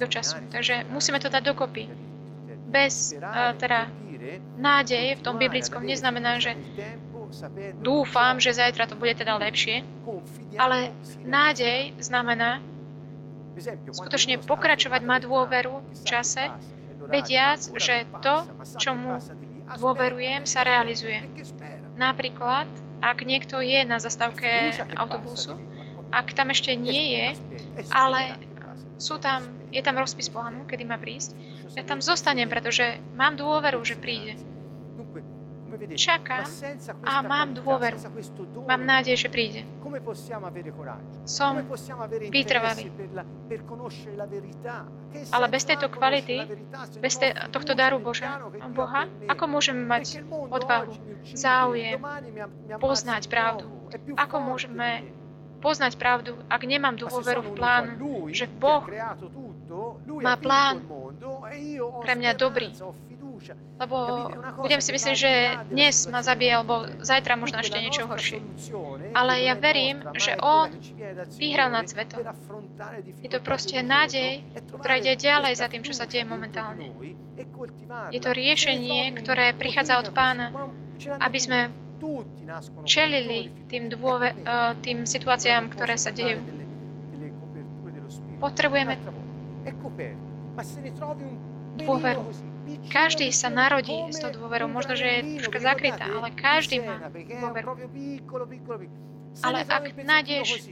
do 0.00 0.06
času. 0.08 0.40
Takže 0.48 0.88
musíme 0.88 1.20
to 1.20 1.28
dať 1.28 1.42
dokopy. 1.44 1.92
Bez 2.72 3.12
uh, 3.12 3.52
teda 3.60 3.92
nádej 4.56 5.20
v 5.20 5.20
tom 5.20 5.36
biblickom 5.36 5.84
neznamená, 5.84 6.40
že 6.40 6.56
dúfam, 7.84 8.40
že 8.40 8.56
zajtra 8.56 8.88
to 8.88 8.96
bude 8.96 9.12
teda 9.12 9.36
lepšie, 9.36 9.84
ale 10.56 10.92
nádej 11.20 11.92
znamená 12.00 12.64
skutočne 13.92 14.40
pokračovať, 14.40 15.00
mať 15.04 15.20
dôveru 15.28 15.84
v 15.84 16.02
čase, 16.08 16.48
vediac, 17.08 17.60
že 17.78 18.06
to, 18.20 18.46
čomu 18.78 19.18
dôverujem, 19.78 20.44
sa 20.44 20.62
realizuje. 20.66 21.22
Napríklad, 21.96 22.68
ak 23.02 23.24
niekto 23.26 23.58
je 23.60 23.82
na 23.82 23.98
zastávke 23.98 24.76
autobusu, 24.94 25.58
ak 26.12 26.36
tam 26.36 26.52
ešte 26.52 26.76
nie 26.76 27.16
je, 27.16 27.26
ale 27.90 28.36
sú 29.00 29.18
tam, 29.18 29.42
je 29.74 29.82
tam 29.82 29.98
rozpis 29.98 30.30
plánu, 30.30 30.68
kedy 30.68 30.84
má 30.86 31.00
prísť, 31.00 31.34
ja 31.74 31.82
tam 31.82 32.04
zostanem, 32.04 32.46
pretože 32.46 33.00
mám 33.16 33.34
dôveru, 33.34 33.80
že 33.82 33.96
príde. 33.96 34.36
Čakám 35.82 36.46
a 37.02 37.12
mám 37.26 37.58
dôveru. 37.58 37.98
Mám 38.70 38.82
nádej, 38.86 39.18
že 39.18 39.28
príde. 39.28 39.66
Som 41.26 41.66
vytrvalý. 42.30 42.84
Ale 45.28 45.46
bez 45.50 45.62
tejto 45.68 45.86
kvality, 45.92 46.46
bez 47.02 47.14
te, 47.20 47.34
tohto 47.52 47.74
daru 47.74 47.98
Boža, 48.00 48.40
Boha, 48.72 49.10
ako 49.28 49.44
môžeme 49.44 49.84
mať 49.84 50.24
odvahu, 50.30 50.94
záujem, 51.34 52.00
poznať 52.80 53.28
pravdu? 53.28 53.68
Ako 54.16 54.36
môžeme 54.40 55.04
poznať 55.62 55.94
pravdu, 55.94 56.34
ak 56.50 56.62
nemám 56.66 56.98
dôveru 56.98 57.42
v 57.46 57.50
plán, 57.54 57.84
že 58.34 58.50
Boh 58.50 58.82
má 60.18 60.34
plán 60.34 60.82
pre 62.02 62.12
mňa 62.18 62.32
dobrý. 62.34 62.74
Lebo 63.80 63.96
budem 64.62 64.80
si 64.80 64.90
myslieť, 64.94 65.16
že 65.16 65.32
dnes 65.72 66.06
ma 66.06 66.22
zabije, 66.22 66.52
alebo 66.54 66.86
zajtra 67.02 67.34
možno 67.34 67.58
ešte 67.58 67.78
niečo 67.82 68.06
horšie. 68.06 68.38
Ale 69.12 69.42
ja 69.42 69.58
verím, 69.58 70.04
že 70.14 70.38
On 70.38 70.70
vyhral 71.36 71.74
nad 71.74 71.90
svetom. 71.90 72.22
Je 73.20 73.30
to 73.30 73.42
proste 73.42 73.82
nádej, 73.82 74.46
ktorá 74.78 75.02
ide 75.02 75.18
ďalej 75.18 75.58
za 75.58 75.66
tým, 75.66 75.82
čo 75.82 75.92
sa 75.96 76.06
deje 76.06 76.22
momentálne. 76.22 76.94
Je 78.14 78.20
to 78.22 78.30
riešenie, 78.30 79.12
ktoré 79.18 79.56
prichádza 79.56 79.98
od 79.98 80.14
Pána, 80.14 80.54
aby 81.18 81.38
sme 81.38 81.58
čelili 82.84 83.50
tým, 83.70 83.86
dôve, 83.90 84.34
uh, 84.34 84.74
tým 84.82 85.06
situáciám, 85.06 85.70
ktoré 85.70 85.94
sa 85.94 86.10
dejú. 86.10 86.42
Potrebujeme 88.42 88.98
dôveru. 91.78 92.51
Každý 92.90 93.28
sa 93.34 93.50
narodí 93.50 93.96
s 94.12 94.22
tou 94.22 94.30
dôverou. 94.30 94.70
Možno, 94.70 94.94
že 94.94 95.06
je 95.06 95.20
troška 95.42 95.58
zakrytá, 95.62 96.06
ale 96.06 96.30
každý 96.30 96.82
má 96.82 96.98
dôveru. 97.10 97.74
Ale 99.42 99.64
ak 99.64 99.96
nájdeš, 99.96 100.68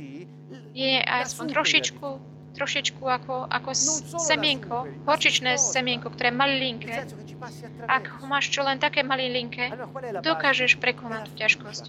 je 0.76 0.95
aspoň 1.01 1.47
trošičku, 1.57 2.09
trošičku 2.55 3.03
ako, 3.03 3.49
ako 3.49 3.70
semienko, 4.20 4.86
horčičné 5.09 5.57
semienko, 5.57 6.12
ktoré 6.12 6.30
je 6.30 6.36
malilinké. 6.36 6.95
Ak 7.88 8.20
ho 8.20 8.24
máš 8.28 8.53
čo 8.53 8.61
len 8.62 8.76
také 8.76 9.01
malilinké, 9.01 9.72
dokážeš 10.20 10.76
prekonať 10.76 11.30
tú 11.30 11.32
ťažkosť. 11.41 11.84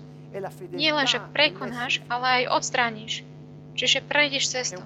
Nie 0.72 0.96
len, 0.96 1.06
že 1.12 1.20
prekonáš, 1.36 2.00
ale 2.08 2.48
aj 2.48 2.56
odstrániš. 2.56 3.28
Čiže 3.76 4.04
prejdeš 4.08 4.48
cestu. 4.48 4.82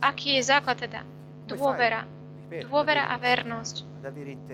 Aký 0.00 0.40
je 0.40 0.42
základ 0.44 0.80
teda? 0.80 1.04
Dôvera. 1.44 2.08
Dôvera 2.50 3.06
a 3.06 3.14
vernosť. 3.14 3.86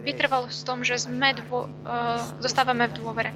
Vytrvalosť 0.04 0.58
v 0.60 0.66
tom, 0.68 0.78
že 0.84 1.00
sme 1.00 1.32
dvo, 1.32 1.72
uh, 1.88 2.20
zostávame 2.44 2.92
v 2.92 2.94
dôvere. 3.00 3.32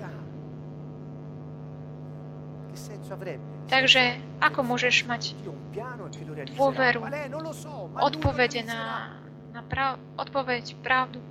Takže 3.70 4.02
ako 4.44 4.60
môžeš 4.66 5.08
mať 5.08 5.32
dôveru, 6.54 7.00
odpovede 7.98 8.60
na, 8.66 9.14
na 9.54 9.62
prav, 9.64 9.96
odpoveď, 10.18 10.76
pravdu? 10.84 11.22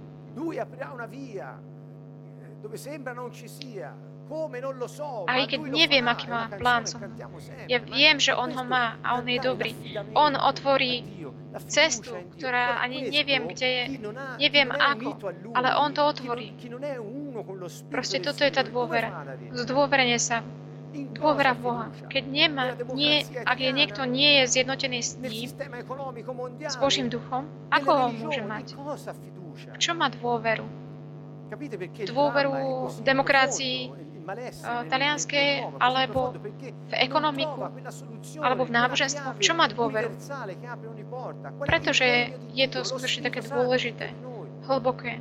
Aj 5.25 5.41
keď 5.49 5.59
neviem, 5.65 6.05
aký 6.05 6.25
má 6.29 6.49
plán. 6.53 6.85
Ja 7.65 7.79
viem, 7.81 8.21
že 8.21 8.37
On 8.37 8.49
ho 8.53 8.63
má 8.63 9.01
a 9.01 9.17
On 9.17 9.25
je 9.25 9.39
dobrý. 9.41 9.73
On 10.13 10.37
otvorí 10.37 11.01
cestu, 11.65 12.13
ktorá 12.37 12.77
ani 12.77 13.09
neviem, 13.09 13.49
kde 13.49 13.67
je, 13.67 13.83
neviem 14.37 14.69
ako, 14.69 15.17
ale 15.57 15.69
On 15.81 15.89
to 15.89 16.05
otvorí. 16.05 16.53
Proste 17.89 18.21
toto 18.21 18.45
je 18.45 18.51
tá 18.53 18.61
dôvera. 18.61 19.25
Zdôverenie 19.53 20.21
sa 20.21 20.45
dôvera 20.93 21.53
v 21.53 21.59
Boha. 21.61 21.85
Keď 22.09 22.23
nemá, 22.25 22.73
nie, 22.93 23.25
ak 23.45 23.57
je 23.61 23.71
niekto 23.73 24.05
nie 24.05 24.41
je 24.41 24.43
zjednotený 24.61 24.99
s 25.01 25.17
ním, 25.21 25.49
s 26.65 26.75
Božím 26.77 27.09
duchom, 27.09 27.45
ako 27.69 27.89
ho 27.89 28.07
môže 28.13 28.41
mať? 28.45 28.65
V 28.73 29.85
má 29.97 30.07
dôveru? 30.09 30.65
Dôveru 32.05 32.51
v 32.93 32.97
demokracii 33.01 33.77
talianskej, 34.89 35.65
alebo 35.79 36.33
v 36.89 36.93
ekonomiku, 36.93 37.69
alebo 38.41 38.63
v 38.65 38.71
náboženstvo. 38.71 39.37
V 39.37 39.41
čo 39.41 39.53
má 39.55 39.69
dôveru? 39.69 40.09
Pretože 41.63 42.35
je 42.53 42.65
to 42.69 42.83
skutočne 42.85 43.29
také 43.29 43.45
dôležité, 43.45 44.13
hlboké. 44.67 45.19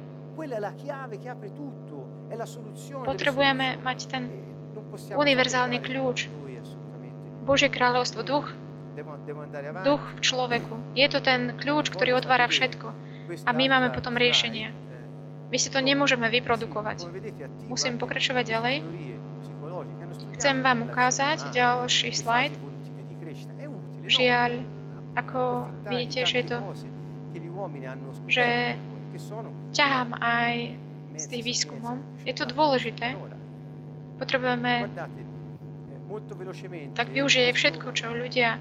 Potrebujeme 3.03 3.67
mať 3.83 3.99
ten 4.07 4.23
univerzálny 5.15 5.79
kľúč. 5.83 6.31
Božie 7.43 7.73
kráľovstvo, 7.73 8.21
duch, 8.23 8.53
duch 9.83 10.03
v 10.05 10.21
človeku. 10.21 10.75
Je 10.93 11.07
to 11.09 11.25
ten 11.25 11.57
kľúč, 11.57 11.89
ktorý 11.89 12.19
otvára 12.21 12.47
všetko. 12.47 12.93
A 13.45 13.51
my 13.53 13.65
máme 13.69 13.89
potom 13.93 14.17
riešenia. 14.17 14.73
My 15.49 15.57
si 15.57 15.69
to 15.73 15.81
nemôžeme 15.81 16.29
vyprodukovať. 16.29 17.09
Musím 17.69 17.97
pokračovať 17.97 18.45
ďalej. 18.45 18.77
Chcem 20.37 20.57
vám 20.61 20.89
ukázať 20.89 21.49
ďalší 21.51 22.13
slajd. 22.13 22.53
Žiaľ, 24.09 24.65
ako 25.17 25.69
vidíte, 25.89 26.25
že 26.25 26.37
je 26.41 26.47
to, 26.49 26.59
že 28.29 28.47
ťahám 29.73 30.17
aj 30.21 30.55
s 31.19 31.25
tým 31.29 31.43
výskumom. 31.45 31.97
Je 32.25 32.33
to 32.37 32.45
dôležité, 32.49 33.17
Potrebujeme 34.19 34.91
tak 36.99 37.15
využiť 37.15 37.55
všetko, 37.55 37.87
čo 37.95 38.11
ľudia 38.11 38.59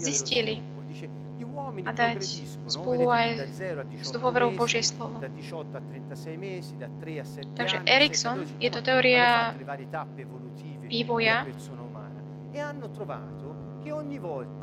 zistili 0.00 0.64
a 1.84 1.90
dať 1.92 2.20
spolu 2.68 3.08
aj 3.10 3.28
s 4.00 4.10
dôverou 4.12 4.52
Božie 4.54 4.82
slovo. 4.82 5.20
Takže 7.56 7.76
Erikson 7.84 8.38
je 8.58 8.70
to 8.72 8.80
teória 8.80 9.52
vývoja 10.88 11.44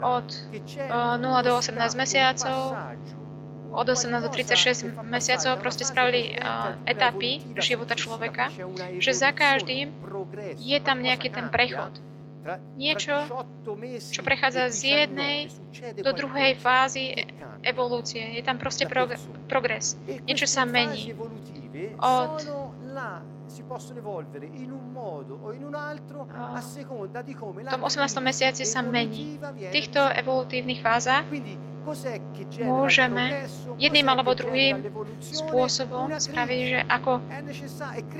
od 0.02 0.28
0 0.90 1.48
do 1.48 1.52
18 1.56 1.96
mesiacov 1.96 2.76
od 3.76 3.88
18 3.90 4.24
do 4.24 4.30
36 4.32 5.04
mesiacov 5.04 5.60
proste 5.60 5.84
spravili 5.84 6.40
uh, 6.40 6.80
etapy 6.88 7.44
života 7.60 7.94
človeka, 7.94 8.48
že 9.04 9.12
za 9.12 9.36
každým 9.36 9.92
je 10.56 10.80
tam 10.80 11.04
nejaký 11.04 11.28
ten 11.28 11.52
prechod. 11.52 11.92
Niečo, 12.78 13.16
čo 14.14 14.22
prechádza 14.22 14.70
z 14.70 14.80
jednej 14.86 15.50
do 15.98 16.12
druhej 16.14 16.54
fázy 16.62 17.26
evolúcie. 17.66 18.22
Je 18.38 18.44
tam 18.46 18.62
proste 18.62 18.86
prog- 18.86 19.18
progres. 19.50 19.98
Niečo 20.30 20.46
sa 20.46 20.64
mení. 20.64 21.18
Od 21.98 22.38
si 23.46 23.64
possono 23.64 24.00
evolvere 24.00 24.50
in 24.58 24.72
un 24.72 24.92
modo 24.92 25.40
o 25.42 25.54
in 25.54 25.64
un 25.64 25.76
altro 25.76 26.28
a 26.28 26.60
seconda 26.60 27.22
di 27.22 27.38
come 27.38 27.64
la 27.64 27.70
v 27.70 27.74
tom 27.78 27.84
18. 27.88 28.20
mesiaci 28.20 28.66
sa 28.66 28.82
mení. 28.82 29.38
V 29.40 29.72
týchto 29.72 30.02
evolutívnych 30.02 30.82
fázach 30.82 31.24
môžeme 32.66 33.46
jedným 33.78 34.08
alebo 34.10 34.34
druhým 34.34 34.82
spôsobom 35.22 36.10
spraviť, 36.18 36.60
že 36.68 36.80
ako, 36.90 37.22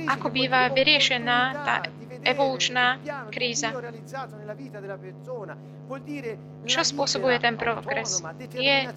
ako 0.08 0.28
býva 0.30 0.70
vyriešená 0.70 1.38
tá 1.66 1.76
evolučná 2.26 3.00
kríza. 3.30 3.70
Čo 6.66 6.82
spôsobuje 6.82 7.38
ten 7.38 7.56
progres? 7.56 8.26
Je 8.58 8.90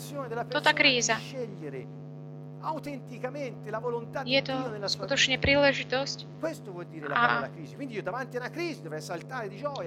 to 0.48 0.58
tá 0.64 0.72
kríza. 0.72 1.20
Je 4.26 4.40
to 4.42 4.56
skutočne 4.90 5.38
príležitosť 5.38 6.18
a 7.14 7.54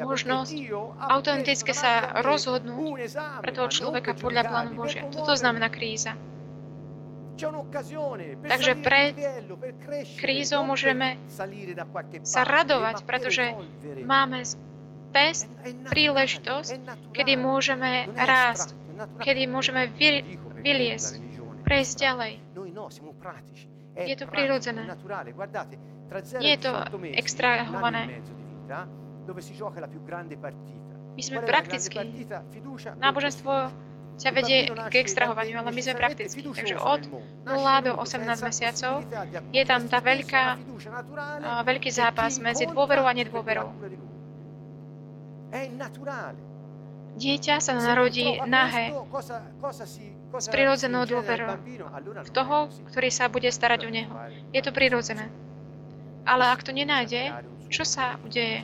možnosť 0.08 0.56
autenticky 1.04 1.72
sa 1.76 2.24
rozhodnúť 2.24 3.12
pre 3.44 3.52
toho 3.52 3.68
človeka 3.68 4.16
podľa 4.16 4.44
plánu 4.48 4.72
Božia. 4.80 5.04
Toto 5.12 5.36
znamená 5.36 5.68
kríza. 5.68 6.16
Takže 8.42 8.72
pred 8.82 9.14
krízou 10.18 10.62
môžeme 10.62 11.18
sa 12.26 12.42
radovať, 12.46 13.04
pretože 13.04 13.58
máme 14.06 14.46
pest, 15.12 15.50
príležitosť, 15.90 16.72
kedy 17.12 17.34
môžeme 17.36 18.08
rásť, 18.14 18.78
kedy 19.20 19.50
môžeme 19.50 19.90
vyliesť, 20.62 21.20
prejsť 21.66 21.94
ďalej. 22.00 22.34
Je 23.92 24.16
to 24.16 24.26
prirodzené. 24.30 24.88
Nie 26.40 26.52
je 26.56 26.62
to 26.64 26.72
extrahované. 27.16 28.22
My 31.12 31.22
sme 31.22 31.40
prakticky. 31.44 32.00
Náboženstvo 32.98 33.54
ťa 34.22 34.30
vedie 34.32 34.70
k 34.70 34.94
extrahovaniu, 35.02 35.58
ale 35.58 35.74
my 35.74 35.82
sme 35.82 35.98
prakticky. 35.98 36.46
Takže 36.46 36.78
od 36.78 37.02
0 37.50 37.88
do 37.88 37.92
18 37.98 38.22
mesiacov 38.46 39.02
je 39.50 39.64
tam 39.66 39.90
tá 39.90 39.98
veľká, 39.98 40.62
veľký 41.66 41.90
zápas 41.90 42.38
medzi 42.38 42.70
dôverou 42.70 43.10
a 43.10 43.14
nedôverou. 43.18 43.74
Dieťa 47.12 47.60
sa 47.60 47.76
narodí 47.76 48.40
nahé 48.48 48.96
s 50.32 50.48
prirodzenou 50.48 51.04
dôverou 51.04 51.60
v 52.24 52.30
toho, 52.32 52.72
ktorý 52.88 53.10
sa 53.12 53.28
bude 53.28 53.52
starať 53.52 53.84
o 53.84 53.92
neho. 53.92 54.14
Je 54.56 54.62
to 54.64 54.72
prirodzené. 54.72 55.28
Ale 56.24 56.48
ak 56.48 56.64
to 56.64 56.72
nenájde, 56.72 57.36
čo 57.68 57.84
sa 57.84 58.16
udeje? 58.24 58.64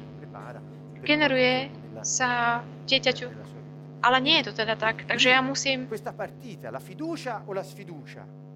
Generuje 1.03 1.73
sa 2.05 2.61
dieťaťu. 2.87 3.56
Ale 4.03 4.21
nie 4.21 4.39
je 4.39 4.53
to 4.53 4.53
teda 4.61 4.77
tak, 4.77 5.09
takže 5.09 5.33
ja 5.33 5.41
musím 5.41 5.89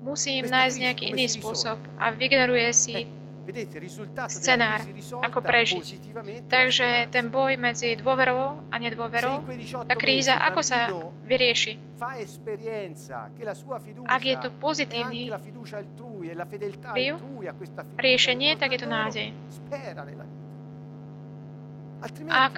musím 0.02 0.44
nájsť 0.50 0.78
nejaký 0.82 1.04
iný 1.14 1.26
spôsob 1.30 1.78
a 2.02 2.10
vygeneruje 2.10 2.70
si 2.74 2.96
scenár, 4.30 4.86
ako 5.26 5.40
prežiť. 5.42 5.86
Takže 6.46 7.10
ten 7.10 7.34
boj 7.34 7.58
medzi 7.58 7.98
dôverou 7.98 8.62
a 8.70 8.76
nedôverou, 8.78 9.42
tá 9.90 9.96
kríza, 9.98 10.38
ako 10.38 10.62
sa 10.62 10.94
vyrieši? 11.26 11.98
Ak 14.06 14.24
je 14.24 14.36
to 14.38 14.50
pozitívny 14.62 15.34
vplyv, 16.86 17.12
riešenie, 17.98 18.50
tak 18.62 18.78
je 18.78 18.80
to 18.80 18.88
nádej. 18.88 19.28
Ak 22.30 22.56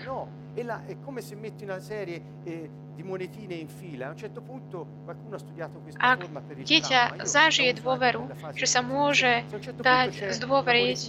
e 0.54 0.64
la, 0.64 0.86
è 0.86 1.00
come 1.00 1.22
se 1.22 1.36
metti 1.36 1.64
una 1.64 1.80
serie 1.80 2.22
eh, 2.44 2.70
di 2.96 3.04
monetine 3.04 3.56
in 3.56 3.68
fila. 3.68 4.08
A 4.08 4.10
un 4.12 4.18
certo 4.18 4.42
punto 4.42 4.86
qualcuno 5.04 5.36
ha 5.36 5.40
studiato 5.40 5.80
questa 5.80 6.00
Ak 6.00 6.22
forma 6.22 6.42
per 6.42 6.58
il 6.60 7.26
zažije 7.26 7.74
dôveru, 7.82 8.30
že 8.54 8.68
sa 8.70 8.82
môže 8.86 9.44
dať 9.82 10.30
zdôveriť 10.38 11.00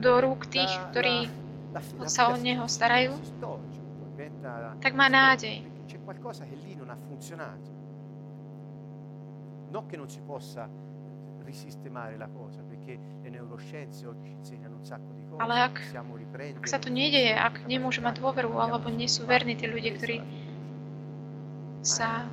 do 0.00 0.12
rúk 0.20 0.46
tých, 0.52 0.72
ktorí 0.92 1.28
sa 2.08 2.32
o 2.32 2.36
neho 2.36 2.68
starajú, 2.68 3.16
tak 4.80 4.92
má 4.92 5.08
nádej. 5.08 5.64
C'è 5.86 5.98
qualcosa 6.02 6.44
che 6.44 6.56
lì 6.56 6.74
non 6.74 6.90
ha 6.90 6.96
funzionato. 6.96 7.68
Non 9.70 9.86
che 9.86 9.96
non 9.96 10.08
si 10.08 10.20
possa 10.20 10.68
risistemare 11.44 12.16
la 12.16 12.28
cosa, 12.28 12.60
perché 12.62 12.98
Ale 15.36 15.54
ak, 15.68 15.76
ak 16.56 16.66
sa 16.66 16.78
to 16.80 16.88
nedieje, 16.88 17.36
ak 17.36 17.68
nemôže 17.68 18.00
mať 18.00 18.22
dôveru, 18.24 18.56
alebo 18.56 18.88
nie 18.88 19.10
sú 19.10 19.28
verní 19.28 19.56
tí 19.56 19.68
ľudia, 19.68 19.92
ktorí 19.96 20.24
sa... 21.84 22.24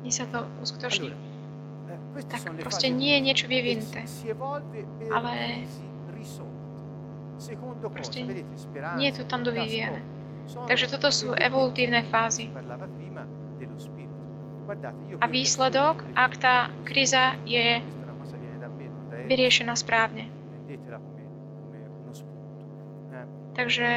Nie 0.00 0.14
sa 0.16 0.24
to 0.32 0.48
uskutoční. 0.64 1.12
Eh, 1.12 2.24
tak 2.24 2.40
proste 2.56 2.88
nie 2.88 3.18
je 3.18 3.20
niečo 3.20 3.46
vyvinuté. 3.46 4.00
Ale 5.12 5.30
proste 7.92 8.18
nie 8.96 9.06
je 9.12 9.14
to 9.20 9.24
tam 9.28 9.44
dovyvíjane. 9.44 10.00
Takže 10.50 10.86
toto 10.90 11.14
sú 11.14 11.36
evolutívne 11.36 12.02
fázy. 12.10 12.50
A 15.20 15.26
výsledok, 15.26 16.04
ak 16.14 16.32
tá 16.38 16.70
kríza 16.86 17.34
je 17.44 17.82
vyriešená 19.26 19.74
správne. 19.74 20.30
Takže 23.54 23.88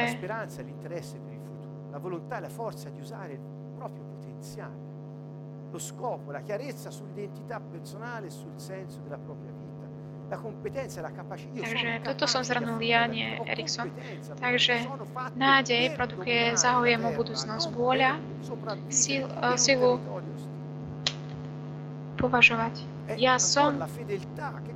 La 1.94 2.00
la 2.00 2.00
volontà 2.00 2.38
e 2.38 2.40
la 2.40 2.48
forza 2.48 2.90
di 2.90 2.98
usare 2.98 3.34
il 3.34 3.40
proprio 3.76 4.02
potenziale, 4.02 4.74
lo 5.70 5.78
scopo, 5.78 6.32
la 6.32 6.40
chiarezza 6.40 6.90
sull'identità 6.90 7.60
personale 7.60 8.26
e 8.26 8.30
sul 8.30 8.50
senso 8.56 8.98
della 8.98 9.16
propria 9.16 9.52
vita, 9.52 9.86
la 10.28 10.36
competenza 10.38 10.98
e 10.98 11.02
la 11.02 11.12
capacità. 11.12 11.60
Takže 11.60 12.00
toto 12.02 12.26
som 12.26 12.42
zhrnul 12.42 12.82
Janie 12.82 13.38
ho 13.38 13.46
Erikson. 13.46 13.94
Takže 14.42 14.90
nádej 15.38 15.94
produkuje 15.94 16.58
záujem 16.58 16.98
o 17.06 17.14
budúcnosť. 17.14 17.70
Vôľa 17.70 18.18
silu 18.90 20.02
považovať. 22.24 22.74
Eh, 23.12 23.20
Ja 23.20 23.36
som 23.36 23.76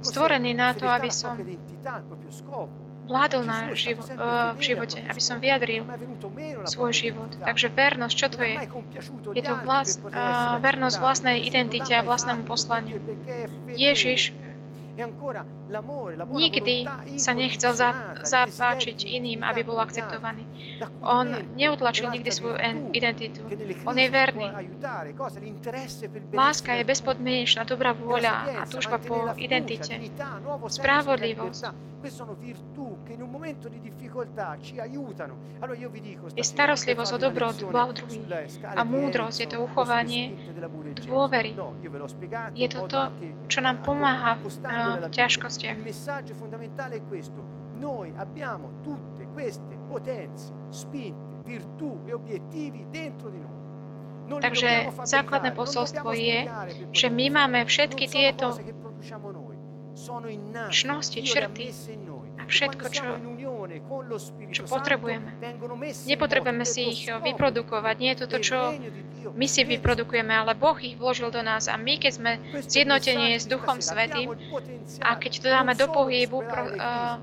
stvorený 0.04 0.52
na 0.52 0.76
to, 0.76 0.84
aby 0.84 1.08
som 1.08 1.40
vládol 3.08 3.42
na 3.48 3.72
živo- 3.72 4.04
eh, 4.04 4.52
v 4.52 4.60
živote, 4.60 5.00
aby 5.00 5.20
som 5.20 5.40
vyjadril 5.40 5.82
svoj 6.68 6.92
život. 6.92 7.30
Takže 7.40 7.72
vernosť, 7.72 8.14
čo 8.14 8.28
to 8.28 8.40
je? 8.44 8.54
Je 9.32 9.42
to 9.42 9.54
vlast, 9.64 10.04
essere 10.04 10.60
vernosť 10.60 10.96
vlastnej 11.00 11.36
identite 11.40 11.92
a 11.96 12.04
vlastnému 12.04 12.44
poslaniu. 12.44 13.00
Ježiš 13.72 14.36
nikdy 16.34 16.76
volontà 16.82 17.18
sa 17.18 17.32
nechcel 17.34 17.72
zapáčiť 18.26 18.98
iným, 19.06 19.46
aby 19.46 19.62
bol 19.62 19.78
akceptovaný. 19.78 20.42
On 21.06 21.26
neutlačil 21.54 22.10
nikdy 22.10 22.30
svoju 22.34 22.56
identitu. 22.90 23.46
On 23.86 23.94
je 23.94 24.08
verný. 24.10 24.48
Láska 26.34 26.74
je 26.74 26.82
bezpodmienečná, 26.82 27.62
dobrá 27.62 27.94
E 27.94 27.98
vôľa 28.02 28.34
a 28.58 28.66
túžba 28.66 28.98
po 28.98 29.32
identite. 29.38 29.94
Spravodlivosť. 30.66 31.62
Je 36.38 36.44
starostlivosť 36.46 37.10
o 37.10 37.18
dobro 37.18 37.50
dva 37.50 37.90
druhých. 37.90 38.26
A 38.62 38.80
múdrosť 38.86 39.38
je 39.42 39.48
to 39.50 39.58
uchovanie 39.66 40.38
dôvery. 41.06 41.58
Je 42.54 42.68
to 42.70 42.86
to, 42.86 43.00
čo 43.50 43.58
nám 43.58 43.82
pomáha 43.82 44.38
v 44.96 45.08
ťažkostiach. 45.12 45.76
Il 45.76 45.84
messaggio 45.84 46.34
fondamentale 46.34 46.96
è 46.96 47.02
questo. 47.04 47.44
Noi 47.76 48.12
abbiamo 48.16 48.80
tutte 48.82 49.26
queste 49.32 49.76
potenze, 49.86 50.52
spinte, 50.70 51.44
virtù 51.44 52.00
e 52.06 52.12
obiettivi 52.12 52.86
dentro 52.90 53.28
di 53.30 53.38
noi. 53.38 53.56
Takže 54.28 54.92
základné 55.08 55.56
posolstvo 55.56 56.12
je, 56.12 56.44
že 56.92 57.08
my 57.08 57.26
máme 57.32 57.64
všetky 57.64 58.04
tieto 58.12 58.52
čnosti, 60.68 61.18
črty 61.24 61.72
E 62.48 62.50
všetko, 62.50 62.86
čo, 62.88 63.04
čo 64.56 64.62
potrebujeme. 64.64 65.36
Nepotrebujeme 66.08 66.64
si 66.64 66.80
lo 66.80 66.90
ich 66.96 67.04
scopo 67.04 67.28
vyprodukovať. 67.28 67.94
Nie 68.00 68.10
je 68.16 68.18
to 68.24 68.26
to, 68.26 68.38
čo 68.40 68.58
my 69.36 69.44
si 69.44 69.68
vyprodukujeme, 69.68 70.32
ale 70.32 70.56
Boh 70.56 70.80
ich 70.80 70.96
vložil 70.96 71.28
do 71.28 71.44
nás. 71.44 71.68
A 71.68 71.76
my, 71.76 72.00
keď 72.00 72.12
sme 72.16 72.30
zjednotení 72.64 73.36
s 73.36 73.44
Duchom. 73.44 73.84
Svetým 73.84 74.32
a 75.04 75.10
keď 75.20 75.32
to 75.44 75.48
dáme 75.52 75.76
do 75.76 75.86
pohybu 75.92 76.40
pro, 76.40 76.64
uh, 76.72 77.20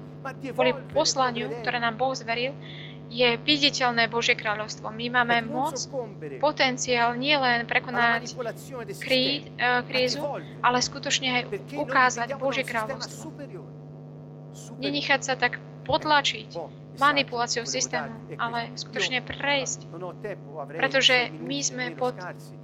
kvôli 0.54 0.78
poslaniu, 0.94 1.50
ktoré 1.62 1.82
nám 1.82 1.98
Boh 1.98 2.14
zveril, 2.14 2.54
je 3.10 3.38
viditeľné 3.38 4.10
Božie 4.10 4.34
kráľovstvo. 4.34 4.90
My 4.90 5.10
máme 5.14 5.46
moc, 5.46 5.78
potenciál 6.42 7.14
nielen 7.14 7.70
prekonať 7.70 8.34
krí, 8.98 9.46
eh, 9.46 9.82
krízu, 9.86 10.26
ale 10.66 10.82
skutočne 10.82 11.28
aj 11.30 11.44
ukázať 11.78 12.34
Božie 12.42 12.66
kráľovstvo. 12.66 13.30
Nenechať 14.76 15.22
sa 15.24 15.34
tak 15.36 15.58
potlačiť 15.86 16.50
manipuláciou 16.98 17.68
systému, 17.68 18.10
ale 18.40 18.72
skutočne 18.74 19.20
prejsť 19.22 19.80
tempo, 20.24 20.60
avrei 20.60 20.80
pretože 20.80 21.16
my 21.32 21.60
sme 21.62 21.86
pod 21.94 22.16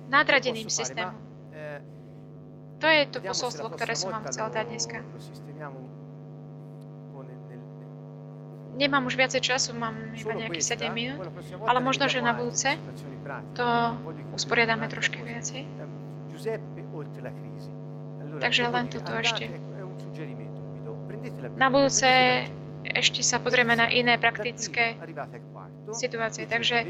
nadradeným 0.07 0.71
systémom. 0.71 1.15
eh, 1.51 1.79
To 2.81 2.87
je 2.89 3.01
to 3.11 3.19
posolstvo, 3.21 3.69
ktoré 3.75 3.93
som 3.93 4.09
vám 4.09 4.25
chcel 4.25 4.47
dať 4.49 4.65
dneska. 4.67 4.97
Nemám 8.71 9.03
už 9.05 9.19
viacej 9.19 9.41
času, 9.43 9.75
mám 9.75 10.15
iba 10.15 10.31
nejakých 10.31 10.63
questa, 10.63 10.79
7 10.79 10.95
minút, 10.95 11.19
ale 11.67 11.79
možno, 11.83 12.07
že 12.07 12.23
na 12.23 12.31
budúce 12.31 12.79
to 13.53 13.67
usporiadame 14.33 14.87
cosa. 14.87 15.11
viacej. 15.11 15.61
Eh. 15.61 15.85
Allora, 18.23 18.41
Takže 18.41 18.61
len 18.71 18.85
toto 18.87 19.11
ešte. 19.11 19.45
Na 21.57 21.67
budúce 21.69 22.09
ešte 22.81 23.21
sa 23.21 23.37
pozrieme 23.37 23.77
na 23.77 23.87
iné 23.91 24.17
praktické 24.17 24.97
situácie. 25.93 26.47
Takže 26.47 26.87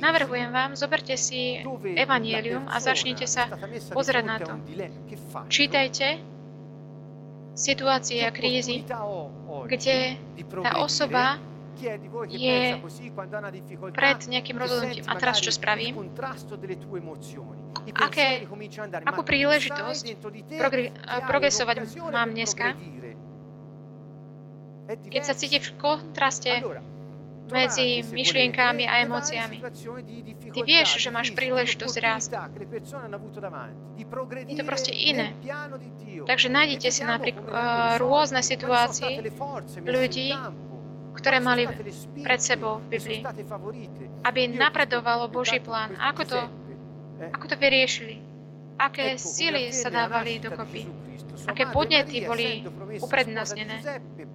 navrhujem 0.00 0.48
vám, 0.48 0.72
zoberte 0.74 1.14
si 1.20 1.60
la 1.92 2.16
a 2.72 2.76
začnite 2.80 3.28
sa 3.28 3.52
fronte 3.92 4.20
na 4.24 4.36
to. 4.40 4.52
Čítajte 5.52 6.18
situácie 7.56 8.20
a 8.24 8.30
krízy, 8.32 8.84
kde 9.68 10.20
tá 10.64 10.80
osoba 10.80 11.40
Je 11.76 12.80
pred 13.92 14.18
nejakým 14.24 14.56
rozhodnutím. 14.56 15.04
A 15.06 15.12
teraz 15.20 15.44
čo 15.44 15.52
spravím? 15.52 16.08
Aké- 17.94 18.48
akú 19.04 19.22
príležitosť 19.22 20.04
hai 20.56 21.20
progresovať 21.28 21.76
mám 22.10 22.32
dneska? 22.32 22.72
Keď 24.86 25.22
sa 25.22 25.34
cíti 25.34 25.58
v 25.58 25.68
kontraste 25.76 26.62
medzi 27.50 28.02
myšlienkami 28.02 28.84
a 28.86 29.06
emóciami. 29.06 29.62
Ty 30.50 30.60
vieš, 30.66 30.98
že 30.98 31.08
máš 31.14 31.30
príležitosť 31.30 31.96
rásť. 32.02 32.30
Je 34.46 34.56
to 34.56 34.64
proste 34.66 34.92
iné. 34.94 35.34
Takže 36.26 36.48
nájdete 36.50 36.88
E 36.90 36.90
si 36.90 37.02
napríklad 37.06 37.46
risolte, 37.46 38.02
rôzne 38.02 38.40
situácie 38.42 39.22
ľudí, 39.84 40.34
ktoré 41.16 41.40
mali 41.40 41.64
spinte 41.88 42.22
pred 42.22 42.40
sebou 42.40 42.78
v 42.84 43.00
Biblii, 43.00 43.22
aby 44.22 44.40
napredovalo 44.52 45.32
Boží 45.32 45.58
plán. 45.58 45.96
A 45.96 46.12
ako 46.12 46.22
to, 46.28 46.38
eh, 47.24 47.32
ako 47.32 47.44
to 47.48 47.56
vyriešili? 47.56 48.20
Aké 48.76 49.16
sily 49.16 49.72
sa 49.72 49.88
dávali 49.88 50.36
dokopy? 50.36 50.84
Aké 51.48 51.64
podnety 51.72 52.28
boli 52.28 52.60
prima 53.08 53.44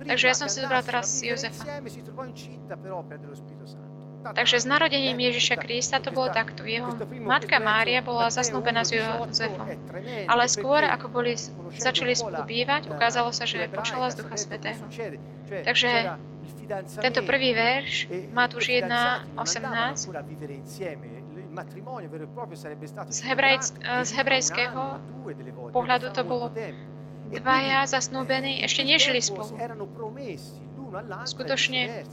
Takže 0.01 0.25
ja 0.25 0.35
som 0.37 0.49
si 0.49 0.61
zobral 0.61 0.81
teraz 0.81 1.21
Jozefa. 1.21 1.81
Takže 4.21 4.61
s 4.61 4.65
narodením 4.69 5.17
Ježiša 5.17 5.57
Krista 5.57 5.97
to 5.97 6.13
bolo 6.13 6.29
takto. 6.29 6.61
Jeho 6.61 6.93
matka 7.25 7.57
Mária 7.57 8.05
bola 8.05 8.29
zasnúbená 8.29 8.85
s 8.85 8.93
1:18 8.93 9.33
Jozefom. 9.33 9.65
Ale 10.29 10.43
skôr, 10.45 10.85
ako 10.85 11.09
boli, 11.09 11.33
začali 11.73 12.13
spolu 12.13 12.45
bývať, 12.45 12.93
ukázalo 12.93 13.33
sa, 13.33 13.49
že 13.49 13.65
počala 13.73 14.13
z 14.13 14.21
Ducha 14.21 14.37
Svetého. 14.37 14.85
Takže 15.65 15.91
Tento 17.01 17.21
prvý 17.27 17.51
verš, 17.51 18.07
e 18.07 18.31
Matúš 18.31 18.71
i 18.71 18.79
fidanzati 18.79 19.27
1, 19.27 19.35
non 19.35 19.43
andavano 19.43 19.91
18, 19.91 20.07
ancora 20.07 20.19
a 20.19 20.25
vivere 20.25 20.53
insieme. 20.53 21.05
Il 21.35 21.51
matrimonio 21.51 22.07
vero 22.07 22.23
e 22.23 22.31
proprio 22.31 22.55
sarebbe 22.55 22.87
stato 22.87 23.11
Z 23.11 23.27
hebrejsk- 23.27 23.75
di 23.79 24.05
z 24.07 24.11
hebrejského 24.15 24.81
pohľadu 25.75 26.07
to 26.15 26.21
bolo. 26.23 26.47
E 26.55 27.39
dvaja 27.39 27.83
quindi, 27.83 27.91
zasnúbení 27.91 28.53
eh, 28.59 28.67
ešte 28.67 28.81
il 28.83 28.87
nežili 28.95 29.19
spolu. 29.19 29.55
E 29.55 30.35
Skutočne 31.23 32.03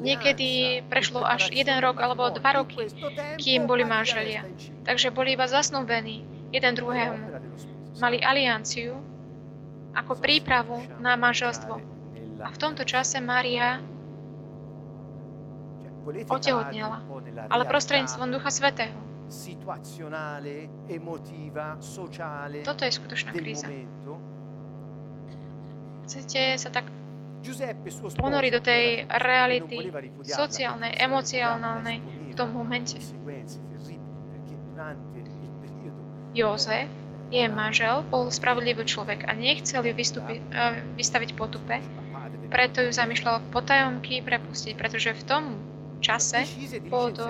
Niekedy 0.00 0.80
prešlo 0.88 1.20
až 1.20 1.52
jeden 1.52 1.76
rok 1.84 2.00
alebo 2.00 2.32
dva 2.32 2.56
roky, 2.56 2.88
kým 3.36 3.68
boli 3.68 3.84
manželia. 3.84 4.48
Takže 4.88 5.12
boli 5.12 5.36
iba 5.36 5.44
zasnúbení 5.44 6.24
jeden 6.52 6.72
druhému. 6.72 7.20
Mali 8.00 8.18
alianciu 8.24 8.96
ako 9.94 10.18
prípravu 10.18 10.80
na 10.98 11.14
manželstvo. 11.20 11.93
A 12.42 12.48
v 12.50 12.58
tomto 12.58 12.82
čase 12.82 13.22
Mária 13.22 13.78
otehotnela, 16.28 17.00
ale 17.48 17.62
prostredníctvom 17.64 18.28
Ducha 18.28 18.50
Svetého. 18.52 18.96
Toto 22.64 22.82
je 22.84 22.92
skutočná 22.92 23.30
kríza. 23.32 23.66
Chcete 26.04 26.60
sa 26.60 26.68
tak 26.68 26.92
ponoriť 28.20 28.50
do 28.52 28.60
tej 28.60 28.84
reality 29.08 29.88
sociálnej, 30.24 30.92
emocionálnej 31.00 31.98
v 32.04 32.34
tom 32.36 32.52
momente. 32.52 33.00
Jozef, 36.34 36.90
jej 37.30 37.48
manžel, 37.48 38.04
bol 38.10 38.28
spravodlivý 38.28 38.84
človek 38.84 39.24
a 39.24 39.32
nechcel 39.32 39.86
ju 39.86 39.94
vystúpi, 39.94 40.42
uh, 40.50 40.82
vystaviť 40.98 41.38
potupe, 41.38 41.78
preto 42.54 42.86
ju 42.86 42.94
zamýšľal 42.94 43.50
potajomky 43.50 44.22
prepustiť, 44.22 44.78
pretože 44.78 45.10
v 45.10 45.22
tom 45.26 45.42
čase 45.98 46.46
bolo 46.86 47.10
to 47.10 47.26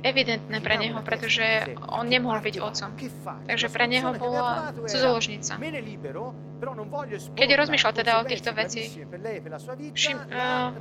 evidentné 0.00 0.56
pre 0.64 0.80
neho, 0.80 0.96
pretože 1.04 1.44
on 1.92 2.08
nemohol 2.08 2.40
byť 2.40 2.56
otcom. 2.56 2.90
Takže 3.44 3.66
pre 3.68 3.84
neho 3.84 4.16
bola 4.16 4.72
cudzoložnica. 4.88 5.60
Keď 7.36 7.48
rozmýšľal 7.60 7.92
teda 7.92 8.12
o 8.16 8.22
týchto 8.24 8.50
veci, 8.56 8.88
všim, 9.92 10.16
uh, 10.16 10.72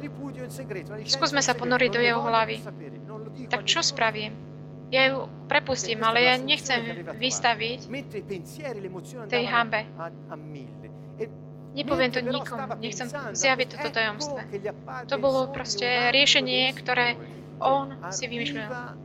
skúsme 1.03 1.43
sa 1.43 1.51
ponoriť 1.59 1.89
do 1.91 1.99
jeho 1.99 2.23
hlavy. 2.23 2.63
Tak 3.51 3.67
čo 3.67 3.83
spravím? 3.83 4.52
Ja 4.93 5.09
ju 5.09 5.25
prepustím, 5.49 6.05
ale 6.05 6.21
ja 6.21 6.37
nechcem 6.37 7.09
vystaviť 7.17 7.89
tej 9.25 9.43
hambe. 9.49 9.89
Nepoviem 11.73 12.13
to 12.13 12.21
nikomu, 12.21 12.69
nechcem 12.77 13.09
zjaviť 13.33 13.67
toto 13.73 13.89
tajomstve. 13.89 14.41
To 15.09 15.15
bolo 15.17 15.49
proste 15.49 16.13
riešenie, 16.13 16.69
ktoré 16.77 17.17
on 17.57 17.97
si 18.13 18.29
vymýšľal. 18.29 19.01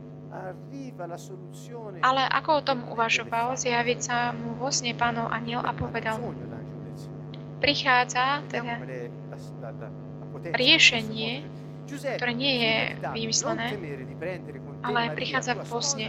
Ale 2.05 2.21
ako 2.29 2.49
o 2.53 2.61
tom 2.61 2.85
uvažoval, 2.85 3.57
zjaviť 3.57 3.99
sa 3.99 4.29
mu 4.29 4.61
vo 4.61 4.69
sne 4.69 4.93
pánov 4.93 5.33
aniel 5.33 5.65
a 5.65 5.73
povedal 5.73 6.21
prichádza 7.59 8.45
teda 8.47 8.79
riešenie, 10.55 11.43
ktoré 11.97 12.33
nie 12.35 12.53
je 12.61 12.75
vymyslené, 13.15 13.67
ale 14.85 15.13
prichádza 15.15 15.57
v 15.57 15.63
posne. 15.65 16.07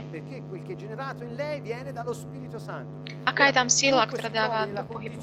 Aká 3.27 3.43
je 3.51 3.55
tam 3.55 3.69
sila, 3.69 4.03
ktorá 4.07 4.29
dáva 4.29 4.61
do 4.69 4.83
pohybu? 4.87 5.19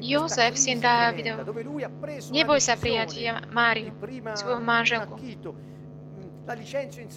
Jozef, 0.00 0.54
syn 0.58 0.78
Dávidov, 0.82 1.46
neboj 2.32 2.60
sa 2.60 2.74
prijať 2.74 3.38
Máriu, 3.52 3.92
svoju 4.34 4.60
manželku. 4.60 5.14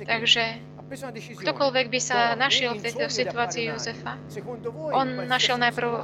Takže 0.10 0.44
ktokoľvek 1.38 1.86
by 1.94 2.00
sa 2.02 2.34
našiel 2.34 2.74
v 2.74 2.82
tejto 2.82 3.14
situácii 3.14 3.70
Jozefa, 3.70 4.18
on 4.90 5.30
našiel 5.30 5.62
najprv 5.62 5.90
uh, 5.94 6.02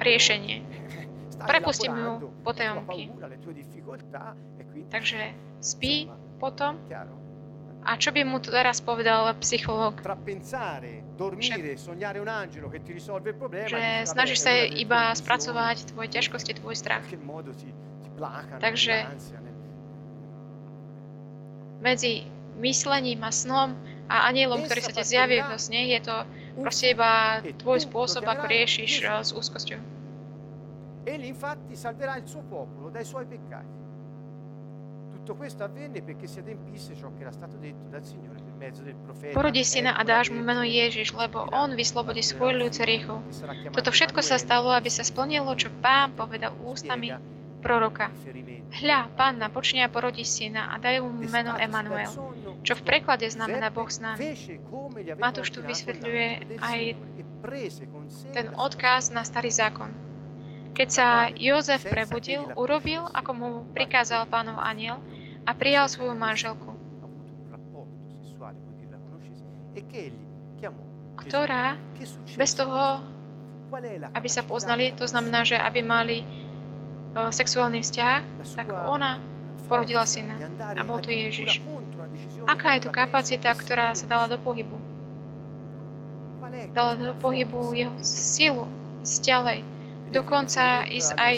riešenie. 0.00 0.64
Prepustím 1.50 1.92
mu 1.92 2.32
potajomky. 2.42 3.12
Takže 4.88 5.20
spí 5.60 6.10
potom 6.38 6.78
a 7.88 7.96
čo 7.96 8.12
by 8.12 8.20
mu 8.20 8.36
teraz 8.42 8.84
povedal 8.84 9.32
psychológ? 9.40 10.04
Že, 10.04 10.20
že 13.64 13.84
snažíš 14.04 14.40
sa 14.44 14.52
iba 14.68 15.08
spracovať 15.16 15.96
tvoje 15.96 16.08
ťažkosti, 16.12 16.60
tvoj 16.60 16.76
strach. 16.76 17.06
Takže 18.60 18.94
medzi 21.80 22.28
myslením 22.58 23.24
a 23.24 23.32
snom 23.32 23.72
a 24.10 24.28
anielom, 24.28 24.66
ktorý 24.68 24.80
sa 24.84 24.92
ti 24.92 25.04
zjaví 25.06 25.40
v 25.40 25.50
sne, 25.56 25.94
je 25.94 26.00
to 26.04 26.16
proste 26.60 26.92
iba 26.92 27.40
tvoj 27.62 27.78
spôsob, 27.86 28.26
ako 28.26 28.44
riešiš 28.50 28.92
eh, 29.06 29.22
s 29.22 29.30
úzkosťou. 29.30 29.80
Egli 31.08 31.30
infatti 31.30 31.72
salverà 31.72 32.20
il 32.20 32.26
suo 32.28 32.44
popolo 32.44 32.90
dai 32.90 33.06
suoi 33.06 33.24
peccati. 33.24 33.77
Tutto 35.28 35.44
questo 35.44 35.62
avvenne 35.62 36.00
perché 36.00 36.26
si 36.26 36.38
adempisse 36.38 36.96
ciò 36.96 37.12
che 37.12 37.20
era 37.20 37.30
stato 37.30 37.58
detto 37.58 37.84
dal 37.90 38.02
Signore 38.02 38.40
per 38.40 38.54
mezzo 38.56 38.80
del 38.80 38.96
profeta. 38.96 39.36
Porodí 39.36 39.60
syna 39.60 39.92
a 39.92 40.00
dáš 40.00 40.32
mu 40.32 40.40
meno 40.40 40.64
Ježiš, 40.64 41.12
lebo 41.12 41.44
on 41.52 41.76
vyslobodí 41.76 42.24
svoj 42.24 42.56
ľud 42.56 42.72
z 42.72 42.88
rýchov. 42.88 43.20
Toto 43.76 43.92
všetko 43.92 44.24
sa 44.24 44.40
stalo, 44.40 44.72
aby 44.72 44.88
sa 44.88 45.04
splnilo, 45.04 45.52
čo 45.52 45.68
pán 45.84 46.16
povedal 46.16 46.56
ústami 46.64 47.12
proroka. 47.60 48.08
Hľa, 48.80 49.12
panna 49.20 49.52
počne 49.52 49.84
a 49.84 49.92
porodí 49.92 50.24
syna 50.24 50.72
a 50.72 50.80
dajú 50.80 51.04
mu 51.04 51.28
meno 51.28 51.60
Emanuel, 51.60 52.08
čo 52.64 52.72
v 52.72 52.82
preklade 52.88 53.28
znamená 53.28 53.68
Boh 53.68 53.92
s 53.92 54.00
nami. 54.00 54.32
Matúš 55.20 55.52
tu 55.52 55.60
vysvetľuje 55.60 56.56
aj 56.56 56.80
ten 58.32 58.48
odkaz 58.56 59.12
na 59.12 59.28
starý 59.28 59.52
zákon. 59.52 59.92
Keď 60.72 60.88
sa 60.88 61.28
Jozef 61.36 61.84
prebudil, 61.84 62.48
urobil, 62.56 63.04
ako 63.12 63.30
mu 63.36 63.48
prikázal 63.76 64.24
pánov 64.24 64.56
aniel 64.56 65.04
a 65.48 65.50
prijal 65.56 65.88
svoju 65.88 66.12
manželku, 66.12 66.76
ktorá 71.16 71.80
bez 72.36 72.52
toho, 72.52 73.00
aby 74.12 74.28
sa 74.28 74.44
poznali, 74.44 74.92
to 74.92 75.08
znamená, 75.08 75.48
že 75.48 75.56
aby 75.56 75.80
mali 75.80 76.18
uh, 77.16 77.32
sexuálny 77.32 77.80
vzťah, 77.80 78.20
tak 78.60 78.68
ona 78.68 79.16
porodila 79.68 80.04
syna 80.04 80.36
a 80.76 80.80
bol 80.84 81.00
to 81.00 81.08
Ježiš. 81.08 81.64
Aká 82.48 82.76
je 82.76 82.88
to 82.88 82.90
kapacita, 82.92 83.52
ktorá 83.52 83.92
sa 83.96 84.04
dala 84.08 84.28
do 84.28 84.36
pohybu? 84.40 84.76
Dala 86.72 86.96
do 86.96 87.12
pohybu 87.20 87.72
jeho 87.76 87.96
silu, 88.00 88.68
ísť 89.04 89.20
ďalej. 89.24 89.60
Dokonca 90.12 90.88
ísť 90.88 91.12
aj 91.20 91.34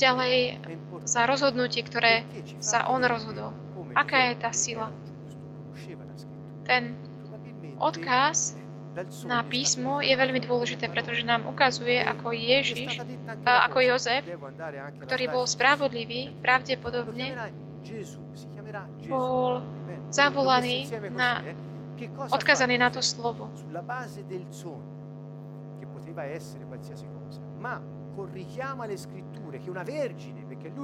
ďalej 0.00 0.58
za 1.04 1.28
rozhodnutie, 1.28 1.84
ktoré 1.84 2.24
sa 2.58 2.88
on 2.88 3.04
rozhodol. 3.04 3.52
Aká 3.92 4.32
je 4.32 4.34
tá 4.40 4.50
sila? 4.56 4.88
Ten 6.64 6.96
odkaz 7.76 8.56
na 9.22 9.46
písmo 9.46 10.02
je 10.02 10.12
veľmi 10.12 10.42
dôležité, 10.42 10.90
pretože 10.90 11.22
nám 11.22 11.46
ukazuje, 11.46 12.02
ako 12.02 12.34
Ježiš, 12.34 12.98
ako 13.46 13.78
Jozef, 13.86 14.26
ktorý 15.06 15.24
bol 15.30 15.44
spravodlivý, 15.46 16.34
pravdepodobne 16.42 17.38
bol 19.06 19.62
zavolaný 20.10 20.90
na, 21.14 21.42
odkazaný 22.30 22.76
na 22.78 22.90
to 22.90 23.00
slovo. 23.02 23.50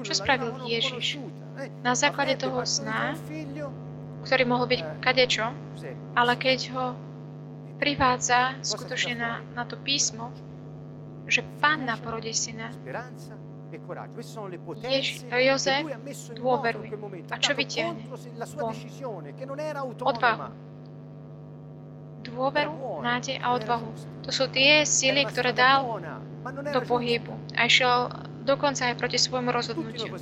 Čo 0.03 0.15
spravil 0.15 0.51
Ježiš? 0.65 1.19
Eh, 1.57 1.69
na 1.83 1.95
základe 1.95 2.37
toho 2.37 2.63
sna, 2.63 3.15
ktorý 4.23 4.45
mohol 4.45 4.67
byť 4.67 4.81
eh, 4.81 4.89
kadečo, 5.01 5.47
ale 6.13 6.33
keď 6.35 6.59
ho 6.73 6.87
privádza 7.77 8.57
skutočne 8.63 9.15
na, 9.15 9.33
na 9.53 9.65
to 9.65 9.77
písmo, 9.77 10.33
že 11.27 11.43
Panna 11.59 11.99
porodí 11.99 12.31
syna, 12.31 12.71
Jež, 14.81 15.07
Jozef 15.27 15.83
dôveruje. 16.33 16.89
A 17.29 17.37
čo 17.37 17.53
vytiahne? 17.53 17.99
Odvahu. 19.99 20.49
Dôveru, 22.37 23.01
nádej 23.01 23.41
a 23.41 23.57
odvahu. 23.57 23.89
To 24.29 24.31
sú 24.31 24.45
tie 24.53 24.85
sily, 24.85 25.25
ktoré 25.25 25.57
dal 25.57 25.89
do 26.47 26.81
pohybu 26.85 27.33
a 27.57 27.65
išiel 27.65 28.13
dokonca 28.45 28.93
aj 28.93 29.01
proti 29.01 29.17
svojmu 29.17 29.51
rozhodnutiu. 29.51 30.13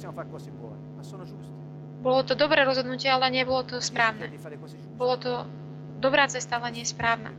Bolo 2.05 2.21
to 2.23 2.39
dobré 2.39 2.63
rozhodnutie, 2.63 3.11
ale 3.11 3.35
nebolo 3.35 3.67
to 3.67 3.83
správne. 3.83 4.31
Bolo 4.95 5.15
to 5.19 5.33
dobrá 5.99 6.31
cesta, 6.31 6.63
ale 6.63 6.71
nie 6.71 6.87
správna. 6.87 7.35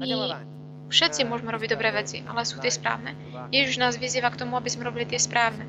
My 0.00 0.06
všetci 0.88 1.28
môžeme 1.28 1.52
robiť 1.52 1.68
dobré 1.72 1.92
veci, 1.92 2.24
ale 2.26 2.42
sú 2.42 2.58
tie 2.58 2.72
správne. 2.72 3.14
Ježiš 3.54 3.78
nás 3.78 3.94
vyzýva 4.00 4.32
k 4.32 4.40
tomu, 4.44 4.58
aby 4.58 4.66
sme 4.66 4.88
robili 4.88 5.06
tie 5.06 5.20
správne. 5.20 5.68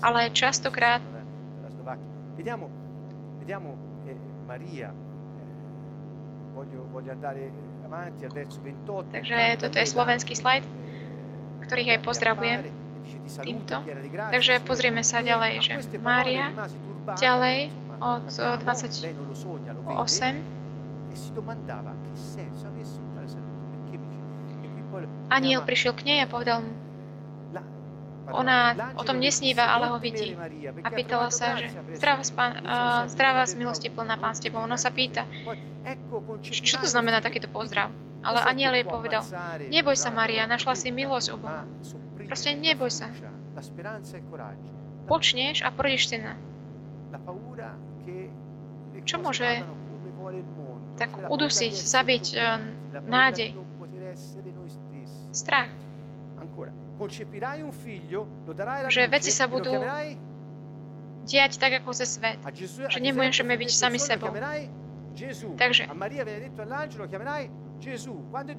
Ale 0.00 0.32
častokrát 0.32 1.04
Takže 9.10 9.36
toto 9.60 9.76
je 9.78 9.86
slovenský 9.86 10.34
slajd, 10.36 10.64
ktorých 11.66 11.88
aj 11.96 12.00
pozdravujem 12.04 12.60
týmto. 13.42 13.76
Takže 14.30 14.60
pozrieme 14.66 15.02
sa 15.02 15.22
ďalej, 15.22 15.52
že 15.62 15.72
Mária 16.02 16.52
ďalej 17.16 17.70
od 18.00 18.26
28 18.64 19.14
Aniel 25.30 25.62
prišiel 25.62 25.94
k 25.94 26.02
nej 26.02 26.18
a 26.22 26.26
povedal 26.26 26.66
mu, 26.66 26.72
ona 28.32 28.74
o 28.96 29.02
tom 29.02 29.18
nesníva, 29.18 29.70
ale 29.70 29.90
ho 29.90 29.98
vidí. 29.98 30.34
A 30.82 30.88
pýtala 30.90 31.28
sa, 31.34 31.58
že 31.58 31.70
zdravá, 31.98 32.22
spán, 32.22 32.52
uh, 32.62 33.04
zdravá 33.10 33.44
z 33.46 33.58
milosti 33.58 33.88
plná 33.90 34.16
pán 34.16 34.34
s 34.34 34.40
tebou. 34.40 34.62
Ona 34.62 34.78
sa 34.78 34.94
pýta, 34.94 35.26
čo 36.42 36.76
to 36.78 36.86
znamená 36.86 37.20
takýto 37.20 37.50
pozdrav? 37.50 37.90
Ale 38.20 38.44
aniel 38.44 38.76
jej 38.76 38.84
povedal, 38.84 39.24
neboj 39.72 39.96
sa 39.96 40.12
Maria, 40.12 40.44
našla 40.44 40.76
si 40.76 40.92
milosť 40.92 41.28
u 41.32 41.36
Boha. 41.40 41.64
Proste 42.28 42.52
neboj 42.52 42.92
sa. 42.92 43.08
Počneš 45.08 45.64
a 45.64 45.68
porodíš 45.72 46.12
syna. 46.12 46.36
Čo 49.08 49.16
môže 49.24 49.64
tak 51.00 51.10
udusiť, 51.16 51.74
zabiť 51.74 52.24
uh, 52.36 52.60
nádej? 53.08 53.56
Strach 55.32 55.79
že 58.90 59.02
veci 59.08 59.30
sa 59.32 59.46
budú 59.48 59.72
diať 61.24 61.52
tak, 61.56 61.72
ako 61.80 61.92
chce 61.92 62.06
svet. 62.06 62.36
Že 62.90 63.00
nemôžeme 63.00 63.54
byť 63.56 63.70
sami 63.70 63.96
detto, 63.96 64.04
"Il 64.04 64.08
sebou. 64.08 64.30
Takže 65.56 65.82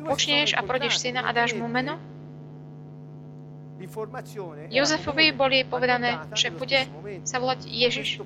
počneš 0.06 0.50
a 0.58 0.62
porodíš 0.62 0.96
syna 1.00 1.22
a 1.26 1.30
dáš 1.34 1.54
mu 1.54 1.68
meno. 1.68 1.98
Jozefovi 4.70 5.34
boli 5.34 5.66
povedané, 5.66 6.22
že 6.38 6.54
bude 6.54 6.86
sa 7.26 7.42
volať 7.42 7.66
Ježiš. 7.66 8.22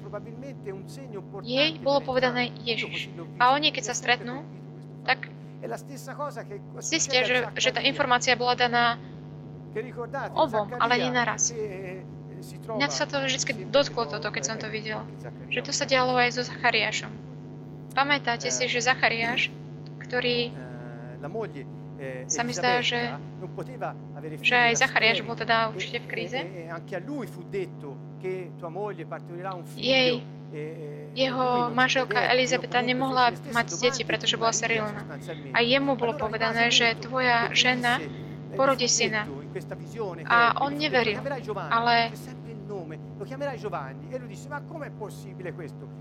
Jej 1.48 1.70
bolo 1.80 2.00
povedané 2.04 2.52
Ježiš. 2.60 3.08
A 3.40 3.56
oni, 3.56 3.72
keď 3.72 3.84
sa 3.88 3.96
stretnú, 3.96 4.44
tak 5.08 5.32
zistia, 6.84 7.24
že, 7.24 7.38
že 7.56 7.70
tá 7.72 7.80
informácia 7.82 8.36
bola 8.36 8.60
daná 8.60 9.00
obom, 10.34 10.72
ale 10.74 10.94
nie 10.98 11.12
naraz. 11.12 11.52
eh, 11.52 12.00
Mňa 12.68 12.88
sa 12.90 13.04
to 13.04 13.20
vždy 13.20 13.38
dotklo 13.66 14.06
toto, 14.06 14.30
keď 14.30 14.44
som 14.44 14.56
to 14.56 14.68
eh, 14.68 14.74
Zaccaria 14.74 15.02
Že 15.50 15.60
to 15.62 15.72
sa 15.72 15.84
dialo 15.84 16.14
aj 16.14 16.30
so 16.32 16.42
Zachariášom. 16.42 17.12
Pamätáte 17.92 18.48
si, 18.50 18.66
že 18.66 18.80
Zachariáš, 18.82 19.50
ktorý, 20.00 20.52
Eh, 20.52 21.28
eh, 21.98 22.28
Sa 22.28 22.44
mi 22.44 22.52
zdá, 22.52 22.80
že- 22.82 23.08
že 24.42 24.56
aj 24.62 24.74
Zachariáš 24.78 25.20
bol 25.22 25.34
teda 25.34 25.58
E- 25.66 25.70
určite 25.74 25.98
v 25.98 26.06
e- 26.06 26.08
kríze. 26.08 26.40
E, 26.40 26.68
e. 26.68 26.76
Jej, 29.78 30.12
e- 30.12 30.24
e- 30.54 30.76
e 30.76 31.08
jeho 31.16 31.46
manželka 31.72 32.20
Elizabeta 32.28 32.82
nemohla 32.82 33.26
mať 33.50 33.68
deti, 33.80 34.04
pretože 34.04 34.36
bola 34.36 34.52
sterilná. 34.52 35.02
A 35.52 35.60
jemu 35.62 35.96
bolo 35.96 36.14
povedané, 36.14 36.68
že 36.70 36.96
tvoja 36.98 37.48
žena 37.52 37.98
eh, 37.98 38.25
porodí 38.56 38.88
syna. 38.88 39.28
A 40.26 40.38
on 40.64 40.72
neveril, 40.76 41.20
ale. 41.70 42.12
E? 42.12 42.36
E 42.66 42.88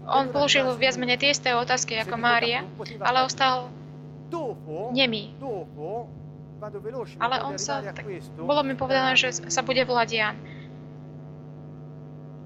on 0.09 0.24
položil 0.32 0.64
viac 0.80 0.96
menej 0.96 1.20
tie 1.20 1.30
isté 1.30 1.52
otázky 1.52 2.00
ako 2.00 2.16
Mária, 2.16 2.64
ale 3.05 3.28
ostal 3.28 3.68
nemý. 4.96 5.36
Ale 7.20 7.36
on 7.44 7.61
sa, 7.61 7.84
tak, 7.92 8.09
bolo 8.40 8.64
mi 8.64 8.72
povedané, 8.72 9.20
že 9.20 9.36
sa 9.52 9.61
bude 9.61 9.84
volať 9.84 10.09
Jan. 10.16 10.36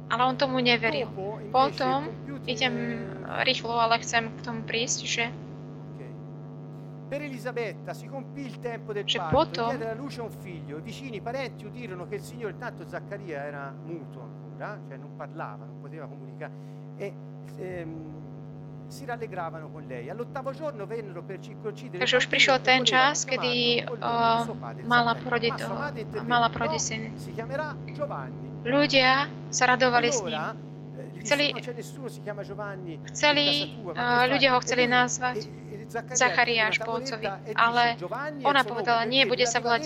Ale 0.09 0.23
on 0.25 0.37
tomu 0.41 0.59
neveril. 0.59 1.07
Potom 1.53 2.09
idem 2.49 2.75
eh, 2.75 3.45
rýchlo, 3.45 3.77
ale 3.77 4.01
chcem 4.01 4.33
k 4.33 4.41
tomu 4.41 4.65
prísť, 4.65 5.01
že. 5.05 5.25
Per 7.09 7.23
Elisabetta 7.23 7.95
si 7.95 8.07
compì 8.07 8.43
il 8.45 8.59
tempo 8.61 8.93
del 8.93 9.05
Že 9.05 9.19
parto, 9.19 9.35
potom- 9.37 9.65
e 9.67 9.77
diede 9.77 9.91
alla 9.91 9.99
luce 10.01 10.21
un 10.21 10.31
figlio. 10.31 10.77
I 10.77 10.83
vicini, 10.83 11.17
i 11.17 11.21
parenti 11.23 11.65
udirono 11.65 12.07
che 12.07 12.17
il 12.17 12.21
Signore, 12.23 12.53
intanto 12.53 12.87
Zaccaria 12.87 13.45
era 13.45 13.73
muto 13.85 14.21
ancora, 14.21 14.79
cioè 14.87 14.97
non 14.99 15.17
parlava, 15.17 15.65
non 15.65 15.81
poteva 15.81 16.07
comunicare, 16.07 16.53
e 16.99 17.13
ehm, 17.57 18.17
si 18.89 19.05
rallegravano 19.07 19.69
con 19.71 19.85
lei. 19.87 20.09
All'ottavo 20.11 20.53
giorno 20.53 20.85
vennero 20.87 21.23
per 21.23 21.39
circoncidere 21.41 21.99
Takže 21.99 22.17
il 22.17 22.23
už 22.23 22.29
prišiel 22.29 22.57
bambino 22.57 22.61
e 22.61 22.77
ten 22.77 22.85
volevano 22.85 23.13
čas, 23.13 23.25
chiamarlo 23.25 23.49
kedy 23.49 23.85
col 23.85 23.99
nome 23.99 24.37
di 24.37 24.43
suo 24.45 24.53
uh, 24.53 24.59
padre, 24.59 24.83
mala 24.85 25.05
Zaccaria. 25.13 25.23
porodiť, 25.25 25.51
Ma 25.53 25.59
sua 25.65 25.75
madre 25.79 26.01
intervenne, 26.01 26.29
mala 26.29 26.47
"No, 26.49 26.53
porodiť 26.53 26.81
syn. 26.81 27.03
si 27.17 27.33
chiamerà 27.33 27.77
Giovanni. 27.93 28.49
Ľudia 28.65 29.29
sa 29.49 29.65
radovali 29.67 30.09
s 30.13 30.21
ním. 30.23 30.35
Allora, 30.35 30.55
eh, 30.97 31.09
gli 31.13 31.21
Chceli, 31.21 31.45
disse, 31.45 31.53
non 31.53 31.61
c'è 31.61 31.73
nessuno 31.75 32.09
si 32.09 32.21
chiama 32.23 32.43
Giovanni 32.43 32.93
in 32.95 33.03
chceli 33.05 33.45
casa 33.45 33.81
tua, 33.83 33.93
ma 33.93 34.01
uh, 34.01 34.05
che 34.09 34.17
fai?" 34.17 34.29
ľudia 34.33 34.49
ho 34.53 34.57
E 34.57 34.61
chceli 34.65 34.83
lui- 34.85 34.91
nazvať 34.93 35.37
e- 35.37 35.39
e 35.39 35.43
Zaccaria 35.45 35.68
Zachariáš 35.89 36.75
prende 36.79 36.85
po 36.85 36.93
una 36.93 37.01
otcovi, 37.01 37.27
tavoletta 37.27 37.51
e 37.51 37.53
ale 37.57 37.85
dice, 37.85 38.01
"Giovanni 38.05 38.43
è 38.43 38.47
ona 38.47 38.63
povedala, 38.65 39.01
nome", 39.05 39.13
nie, 39.13 39.23
bude 39.27 39.45
sa 39.49 39.59
volať. 39.61 39.85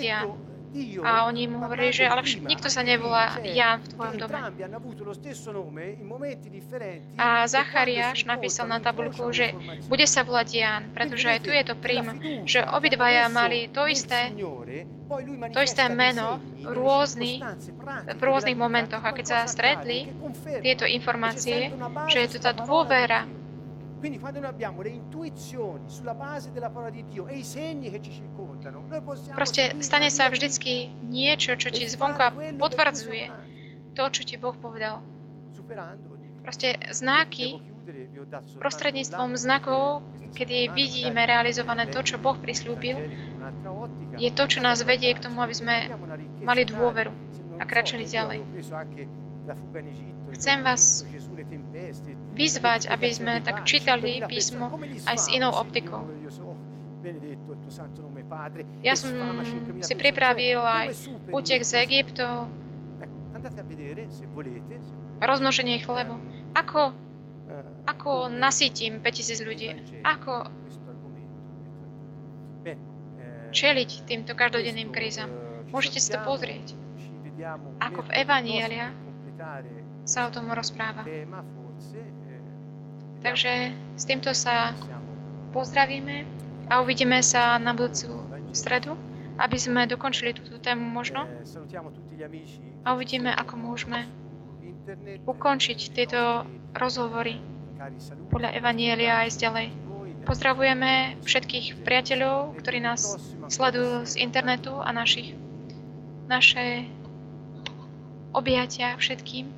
Dio, 0.73 1.05
A 1.05 1.29
oni 1.29 1.45
mu 1.53 1.61
hovorili, 1.61 1.93
že 1.93 2.09
ale 2.09 2.25
prima, 2.25 2.49
nikto 2.49 2.73
sa 2.73 2.81
nevolá 2.81 3.37
Jan 3.45 3.85
v 3.85 3.89
tvojom 3.93 4.15
dome. 4.17 4.39
momenti 6.01 6.49
differenti 6.49 7.13
A 7.21 7.45
e 7.45 7.49
Zachariáš 7.53 8.25
napísal 8.25 8.73
na 8.73 8.81
incrociano 8.81 9.29
že 9.37 9.53
bude 9.93 10.09
sa 10.09 10.25
volať 10.25 10.49
Jan, 10.49 10.83
pretože 10.97 11.29
aj 11.29 11.39
tu 11.45 11.53
je 11.53 11.65
to 11.69 11.77
prím, 11.77 12.07
že 12.49 12.65
obidvaja 12.65 13.29
mali 13.29 13.69
to 13.69 13.85
isté, 13.85 14.33
to 15.53 15.61
isté 15.61 15.93
meno 15.93 16.41
v 16.57 16.73
rôznych, 16.73 17.45
v 18.17 18.23
rôznych 18.25 18.57
momentoch. 18.57 19.05
A 19.05 19.13
keď 19.13 19.27
sa 19.29 19.39
stretli 19.45 20.09
tieto 20.65 20.89
informácie, 20.89 21.69
že 22.09 22.19
je 22.25 22.29
to 22.33 22.39
tá 22.41 22.57
dôvera, 22.57 23.29
Quindi 24.03 24.19
quando 24.19 24.41
noi 24.41 24.51
abbiamo 24.51 24.83
le 24.83 24.89
intuizioni 24.89 25.87
sulla 25.87 26.13
base 26.13 26.51
della 26.51 26.71
parola 26.71 26.91
di 26.91 27.05
Dio 27.07 27.29
e 27.29 27.39
i 27.39 27.45
segni 27.45 27.89
che 27.89 28.03
ci 28.03 28.11
circondano, 28.11 28.83
noi 28.89 29.01
possiamo 29.01 29.39
proste 29.39 29.79
stane 29.79 30.11
sa 30.11 30.27
vždycky 30.27 30.91
niečo, 31.07 31.55
čo 31.55 31.71
e 31.71 31.71
ti 31.71 31.87
fare 31.87 31.95
zvonka 31.95 32.27
potvrdzuje 32.59 33.25
to, 33.95 34.03
čo 34.11 34.23
ti 34.27 34.35
Boh 34.43 34.59
povedal. 34.59 34.99
Proste 36.43 36.83
znaky, 36.91 37.63
prostredníctvom 38.59 39.39
znakov, 39.39 40.03
kedy 40.35 40.75
vidíme 40.75 41.23
realizované 41.23 41.87
to, 41.87 42.03
čo 42.03 42.19
Boh 42.19 42.35
il 42.35 42.43
prislúbil, 42.43 42.99
je 44.19 44.31
to, 44.35 44.51
čo 44.51 44.59
nás 44.59 44.83
vedie 44.83 45.15
k 45.15 45.23
tomu, 45.23 45.47
aby 45.47 45.55
sme 45.55 45.95
mali 46.43 46.67
dôveru 46.67 47.15
a 47.55 47.65
io 47.71 48.03
ďalej. 48.03 48.43
Chcem 50.33 50.65
vás 50.65 51.05
vyzvať, 52.33 52.89
aby 52.89 53.09
sme 53.13 53.45
tak 53.45 53.69
čítali 53.69 54.25
5.000 54.25 54.33
písmo 54.33 54.67
aj 55.05 55.17
s 55.17 55.27
inou 55.29 55.53
optikou. 55.53 56.09
Ja 58.81 58.95
som 58.97 59.13
sfama 59.13 59.43
5.000 59.45 59.85
si 59.85 59.95
pripravil 59.99 60.61
aj 60.63 60.97
útek 61.35 61.61
z? 61.67 61.85
Egyptu, 61.85 62.25
rozmnoženie 65.21 65.83
chlebu. 65.83 66.17
Ako, 66.57 66.95
ako 67.85 68.33
nasítim 68.33 69.03
5000 69.03 69.43
il 69.43 69.47
ľudí? 69.47 69.69
Ako 70.07 70.49
čeliť 73.53 73.91
týmto 74.09 74.33
každodenným 74.33 74.89
krízam? 74.95 75.29
Môžete 75.69 75.99
si 76.01 76.09
to 76.09 76.19
pozrieť. 76.25 76.73
Ako 77.83 78.07
v 78.07 78.11
Evanielia 78.25 78.95
sa 80.05 80.27
o 80.27 80.31
tom 80.35 80.51
rozpráva. 80.51 81.07
eh, 81.07 81.27
Takže 83.23 83.53
s 83.95 84.05
týmto 84.05 84.35
sa 84.35 84.75
pozdravíme 85.55 86.27
a 86.67 86.83
uvidíme 86.83 87.23
sa 87.23 87.59
na 87.63 87.71
budúcu 87.77 88.19
stredu, 88.51 88.99
aby 89.39 89.57
sme 89.57 89.87
dokončili 89.87 90.35
túto 90.35 90.59
tému 90.59 90.83
možno. 90.83 91.25
Eh, 91.25 91.43
a 92.83 92.89
uvidíme, 92.99 93.31
ako 93.31 93.55
môžeme 93.57 94.11
ukončiť 95.27 95.79
eh, 95.79 95.87
i 95.87 95.93
tieto 95.95 96.21
rozhovory 96.75 97.39
podľa 98.31 98.55
Evanielia 98.59 99.23
aj 99.27 99.39
ďalej. 99.39 99.69
Pozdravujeme 100.23 101.19
všetkých 101.27 101.83
priateľov, 101.83 102.55
ktorí 102.63 102.79
nás 102.79 103.19
sledujú 103.51 104.07
z 104.07 104.23
internetu 104.23 104.79
a 104.79 104.95
našich, 104.95 105.35
naše 106.31 106.87
objatia 108.31 108.95
všetkým, 108.95 109.51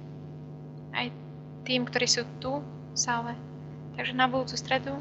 aj 0.95 1.11
tým, 1.67 1.85
ktorí 1.85 2.07
sú 2.07 2.23
tu 2.39 2.63
v 2.63 2.97
sále. 2.97 3.35
Takže 3.99 4.15
na 4.15 4.27
budúcu 4.31 4.55
stredu 4.55 4.95